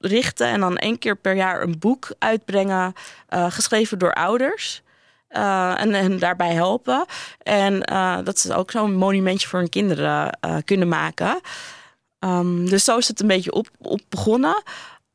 oprichten 0.00 0.46
en 0.46 0.60
dan 0.60 0.76
één 0.76 0.98
keer 0.98 1.16
per 1.16 1.34
jaar 1.34 1.62
een 1.62 1.78
boek 1.78 2.10
uitbrengen, 2.18 2.92
eh, 3.28 3.50
geschreven 3.50 3.98
door 3.98 4.12
ouders. 4.12 4.82
eh, 5.28 5.80
en 5.80 5.92
hen 5.92 6.18
daarbij 6.18 6.52
helpen. 6.54 7.04
En 7.42 7.82
eh, 7.84 8.18
dat 8.24 8.38
ze 8.38 8.54
ook 8.54 8.70
zo'n 8.70 8.94
monumentje 8.94 9.48
voor 9.48 9.58
hun 9.58 9.68
kinderen 9.68 10.38
kunnen 10.64 10.88
maken. 10.88 11.40
Ehm, 12.18 12.64
dus 12.66 12.84
zo 12.84 12.96
is 12.96 13.08
het 13.08 13.20
een 13.20 13.26
beetje 13.26 13.52
op, 13.52 13.68
op 13.78 14.00
begonnen. 14.08 14.62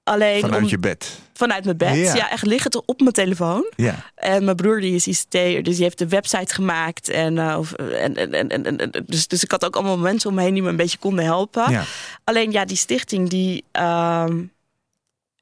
Alleen 0.04 0.40
Vanuit 0.42 0.64
om- 0.64 0.70
je 0.70 0.78
bed. 0.78 1.20
vanuit 1.34 1.66
mijn 1.66 1.78
bed. 1.78 1.96
Ja. 1.96 2.14
Ja. 2.16 2.30
echt 2.30 2.46
liggend 2.46 2.86
op 2.86 3.00
mijn 3.00 3.12
telefoon. 3.14 3.72
Ja. 3.76 3.96
En 4.16 4.44
mijn 4.44 4.56
broer 4.56 4.80
die 4.82 4.96
is 4.96 5.08
ICT'er, 5.08 5.64
dus 5.64 5.76
die 5.76 5.84
heeft 5.84 5.98
de 5.98 6.08
website 6.08 6.54
gemaakt. 6.54 7.10
En, 7.10 7.56
of, 7.58 7.72
en, 7.74 8.16
en, 8.16 8.34
en, 8.34 8.50
en, 8.66 8.78
en- 8.78 9.04
dus, 9.06 9.28
dus 9.28 9.44
ik 9.44 9.52
had 9.52 9.66
ook 9.66 9.76
allemaal 9.76 9.98
mensen 9.98 10.30
om 10.30 10.36
me 10.36 10.42
heen 10.42 10.54
die 10.54 10.64
me 10.64 10.70
een 10.70 10.76
beetje 10.76 10.98
konden 10.98 11.26
helpen. 11.26 11.72
ja. 11.72 11.84
Alleen 12.24 12.52
ja, 12.52 12.66
die 12.66 12.78
stichting 12.78 13.30
die 13.30 13.64
ehm, 13.72 14.44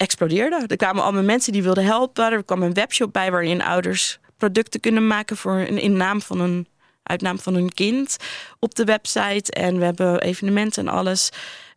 explodeerde. 0.02 0.64
Er 0.68 0.78
kwamen 0.78 1.04
allemaal 1.04 1.24
mensen 1.24 1.54
die 1.54 1.64
wilden 1.64 1.86
helpen. 1.86 2.32
Er 2.32 2.44
kwam 2.44 2.64
een 2.64 2.74
webshop 2.74 3.14
bij 3.14 3.32
waarin 3.32 3.62
ouders 3.62 4.20
producten 4.38 4.80
kunnen 4.80 5.08
maken 5.08 5.38
voor 5.38 5.54
een 5.54 5.78
in 5.78 5.98
naam 5.98 6.22
van 6.22 6.40
een 6.40 6.68
uitnaam 7.04 7.40
van 7.40 7.54
hun 7.54 7.74
kind 7.74 8.18
op 8.60 8.76
de 8.76 8.84
website. 8.84 9.52
En 9.52 9.78
we 9.78 9.84
hebben 9.84 10.22
evenementen 10.22 10.88
en 10.88 10.94
alles. 10.94 11.30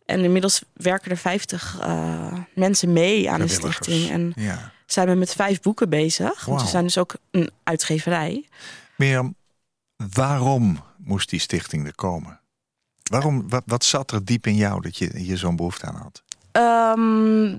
En 0.04 0.24
inmiddels 0.24 0.62
werken 0.72 1.10
er 1.10 1.16
50 1.16 1.78
eh, 1.80 2.32
mensen 2.54 2.92
mee 2.92 3.30
aan 3.30 3.40
de 3.40 3.48
stichting. 3.48 4.10
En 4.10 4.32
ja. 4.36 4.72
zijn 4.86 5.08
we 5.08 5.14
met 5.14 5.34
vijf 5.34 5.60
boeken 5.60 5.88
bezig. 5.88 6.44
Want 6.44 6.62
we 6.62 6.68
zijn 6.68 6.84
dus 6.84 6.98
ook 6.98 7.14
een 7.30 7.50
uitgeverij. 7.62 8.48
Mirjam, 8.96 9.34
waarom 9.96 10.82
moest 10.96 11.30
die 11.30 11.40
stichting 11.40 11.86
er 11.86 11.94
komen? 11.94 12.40
Waarom, 13.02 13.48
wat, 13.48 13.62
wat 13.66 13.84
zat 13.84 14.12
er 14.12 14.24
diep 14.24 14.46
in 14.46 14.56
jou 14.56 14.80
dat 14.80 14.96
je 14.96 15.10
hier 15.16 15.38
zo'n 15.38 15.56
behoefte 15.56 15.86
aan 15.86 15.96
had? 15.96 16.22
Ehm, 16.58 17.52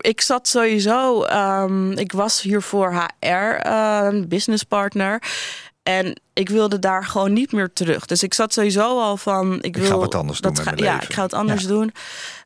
ik 0.00 0.20
zat 0.20 0.48
sowieso, 0.48 1.22
ehm, 1.22 1.90
ik 1.90 2.12
was 2.12 2.40
hiervoor 2.42 2.92
HR, 2.94 3.26
eh, 3.26 4.08
business 4.28 4.62
partner. 4.62 5.22
En 5.82 6.20
ik 6.32 6.48
wilde 6.48 6.78
daar 6.78 7.04
gewoon 7.04 7.32
niet 7.32 7.52
meer 7.52 7.72
terug. 7.72 8.06
Dus 8.06 8.22
ik 8.22 8.34
zat 8.34 8.52
sowieso 8.52 9.00
al 9.00 9.16
van. 9.16 9.58
Ik, 9.62 9.76
ga 9.76 9.82
wil 9.82 9.98
wat 9.98 10.14
anders 10.14 10.40
doen 10.40 10.56
ga- 10.56 10.62
mijn 10.64 10.76
Ja, 10.76 10.92
leven. 10.92 11.08
ik 11.08 11.14
ga 11.14 11.22
het 11.22 11.32
anders 11.34 11.62
Ja. 11.62 11.68
doen. 11.68 11.92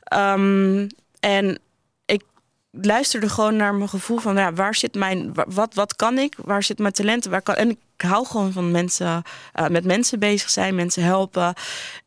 Ehm, 0.03 0.89
en 1.21 1.59
ik 2.07 2.23
luisterde 2.71 3.29
gewoon 3.29 3.57
naar 3.57 3.75
mijn 3.75 3.89
gevoel 3.89 4.19
van 4.19 4.37
ja, 4.37 4.53
waar 4.53 4.75
zit 4.75 4.95
mijn, 4.95 5.35
wa- 5.35 5.45
wat, 5.49 5.75
wat 5.75 5.97
kan 5.97 6.19
ik? 6.19 6.35
Waar 6.45 6.63
zit 6.63 6.79
mijn 6.79 6.93
talenten? 6.93 7.31
Waar 7.31 7.43
kan, 7.43 7.55
en 7.55 7.71
ik 7.71 7.79
hou 7.97 8.27
gewoon 8.27 8.53
van 8.53 8.71
mensen, 8.71 9.23
eh, 9.53 9.67
met 9.67 9.85
mensen 9.85 10.19
bezig 10.19 10.51
zijn, 10.51 10.75
mensen 10.75 11.03
helpen. 11.03 11.55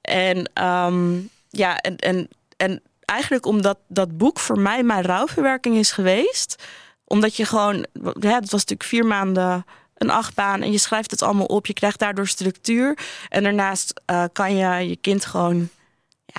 En 0.01 0.49
ehm, 0.53 1.17
ja, 1.49 1.77
en, 1.77 1.95
en, 1.97 2.27
en 2.57 2.81
eigenlijk 3.09 3.45
omdat 3.45 3.77
dat 3.87 4.17
boek 4.17 4.39
voor 4.39 4.59
mij 4.59 4.83
mijn 4.83 5.03
rouwverwerking 5.03 5.75
is 5.75 5.91
geweest. 5.91 6.63
Omdat 7.05 7.35
je 7.35 7.45
gewoon, 7.45 7.85
ja, 8.19 8.33
het 8.33 8.51
was 8.51 8.65
natuurlijk 8.65 8.83
vier 8.83 9.05
maanden 9.05 9.65
een 9.97 10.09
achtbaan 10.09 10.61
en 10.61 10.71
je 10.71 10.77
schrijft 10.77 11.11
het 11.11 11.21
allemaal 11.21 11.45
op. 11.45 11.65
Je 11.65 11.73
krijgt 11.73 11.99
daardoor 11.99 12.27
structuur. 12.27 12.97
En 13.29 13.43
daarnaast 13.43 14.01
eh, 14.05 14.23
kan 14.33 14.55
je 14.55 14.89
je 14.89 14.95
kind 14.95 15.25
gewoon 15.25 15.69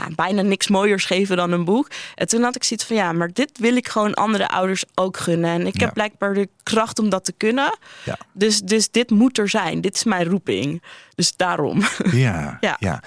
ja, 0.01 0.15
bijna 0.15 0.43
niks 0.43 0.69
mooiers 0.69 1.05
geven 1.05 1.37
dan 1.37 1.53
een 1.53 1.65
boek. 1.65 1.89
En 2.15 2.29
toen 2.29 2.43
had 2.43 2.57
ik 2.57 2.65
zoiets 2.65 2.87
van 2.87 2.97
ja, 2.97 3.13
maar 3.13 3.33
dit 3.33 3.59
wil 3.59 3.77
ik 3.77 3.89
gewoon 3.89 4.15
andere 4.15 4.49
ouders 4.49 4.85
ook 4.95 5.17
gunnen. 5.17 5.51
En 5.51 5.67
ik 5.67 5.79
Ja. 5.79 5.85
heb 5.85 5.95
blijkbaar 5.95 6.35
de 6.35 6.49
kracht 6.63 6.99
om 6.99 7.09
dat 7.09 7.25
te 7.25 7.33
kunnen. 7.33 7.79
Ja. 8.05 8.19
Dus, 8.33 8.61
dus 8.61 8.91
dit 8.91 9.11
moet 9.11 9.39
er 9.39 9.49
zijn. 9.49 9.81
Dit 9.81 9.95
is 9.95 10.05
mijn 10.05 10.25
roeping. 10.29 10.83
Dus 11.15 11.37
daarom. 11.37 11.83
Ja, 12.13 12.57
ja. 12.61 12.77
Ja. 12.79 13.03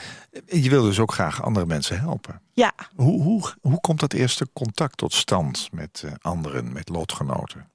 Je 0.45 0.69
wil 0.69 0.83
dus 0.83 0.99
ook 0.99 1.13
graag 1.13 1.43
andere 1.43 1.65
mensen 1.65 1.99
helpen. 1.99 2.41
ja. 2.53 2.71
Hoe, 2.95 3.21
hoe, 3.23 3.53
hoe 3.61 3.79
komt 3.81 3.99
dat 3.99 4.13
eerste 4.13 4.47
contact 4.53 4.97
tot 4.97 5.13
stand 5.13 5.67
met 5.71 6.01
eh, 6.05 6.11
anderen, 6.21 6.71
met 6.73 6.89
lotgenoten? 6.89 7.71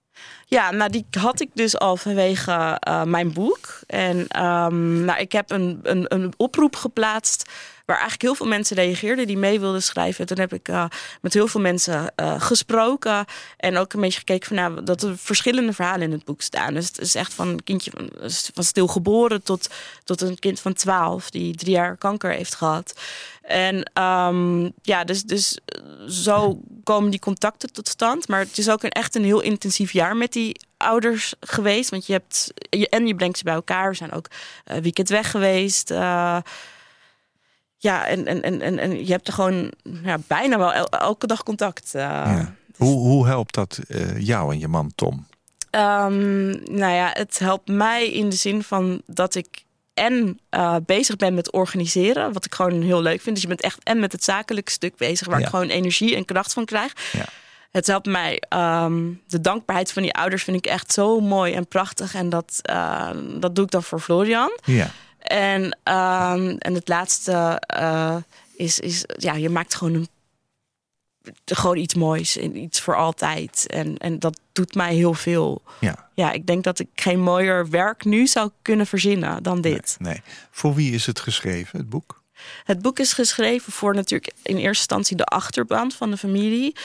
Ja, 0.46 0.70
nou 0.70 0.90
die 0.90 1.06
had 1.10 1.40
ik 1.40 1.50
dus 1.54 1.78
al 1.78 1.96
vanwege 1.96 2.76
eh, 2.80 3.02
mijn 3.02 3.32
boek. 3.32 3.80
En 3.86 4.28
ehm, 4.28 5.04
nou, 5.04 5.20
ik 5.20 5.32
heb 5.32 5.50
een, 5.50 5.78
een, 5.82 6.04
een 6.14 6.32
oproep 6.36 6.76
geplaatst 6.76 7.50
waar 7.88 7.96
eigenlijk 7.96 8.22
heel 8.22 8.34
veel 8.34 8.56
mensen 8.56 8.76
reageerden 8.76 9.26
die 9.26 9.38
mee 9.38 9.60
wilden 9.60 9.82
schrijven. 9.82 10.20
En 10.20 10.26
toen 10.26 10.38
heb 10.38 10.52
ik 10.52 10.68
eh, 10.68 10.84
met 11.20 11.34
heel 11.34 11.48
veel 11.48 11.60
mensen 11.60 12.12
eh, 12.14 12.40
gesproken 12.40 13.24
en 13.56 13.76
ook 13.76 13.92
een 13.92 14.00
beetje 14.00 14.18
gekeken 14.18 14.46
van 14.46 14.56
nou, 14.56 14.84
dat 14.84 15.02
er 15.02 15.18
verschillende 15.18 15.72
verhalen 15.72 16.02
in 16.02 16.12
het 16.12 16.24
boek 16.24 16.42
staan. 16.42 16.74
Dus 16.74 16.86
het 16.86 16.98
is 16.98 17.14
echt 17.14 17.34
van 17.34 17.48
een 17.48 17.64
kindje 17.64 17.90
van, 18.54 18.64
stilgeboren 18.64 19.42
tot, 19.42 19.68
tot 20.04 20.20
een 20.20 20.38
kind 20.38 20.60
van 20.60 20.72
12 20.72 21.30
die 21.30 21.54
drie 21.54 21.72
jaar 21.72 21.96
kanker 21.96 22.30
heeft 22.30 22.54
gehad. 22.54 23.00
En 23.42 23.90
ehm, 23.92 24.70
ja, 24.82 25.04
dus, 25.04 25.22
dus 25.22 25.58
zo 26.08 26.60
komen 26.84 27.10
die 27.10 27.20
contacten 27.20 27.72
tot 27.72 27.88
stand. 27.88 28.28
Maar 28.28 28.40
het 28.40 28.58
is 28.58 28.70
ook 28.70 28.82
een, 28.82 28.90
echt 28.90 29.14
een 29.14 29.24
heel 29.24 29.40
intensief 29.40 29.92
jaar 29.92 30.16
met 30.16 30.32
die 30.32 30.60
ouders 30.76 31.34
geweest. 31.40 31.90
Want 31.90 32.06
je 32.06 32.12
hebt, 32.12 32.52
je, 32.70 32.88
en 32.88 33.06
je 33.06 33.14
brengt 33.14 33.38
ze 33.38 33.44
bij 33.44 33.54
elkaar. 33.54 33.90
We 33.90 33.96
zijn 33.96 34.12
ook 34.12 34.26
weekend 34.64 35.08
weg 35.08 35.30
geweest. 35.30 35.92
Ja, 37.78 38.06
en, 38.06 38.26
en, 38.26 38.60
en, 38.60 38.78
en 38.78 39.06
je 39.06 39.12
hebt 39.12 39.26
er 39.26 39.32
gewoon 39.32 39.72
ja, 39.82 40.18
bijna 40.26 40.58
wel 40.58 40.72
el, 40.72 40.86
elke 40.86 41.26
dag 41.26 41.42
contact. 41.42 41.92
Uh, 41.94 42.02
ja. 42.02 42.54
hoe, 42.76 42.98
hoe 42.98 43.26
helpt 43.26 43.54
dat 43.54 43.78
jou 44.18 44.52
en 44.52 44.58
je 44.58 44.68
man 44.68 44.92
Tom? 44.94 45.26
Um, 45.70 46.48
nou 46.64 46.92
ja, 46.92 47.10
het 47.12 47.38
helpt 47.38 47.68
mij 47.68 48.12
in 48.12 48.28
de 48.28 48.36
zin 48.36 48.62
van 48.62 49.02
dat 49.06 49.34
ik 49.34 49.66
en 49.94 50.38
uh, 50.50 50.76
bezig 50.86 51.16
ben 51.16 51.34
met 51.34 51.52
organiseren, 51.52 52.32
wat 52.32 52.44
ik 52.44 52.54
gewoon 52.54 52.82
heel 52.82 53.02
leuk 53.02 53.20
vind. 53.20 53.34
Dus 53.34 53.42
je 53.42 53.48
bent 53.48 53.60
echt 53.60 53.82
en 53.82 54.00
met 54.00 54.12
het 54.12 54.24
zakelijke 54.24 54.70
stuk 54.70 54.96
bezig, 54.96 55.26
waar 55.26 55.38
ja. 55.38 55.44
ik 55.44 55.50
gewoon 55.50 55.68
energie 55.68 56.16
en 56.16 56.24
kracht 56.24 56.52
van 56.52 56.64
krijg. 56.64 56.92
Ja. 57.12 57.24
Het 57.70 57.86
helpt 57.86 58.06
mij. 58.06 58.42
Um, 58.56 59.20
de 59.26 59.40
dankbaarheid 59.40 59.92
van 59.92 60.02
die 60.02 60.14
ouders 60.14 60.44
vind 60.44 60.56
ik 60.56 60.66
echt 60.66 60.92
zo 60.92 61.20
mooi 61.20 61.52
en 61.52 61.66
prachtig. 61.66 62.14
En 62.14 62.28
dat, 62.28 62.60
dat 63.40 63.54
doe 63.54 63.64
ik 63.64 63.70
dan 63.70 63.82
voor 63.82 64.00
Florian. 64.00 64.58
Ja. 64.64 64.90
En, 65.28 65.62
um, 65.64 66.58
en 66.58 66.74
het 66.74 66.88
laatste 66.88 67.62
uh, 67.80 68.16
is, 68.56 68.80
is, 68.80 69.04
ja, 69.16 69.34
je 69.34 69.48
maakt 69.48 69.74
gewoon 69.74 69.94
een 69.94 70.08
gewoon 71.44 71.76
iets 71.76 71.94
moois 71.94 72.36
en 72.36 72.56
iets 72.56 72.80
voor 72.80 72.96
altijd. 72.96 73.66
En, 73.66 73.96
en 73.96 74.18
dat 74.18 74.40
doet 74.52 74.74
mij 74.74 74.94
heel 74.94 75.14
veel. 75.14 75.62
Ja. 75.80 76.10
ja, 76.14 76.32
ik 76.32 76.46
denk 76.46 76.64
dat 76.64 76.78
ik 76.78 76.88
geen 76.94 77.20
mooier 77.20 77.70
werk 77.70 78.04
nu 78.04 78.26
zou 78.26 78.50
kunnen 78.62 78.86
verzinnen 78.86 79.42
dan 79.42 79.60
dit. 79.60 79.96
Nee, 79.98 80.12
nee. 80.12 80.22
Voor 80.50 80.74
wie 80.74 80.92
is 80.92 81.06
het 81.06 81.20
geschreven, 81.20 81.78
het 81.78 81.88
boek? 81.88 82.22
Het 82.64 82.82
boek 82.82 82.98
is 82.98 83.12
geschreven 83.12 83.72
voor 83.72 83.94
natuurlijk 83.94 84.32
in 84.42 84.56
eerste 84.56 84.68
instantie 84.68 85.16
de 85.16 85.24
achterband 85.24 85.94
van 85.94 86.10
de 86.10 86.16
familie. 86.16 86.76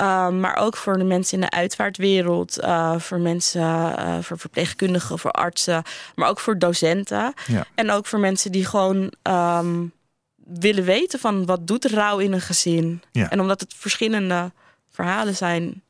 Uh, 0.00 0.28
maar 0.28 0.56
ook 0.56 0.76
voor 0.76 0.98
de 0.98 1.04
mensen 1.04 1.34
in 1.34 1.40
de 1.40 1.56
uitvaartwereld. 1.56 2.58
Uh, 2.62 2.98
voor 2.98 3.20
mensen, 3.20 3.60
uh, 3.62 4.18
voor 4.20 4.38
verpleegkundigen, 4.38 5.18
voor 5.18 5.30
artsen. 5.30 5.82
Maar 6.14 6.28
ook 6.28 6.40
voor 6.40 6.58
docenten. 6.58 7.34
Ja. 7.46 7.66
En 7.74 7.90
ook 7.90 8.06
voor 8.06 8.18
mensen 8.18 8.52
die 8.52 8.64
gewoon 8.64 9.12
um, 9.22 9.92
willen 10.36 10.84
weten 10.84 11.18
van 11.18 11.46
wat 11.46 11.66
doet 11.66 11.84
rouw 11.84 12.18
in 12.18 12.32
een 12.32 12.40
gezin. 12.40 13.02
Ja. 13.12 13.30
En 13.30 13.40
omdat 13.40 13.60
het 13.60 13.74
verschillende 13.76 14.52
verhalen 14.90 15.36
zijn, 15.36 15.82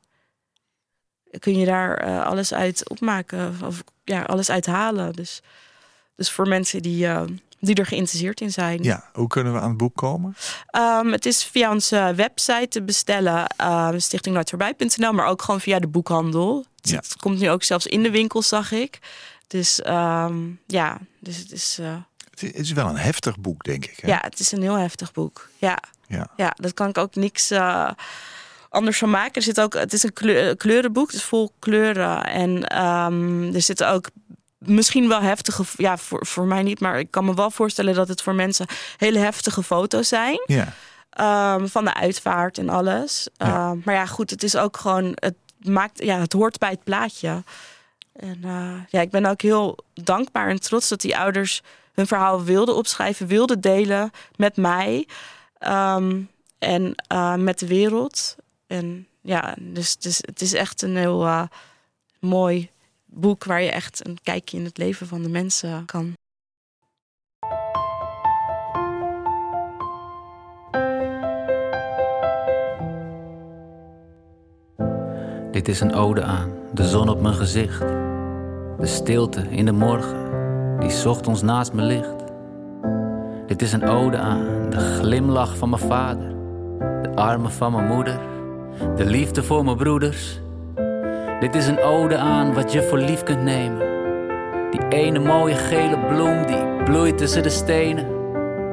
kun 1.39 1.59
je 1.59 1.67
daar 1.67 2.09
uh, 2.09 2.27
alles 2.27 2.55
uit 2.55 2.89
opmaken. 2.89 3.57
Of 3.65 3.83
ja, 4.05 4.23
alles 4.23 4.51
uithalen. 4.51 5.13
Dus, 5.13 5.43
dus 6.17 6.31
voor 6.31 6.49
mensen 6.49 6.83
die, 6.83 7.09
die 7.67 7.75
er 7.75 7.87
geïnteresseerd 7.87 8.41
in 8.41 8.53
zijn. 8.53 8.83
Ja, 8.83 9.11
hoe 9.13 9.27
kunnen 9.29 9.53
we 9.53 9.61
aan 9.61 9.69
het 9.69 9.77
boek 9.77 9.97
komen? 9.97 10.37
Um, 10.79 11.13
het 11.13 11.27
is 11.27 11.45
via 11.45 11.71
onze 11.71 12.13
website 12.17 12.69
te 12.69 12.83
bestellen, 12.83 13.45
uh, 13.61 13.89
stichtingnooitvoorbij.nl, 13.97 15.13
maar 15.13 15.27
ook 15.27 15.43
gewoon 15.43 15.61
via 15.61 15.79
de 15.79 15.87
boekhandel. 15.89 16.65
Het, 16.81 16.91
Ja. 16.91 16.97
het 16.97 17.17
komt 17.17 17.39
nu 17.39 17.51
ook 17.51 17.63
zelfs 17.63 17.87
in 17.87 18.03
de 18.03 18.11
winkels, 18.11 18.49
zag 18.49 18.73
ik. 18.73 18.99
Dus 19.47 19.81
um, 19.87 20.61
ja, 20.67 20.99
dus 21.21 21.37
het 21.37 21.53
is. 21.53 21.79
uh, 21.81 21.95
Het 22.31 22.43
is 22.55 22.73
wel 22.73 22.89
een 22.89 22.97
heftig 22.97 23.39
boek, 23.39 23.65
denk 23.65 23.85
ik. 23.85 23.99
Hè? 24.01 24.09
ja, 24.09 24.19
het 24.23 24.39
is 24.41 24.53
een 24.53 24.63
heel 24.63 24.75
heftig 24.79 25.13
boek. 25.13 25.49
Ja, 25.59 25.79
Ja. 26.09 26.29
ja 26.37 26.53
dat 26.57 26.75
kan 26.75 26.89
ik 26.89 26.99
ook 26.99 27.15
niks 27.15 27.51
uh, 27.53 27.91
anders 28.69 28.99
van 28.99 29.11
maken. 29.11 29.33
Er 29.35 29.43
zit 29.43 29.61
ook, 29.61 29.75
het 29.75 29.93
is 29.93 30.03
een 30.03 30.13
kleur, 30.13 30.57
kleurenboek, 30.57 31.07
het 31.07 31.17
is 31.17 31.23
vol 31.25 31.53
kleuren. 31.59 32.25
En 32.25 32.83
um, 32.87 33.55
er 33.55 33.63
zitten 33.63 33.89
ook 33.91 34.09
misschien 34.69 35.09
wel 35.09 35.21
heftige, 35.21 35.65
ja, 35.77 35.97
voor, 35.97 36.27
voor 36.27 36.45
mij 36.45 36.63
niet, 36.63 36.81
maar 36.81 36.99
ik 36.99 37.11
kan 37.11 37.25
me 37.25 37.35
wel 37.35 37.51
voorstellen 37.51 37.95
dat 37.95 38.09
het 38.09 38.23
voor 38.23 38.35
mensen 38.35 38.67
hele 38.97 39.19
heftige 39.19 39.63
foto's 39.63 40.09
zijn. 40.09 40.41
Ja. 40.47 40.73
Um, 41.55 41.69
van 41.69 41.85
de 41.85 41.95
uitvaart 41.95 42.59
en 42.59 42.69
alles. 42.69 43.29
Ja. 43.35 43.71
Um, 43.71 43.83
maar 43.85 43.95
ja, 43.95 44.07
goed, 44.07 44.31
het 44.31 44.43
is 44.43 44.57
ook 44.57 44.77
gewoon, 44.77 45.13
het 45.15 45.35
maakt, 45.59 46.03
ja, 46.03 46.19
het 46.19 46.33
hoort 46.33 46.59
bij 46.59 46.71
het 46.71 46.85
plaatje. 46.85 47.43
En 48.13 48.41
uh, 48.45 48.73
ja, 48.89 49.01
ik 49.01 49.11
ben 49.11 49.27
ook 49.27 49.41
heel 49.41 49.79
dankbaar 49.95 50.49
en 50.49 50.61
trots 50.61 50.89
dat 50.89 51.01
die 51.01 51.19
ouders 51.19 51.63
hun 51.93 52.07
verhaal 52.07 52.45
wilden 52.45 52.77
opschrijven, 52.77 53.27
wilden 53.27 53.61
delen 53.61 54.11
met 54.37 54.57
mij 54.57 55.09
um, 55.61 56.31
en 56.59 56.95
uh, 57.13 57.35
met 57.35 57.59
de 57.59 57.67
wereld. 57.67 58.37
En 58.67 59.07
ja, 59.21 59.55
dus, 59.59 59.97
dus 59.97 60.19
het 60.21 60.41
is 60.41 60.53
echt 60.53 60.83
een 60.83 60.97
heel 60.97 61.25
uh, 61.25 61.43
mooi 62.21 62.71
boek 63.07 63.45
waar 63.45 63.63
je 63.63 63.71
echt 63.71 64.07
een 64.07 64.19
kijkje 64.23 64.57
in 64.57 64.65
het 64.65 64.79
leven 64.79 65.07
van 65.07 65.23
de 65.23 65.29
mensen 65.29 65.85
kan. 65.85 66.15
Dit 75.57 75.69
is 75.69 75.81
een 75.81 75.95
ode 75.95 76.23
aan 76.23 76.53
de 76.75 76.89
zon 76.89 77.09
op 77.09 77.21
mijn 77.21 77.35
gezicht. 77.35 77.79
De 78.79 78.87
stilte 78.87 79.41
in 79.51 79.65
de 79.65 79.73
morgen, 79.73 80.31
die 80.81 81.09
ochtends 81.09 81.43
naast 81.43 81.73
me 81.73 81.83
ligt. 81.83 82.25
Dit 83.47 83.63
is 83.63 83.73
een 83.73 83.85
ode 83.85 84.17
aan 84.17 84.71
de 84.71 84.79
glimlach 84.79 85.57
van 85.57 85.71
mijn 85.71 85.83
vader. 85.83 86.29
De 87.03 87.11
armen 87.15 87.53
van 87.53 87.73
mijn 87.73 87.87
moeder. 87.87 88.21
De 88.97 89.05
liefde 89.05 89.43
voor 89.43 89.65
mijn 89.65 89.77
broeders. 89.77 90.41
Dit 91.41 91.55
is 91.55 91.67
een 91.67 91.83
ode 91.83 92.17
aan 92.17 92.55
wat 92.55 92.73
je 92.73 92.83
voor 92.83 92.99
lief 92.99 93.23
kunt 93.23 93.43
nemen. 93.43 93.79
Die 94.71 94.89
ene 94.89 95.19
mooie 95.19 95.55
gele 95.55 95.99
bloem 95.99 96.47
die 96.47 96.85
bloeit 96.85 97.19
tussen 97.19 97.43
de 97.43 97.49
stenen. 97.49 98.07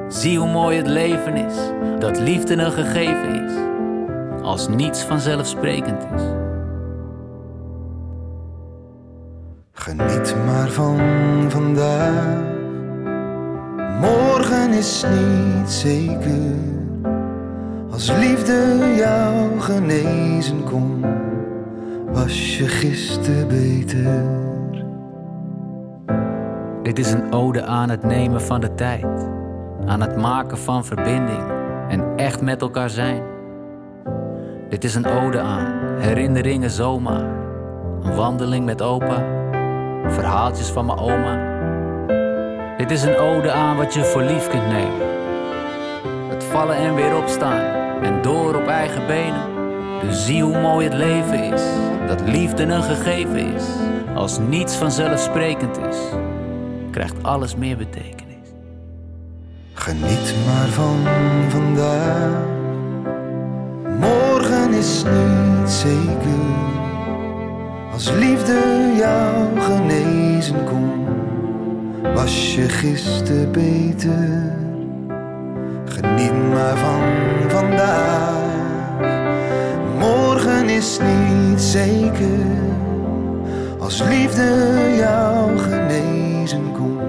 Zie 0.08 0.40
hoe 0.40 0.50
mooi 0.50 0.78
het 0.78 0.88
leven 0.88 1.36
is, 1.36 1.56
dat 2.00 2.20
liefde 2.20 2.54
een 2.54 2.72
gegeven 2.72 3.46
is. 3.46 3.52
Als 4.42 4.68
niets 4.68 5.04
vanzelfsprekend 5.04 6.04
is. 6.16 6.22
Geniet 9.72 10.36
maar 10.46 10.70
van 10.70 11.00
vandaag. 11.48 12.42
Morgen 14.00 14.72
is 14.74 15.06
niet 15.10 15.70
zeker. 15.70 16.56
Als 17.92 18.12
liefde 18.12 18.94
jou 18.96 19.60
genezen 19.60 20.64
kon, 20.64 21.06
was 22.14 22.58
je 22.58 22.68
gisteren 22.68 23.48
beter. 23.48 24.24
Dit 26.84 27.00
is 27.00 27.12
een 27.12 27.34
ode 27.34 27.64
aan 27.64 27.90
het 27.90 28.04
nemen 28.04 28.42
van 28.42 28.62
de 28.62 28.74
tijd. 28.76 29.30
Aan 29.86 30.02
het 30.02 30.18
maken 30.18 30.58
van 30.58 30.86
verbinding 30.86 31.44
en 31.88 32.16
echt 32.16 32.42
met 32.42 32.62
elkaar 32.62 32.90
zijn. 32.90 33.24
Dit 34.70 34.84
is 34.84 34.96
een 34.96 35.06
ode 35.06 35.40
aan 35.40 35.74
herinneringen 36.00 36.70
zomaar. 36.70 37.42
Een 38.04 38.16
wandeling 38.16 38.66
met 38.66 38.82
opa, 38.82 39.24
verhaaltjes 40.08 40.70
van 40.70 40.86
mijn 40.86 41.00
oma. 41.00 41.52
Dit 42.78 42.92
is 42.92 43.04
een 43.04 43.18
ode 43.18 43.52
aan 43.52 43.78
wat 43.78 43.94
je 43.94 44.04
voor 44.04 44.22
lief 44.22 44.48
kunt 44.48 44.68
nemen. 44.68 45.08
Het 46.30 46.44
vallen 46.44 46.76
en 46.76 46.96
weer 46.96 47.18
opstaan 47.18 47.62
en 48.04 48.22
door 48.22 48.56
op 48.56 48.68
eigen 48.68 49.08
benen. 49.08 49.63
Zie 50.12 50.44
hoe 50.44 50.60
mooi 50.60 50.88
het 50.88 50.98
leven 50.98 51.44
is, 51.54 51.62
dat 52.08 52.22
liefde 52.22 52.64
een 52.64 52.84
gegeven 52.84 53.54
is. 53.54 53.64
Als 54.16 54.40
niets 54.40 54.76
vanzelfsprekend 54.76 55.78
is, 55.78 55.98
krijgt 56.92 57.24
alles 57.24 57.56
meer 57.56 57.78
betekenis. 57.78 58.48
Geniet 59.74 60.36
maar 60.46 60.68
van 60.68 60.98
vandaag. 61.50 62.52
Morgen 64.00 64.74
is 64.74 65.04
niet 65.04 65.70
zeker. 65.70 66.42
Als 67.92 68.12
liefde 68.12 68.60
jou 68.98 69.60
genezen 69.60 70.64
kon, 70.64 71.06
was 72.14 72.56
je 72.56 72.70
gisteren 72.70 73.52
beter. 73.52 74.52
Geniet 75.86 76.50
maar 76.54 76.78
van 76.78 77.02
vandaag. 77.50 78.13
Is 80.84 80.98
niet 81.00 81.62
zeker. 81.62 82.46
Als 83.80 84.02
liefde 84.02 84.96
jou 84.98 85.58
genezen 85.58 86.72
kon, 86.72 87.00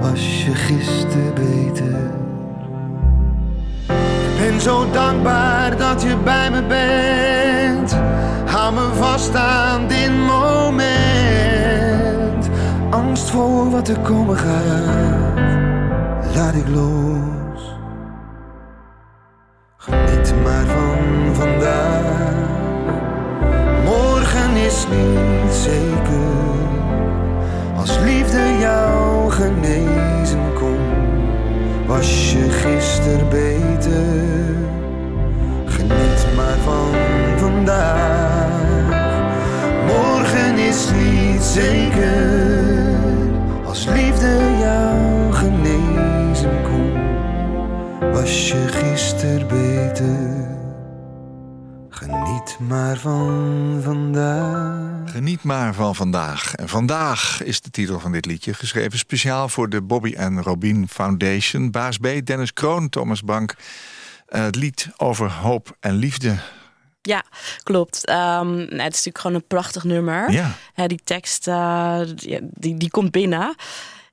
was 0.00 0.44
je 0.44 0.54
gisteren 0.54 1.34
beter. 1.34 2.10
Ben 4.38 4.60
zo 4.60 4.90
dankbaar 4.90 5.76
dat 5.76 6.02
je 6.02 6.16
bij 6.24 6.50
me 6.50 6.62
bent. 6.62 7.96
Hou 8.46 8.74
me 8.74 8.88
vast 8.94 9.34
aan 9.34 9.88
dit 9.88 10.12
moment. 10.26 10.88
Angst 12.90 13.30
voor 13.30 13.70
wat 13.70 13.88
er 13.88 13.98
komen 13.98 14.36
gaat, 14.36 15.38
laat 16.34 16.54
ik 16.54 16.68
los. 16.68 17.78
Geniet 19.76 20.34
maar 20.44 20.66
van 20.66 21.34
vandaag 21.34 21.99
niet 24.90 25.52
zeker 25.52 26.50
als 27.76 27.98
liefde 27.98 28.58
jou 28.60 29.30
genezen 29.30 30.52
kon. 30.54 30.78
Was 31.86 32.32
je 32.32 32.50
gisteren 32.50 33.28
beter? 33.28 34.04
Geniet 35.64 36.26
maar 36.36 36.58
van 36.64 36.94
vandaag. 37.36 39.18
Morgen 39.86 40.58
is 40.58 40.88
niet 40.90 41.42
zeker 41.42 42.98
als 43.66 43.86
liefde 43.86 44.38
jou 44.60 45.32
genezen 45.32 46.62
kon. 46.62 46.92
Was 48.12 48.48
je 48.48 48.68
gisteren 48.68 49.46
beter? 49.46 50.29
Geniet 52.60 52.78
maar 52.78 52.98
van 52.98 53.80
vandaag. 53.82 55.10
Geniet 55.10 55.42
maar 55.42 55.74
van 55.74 55.94
vandaag. 55.94 56.54
En 56.54 56.68
vandaag 56.68 57.42
is 57.42 57.60
de 57.60 57.70
titel 57.70 58.00
van 58.00 58.12
dit 58.12 58.26
liedje 58.26 58.54
geschreven 58.54 58.98
speciaal 58.98 59.48
voor 59.48 59.68
de 59.68 59.82
Bobby 59.82 60.14
en 60.14 60.42
Robin 60.42 60.88
Foundation. 60.88 61.70
Baas 61.70 61.98
B, 61.98 62.06
Dennis 62.24 62.52
Kroon, 62.52 62.88
Thomas 62.88 63.22
Bank. 63.22 63.54
Eh, 64.26 64.42
het 64.42 64.56
lied 64.56 64.88
over 64.96 65.30
hoop 65.30 65.76
en 65.80 65.94
liefde. 65.94 66.36
Ja, 67.02 67.24
klopt. 67.62 68.06
Ehm, 68.06 68.58
het 68.58 68.70
is 68.70 68.78
natuurlijk 68.78 69.18
gewoon 69.18 69.36
een 69.36 69.46
prachtig 69.46 69.84
nummer. 69.84 70.30
Ja. 70.30 70.54
Hè, 70.74 70.86
die 70.86 71.00
tekst 71.04 71.48
uh, 71.48 72.00
die, 72.14 72.38
die, 72.42 72.76
die, 72.76 72.90
komt 72.90 73.10
binnen. 73.10 73.54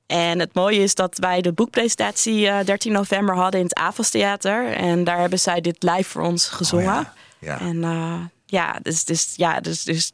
En 0.05 0.39
het 0.39 0.53
mooie 0.53 0.79
is 0.79 0.95
dat 0.95 1.17
wij 1.17 1.41
de 1.41 1.53
boekpresentatie 1.53 2.45
uh, 2.45 2.59
13 2.65 2.91
november 2.91 3.35
hadden 3.35 3.59
in 3.59 3.65
het 3.65 3.75
Avals 3.75 4.09
Theater. 4.09 4.71
En 4.73 5.03
daar 5.03 5.19
hebben 5.19 5.39
zij 5.39 5.61
dit 5.61 5.83
live 5.83 6.09
voor 6.09 6.21
ons 6.21 6.47
gezongen. 6.47 6.97
Oh 6.97 7.01
ja. 7.01 7.13
Ja. 7.39 7.59
En 7.59 7.75
uh, 7.75 8.19
ja, 8.47 8.79
dus, 8.81 9.05
dus, 9.05 9.33
ja 9.35 9.59
dus, 9.59 9.83
dus 9.83 10.11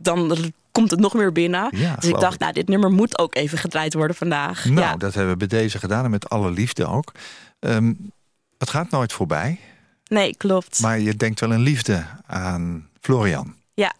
dan 0.00 0.52
komt 0.72 0.90
het 0.90 1.00
nog 1.00 1.14
meer 1.14 1.32
binnen. 1.32 1.68
Ja, 1.76 1.94
dus 1.94 2.08
ik 2.08 2.20
dacht, 2.20 2.34
ik. 2.34 2.40
nou, 2.40 2.52
dit 2.52 2.68
nummer 2.68 2.90
moet 2.90 3.18
ook 3.18 3.34
even 3.34 3.58
gedraaid 3.58 3.94
worden 3.94 4.16
vandaag. 4.16 4.64
Nou, 4.64 4.80
ja. 4.80 4.96
dat 4.96 5.14
hebben 5.14 5.32
we 5.32 5.46
bij 5.46 5.58
deze 5.58 5.78
gedaan 5.78 6.04
en 6.04 6.10
met 6.10 6.28
alle 6.28 6.50
liefde 6.50 6.86
ook. 6.86 7.12
Um, 7.60 8.12
het 8.58 8.70
gaat 8.70 8.90
nooit 8.90 9.12
voorbij. 9.12 9.60
Nee, 10.08 10.36
klopt. 10.36 10.80
Maar 10.80 10.98
je 10.98 11.16
denkt 11.16 11.40
wel 11.40 11.52
een 11.52 11.60
liefde 11.60 12.04
aan 12.26 12.88
Florian. 13.00 13.54
Ja, 13.74 13.94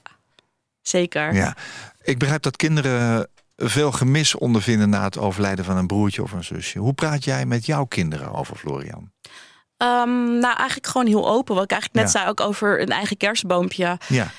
zeker. 0.82 1.34
Ja. 1.34 1.56
Ik 2.02 2.18
begrijp 2.18 2.42
dat 2.42 2.56
kinderen 2.56 3.28
veel 3.56 3.92
gemis 3.92 4.34
ondervinden 4.34 4.88
na 4.88 5.02
het 5.04 5.18
overlijden 5.18 5.64
van 5.64 5.76
een 5.76 5.86
broertje 5.86 6.22
of 6.22 6.32
een 6.32 6.44
zusje. 6.44 6.78
Hoe 6.78 6.94
praat 6.94 7.24
jij 7.24 7.46
met 7.46 7.66
jouw 7.66 7.84
kinderen 7.84 8.32
over 8.32 8.56
Florian? 8.56 9.10
Um, 9.78 10.38
nou, 10.38 10.56
eigenlijk 10.56 10.86
gewoon 10.86 11.06
heel 11.06 11.28
open. 11.28 11.54
Wat 11.54 11.64
ik 11.64 11.70
eigenlijk 11.70 12.04
net 12.04 12.12
Ja. 12.12 12.18
zei, 12.18 12.30
ook 12.30 12.40
over 12.40 12.80
een 12.80 12.88
eigen 12.88 13.16
kerstboompje. 13.16 13.98
Ja, 14.08 14.30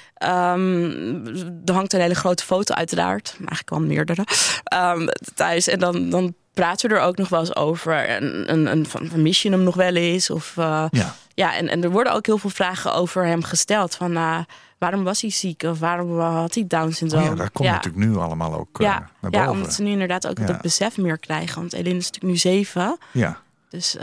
Um, 0.54 1.26
er 1.66 1.74
hangt 1.74 1.94
een 1.94 2.02
hele 2.02 2.16
grote 2.16 2.44
foto 2.44 2.74
uiteraard. 2.74 3.36
Eigenlijk 3.38 3.70
wel 3.70 3.80
meerdere. 3.80 4.26
Um, 4.74 5.10
thuis. 5.36 5.68
En 5.68 5.80
dan, 5.80 6.10
dan 6.10 6.36
praten 6.54 6.90
we 6.90 6.96
er 6.96 7.02
ook 7.02 7.18
nog 7.18 7.30
wel 7.30 7.40
eens 7.40 7.56
over. 7.56 7.94
En, 7.94 8.48
en, 8.48 8.68
en 8.68 8.86
van, 8.86 9.22
mis 9.22 9.42
je 9.42 9.50
hem 9.50 9.64
nog 9.64 9.76
wel 9.76 9.96
eens? 9.96 10.30
Of, 10.30 10.56
uh, 10.60 10.86
ja. 10.92 11.16
ja 11.34 11.56
en, 11.56 11.68
en 11.68 11.84
er 11.84 11.90
worden 11.90 12.14
ook 12.14 12.26
heel 12.26 12.38
veel 12.38 12.50
vragen 12.50 12.94
over 12.94 13.26
hem 13.26 13.44
gesteld. 13.44 13.96
Van 13.96 14.12
uh, 14.12 14.40
waarom 14.78 15.04
was 15.04 15.22
hij 15.22 15.32
ziek? 15.32 15.64
Of 15.64 15.80
waarom 15.80 16.20
had 16.20 16.54
hij 16.54 16.68
Down 16.68 16.92
syndroom? 16.92 17.24
Oh 17.24 17.30
ja 17.30 17.36
dat 17.36 17.52
komt 17.52 17.70
natuurlijk 17.70 18.06
nu 18.06 18.18
allemaal 18.18 18.54
ook 18.54 18.80
uh, 18.80 18.88
ja, 18.88 19.00
naar 19.22 19.32
boven. 19.32 19.48
Ja, 19.48 19.52
omdat 19.52 19.74
ze 19.74 19.84
nu 19.84 19.90
inderdaad 19.90 20.28
ook 20.28 20.38
het 20.38 20.62
besef 20.62 20.98
meer 20.98 21.18
krijgen. 21.18 21.56
Want 21.56 21.74
Eline 21.74 21.98
is 21.98 22.06
natuurlijk 22.06 22.34
nu 22.34 22.38
zeven. 22.38 22.98
Ja. 23.12 23.42
Dus 23.70 23.98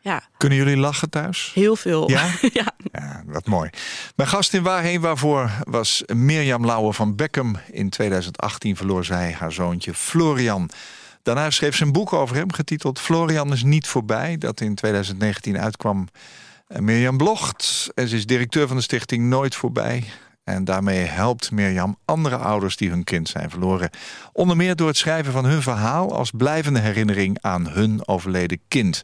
ja, 0.00 0.22
Kunnen 0.36 0.58
jullie 0.58 0.76
lachen 0.76 1.10
thuis? 1.10 1.50
heel 1.54 1.76
veel. 1.76 2.10
Ja? 2.10 2.30
ja. 2.52 2.72
Ja, 2.92 3.22
wat 3.26 3.46
mooi. 3.46 3.70
Mijn 4.16 4.28
gast 4.28 4.54
in 4.54 4.62
Waarheen 4.62 5.00
Waarvoor 5.00 5.50
was 5.62 6.02
Mirjam 6.06 6.66
Lauwe 6.66 6.92
van 6.92 7.16
Beckham. 7.16 7.56
In 7.70 7.90
2018 7.90 8.76
verloor 8.76 9.04
zij 9.04 9.32
haar 9.32 9.52
zoontje 9.52 9.94
Florian. 9.94 10.70
Daarna 11.22 11.50
schreef 11.50 11.76
ze 11.76 11.84
een 11.84 11.92
boek 11.92 12.12
over 12.12 12.36
hem, 12.36 12.52
getiteld 12.52 13.00
Florian 13.00 13.52
is 13.52 13.62
niet 13.62 13.86
voorbij. 13.86 14.38
Dat 14.38 14.60
in 14.60 14.74
2019 14.74 15.58
uitkwam. 15.58 16.08
Mirjam 16.68 17.16
blogt. 17.16 17.88
En 17.94 18.08
ze 18.08 18.16
is 18.16 18.26
directeur 18.26 18.66
van 18.66 18.76
de 18.76 18.82
stichting 18.82 19.24
Nooit 19.28 19.54
Voorbij. 19.54 20.04
En 20.44 20.64
daarmee 20.64 21.04
helpt 21.04 21.50
Mirjam 21.50 21.96
andere 22.04 22.36
ouders 22.36 22.76
die 22.76 22.90
hun 22.90 23.04
kind 23.04 23.28
zijn 23.28 23.50
verloren. 23.50 23.90
Onder 24.32 24.56
meer 24.56 24.76
door 24.76 24.88
het 24.88 24.96
schrijven 24.96 25.32
van 25.32 25.44
hun 25.44 25.62
verhaal 25.62 26.14
als 26.14 26.30
blijvende 26.30 26.80
herinnering 26.80 27.38
aan 27.40 27.68
hun 27.68 28.08
overleden 28.08 28.60
kind. 28.68 29.02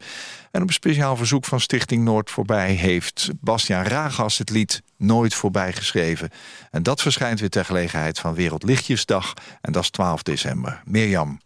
En 0.55 0.63
op 0.63 0.73
speciaal 0.73 1.17
verzoek 1.17 1.45
van 1.45 1.61
Stichting 1.61 2.05
Noord 2.05 2.31
Voorbij 2.31 2.71
heeft 2.73 3.31
Bastiaan 3.41 3.85
Ragas 3.85 4.39
het 4.39 4.51
lied 4.51 4.83
Nooit 4.97 5.35
Voorbij 5.35 5.73
geschreven. 5.73 6.31
En 6.71 6.83
dat 6.83 7.03
verschijnt 7.03 7.41
weer 7.41 7.49
ter 7.51 7.65
gelegenheid 7.65 8.19
van 8.19 8.35
Wereldlichtjesdag. 8.35 9.33
En 9.61 9.73
dat 9.73 9.83
is 9.83 9.91
12 9.91 10.23
december. 10.23 10.83
Mirjam, 10.85 11.41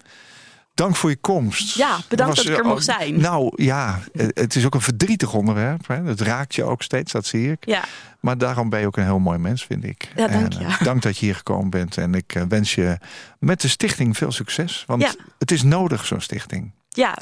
dank 0.75 0.97
voor 0.97 1.11
je 1.11 1.17
komst. 1.17 1.75
Ja, 1.77 1.99
bedankt 2.09 2.37
Was, 2.37 2.45
dat 2.45 2.55
ik 2.55 2.61
er 2.65 2.69
mocht 2.69 2.85
zijn. 2.85 3.21
Nou 3.21 3.53
ja, 3.63 4.01
het 4.13 4.55
is 4.57 4.65
ook 4.65 4.75
een 4.75 4.81
verdrietig 4.81 5.35
onderwerp. 5.35 5.87
Hè. 5.87 6.03
Het 6.03 6.21
raakt 6.21 6.55
je 6.55 6.65
ook 6.65 6.83
steeds, 6.83 7.13
dat 7.13 7.27
zie 7.27 7.51
ik. 7.51 7.67
Ja, 7.67 7.85
Maar 8.21 8.39
daarom 8.39 8.69
ben 8.69 8.81
je 8.81 8.87
ook 8.87 8.97
een 8.97 9.05
heel 9.05 9.19
mooi 9.19 9.39
mens, 9.39 9.65
vind 9.65 9.85
ik. 9.85 10.09
Ja, 10.17 10.27
dank 10.29 10.55
En, 10.55 10.61
je. 10.61 10.67
eh, 10.67 10.83
dank 10.83 11.03
dat 11.03 11.19
je 11.19 11.25
hier 11.27 11.35
gekomen 11.35 11.71
bent. 11.71 11.97
En 11.97 12.15
ik 12.15 12.35
eh, 12.35 12.43
wens 12.49 12.75
je 12.75 12.99
met 13.39 13.61
de 13.61 13.69
stichting 13.69 14.17
veel 14.17 14.33
succes. 14.33 14.85
Want 14.87 15.03
Ja. 15.03 15.13
het 15.39 15.51
is 15.51 15.63
nodig, 15.63 16.07
zo'n 16.07 16.21
stichting. 16.21 16.71
ja. 16.89 17.17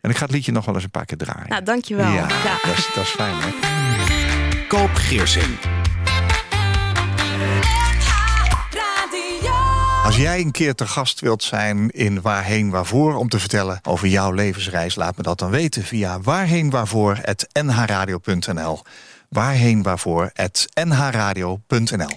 En 0.00 0.10
ik 0.10 0.16
ga 0.16 0.24
het 0.24 0.34
liedje 0.34 0.52
nog 0.52 0.64
wel 0.64 0.74
eens 0.74 0.84
een 0.84 0.90
paar 0.90 1.04
keer 1.04 1.16
draaien. 1.16 1.48
nou 1.48 1.62
dankjewel. 1.62 2.12
Ja, 2.12 2.26
ja. 2.44 2.58
Dat, 2.64 2.78
is, 2.78 2.88
dat 2.94 3.04
is 3.04 3.10
fijn, 3.10 3.34
hè? 3.38 3.48
Koop 4.68 4.90
Geersing. 4.94 5.56
Als 10.04 10.16
jij 10.16 10.40
een 10.40 10.50
keer 10.50 10.74
te 10.74 10.86
gast 10.86 11.20
wilt 11.20 11.42
zijn 11.42 11.90
in 11.90 12.20
Waarheen 12.20 12.70
Waarvoor... 12.70 13.16
om 13.16 13.28
te 13.28 13.38
vertellen 13.38 13.80
over 13.82 14.08
jouw 14.08 14.32
levensreis, 14.32 14.94
laat 14.94 15.16
me 15.16 15.22
dat 15.22 15.38
dan 15.38 15.50
weten... 15.50 15.84
via 15.84 16.20
waarheenwaarvoor.nhradio.nl 16.20 18.82
waarheenwaarvoor.nhradio.nl 19.28 22.16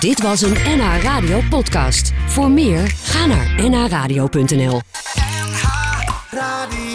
Dit 0.00 0.22
was 0.22 0.40
een 0.40 0.52
NH 0.52 1.02
Radio 1.02 1.40
podcast. 1.50 2.12
Voor 2.26 2.50
meer, 2.50 2.94
ga 3.02 3.26
naar 3.26 3.68
nhradio.nl. 3.68 4.80
Radio. 6.30 6.87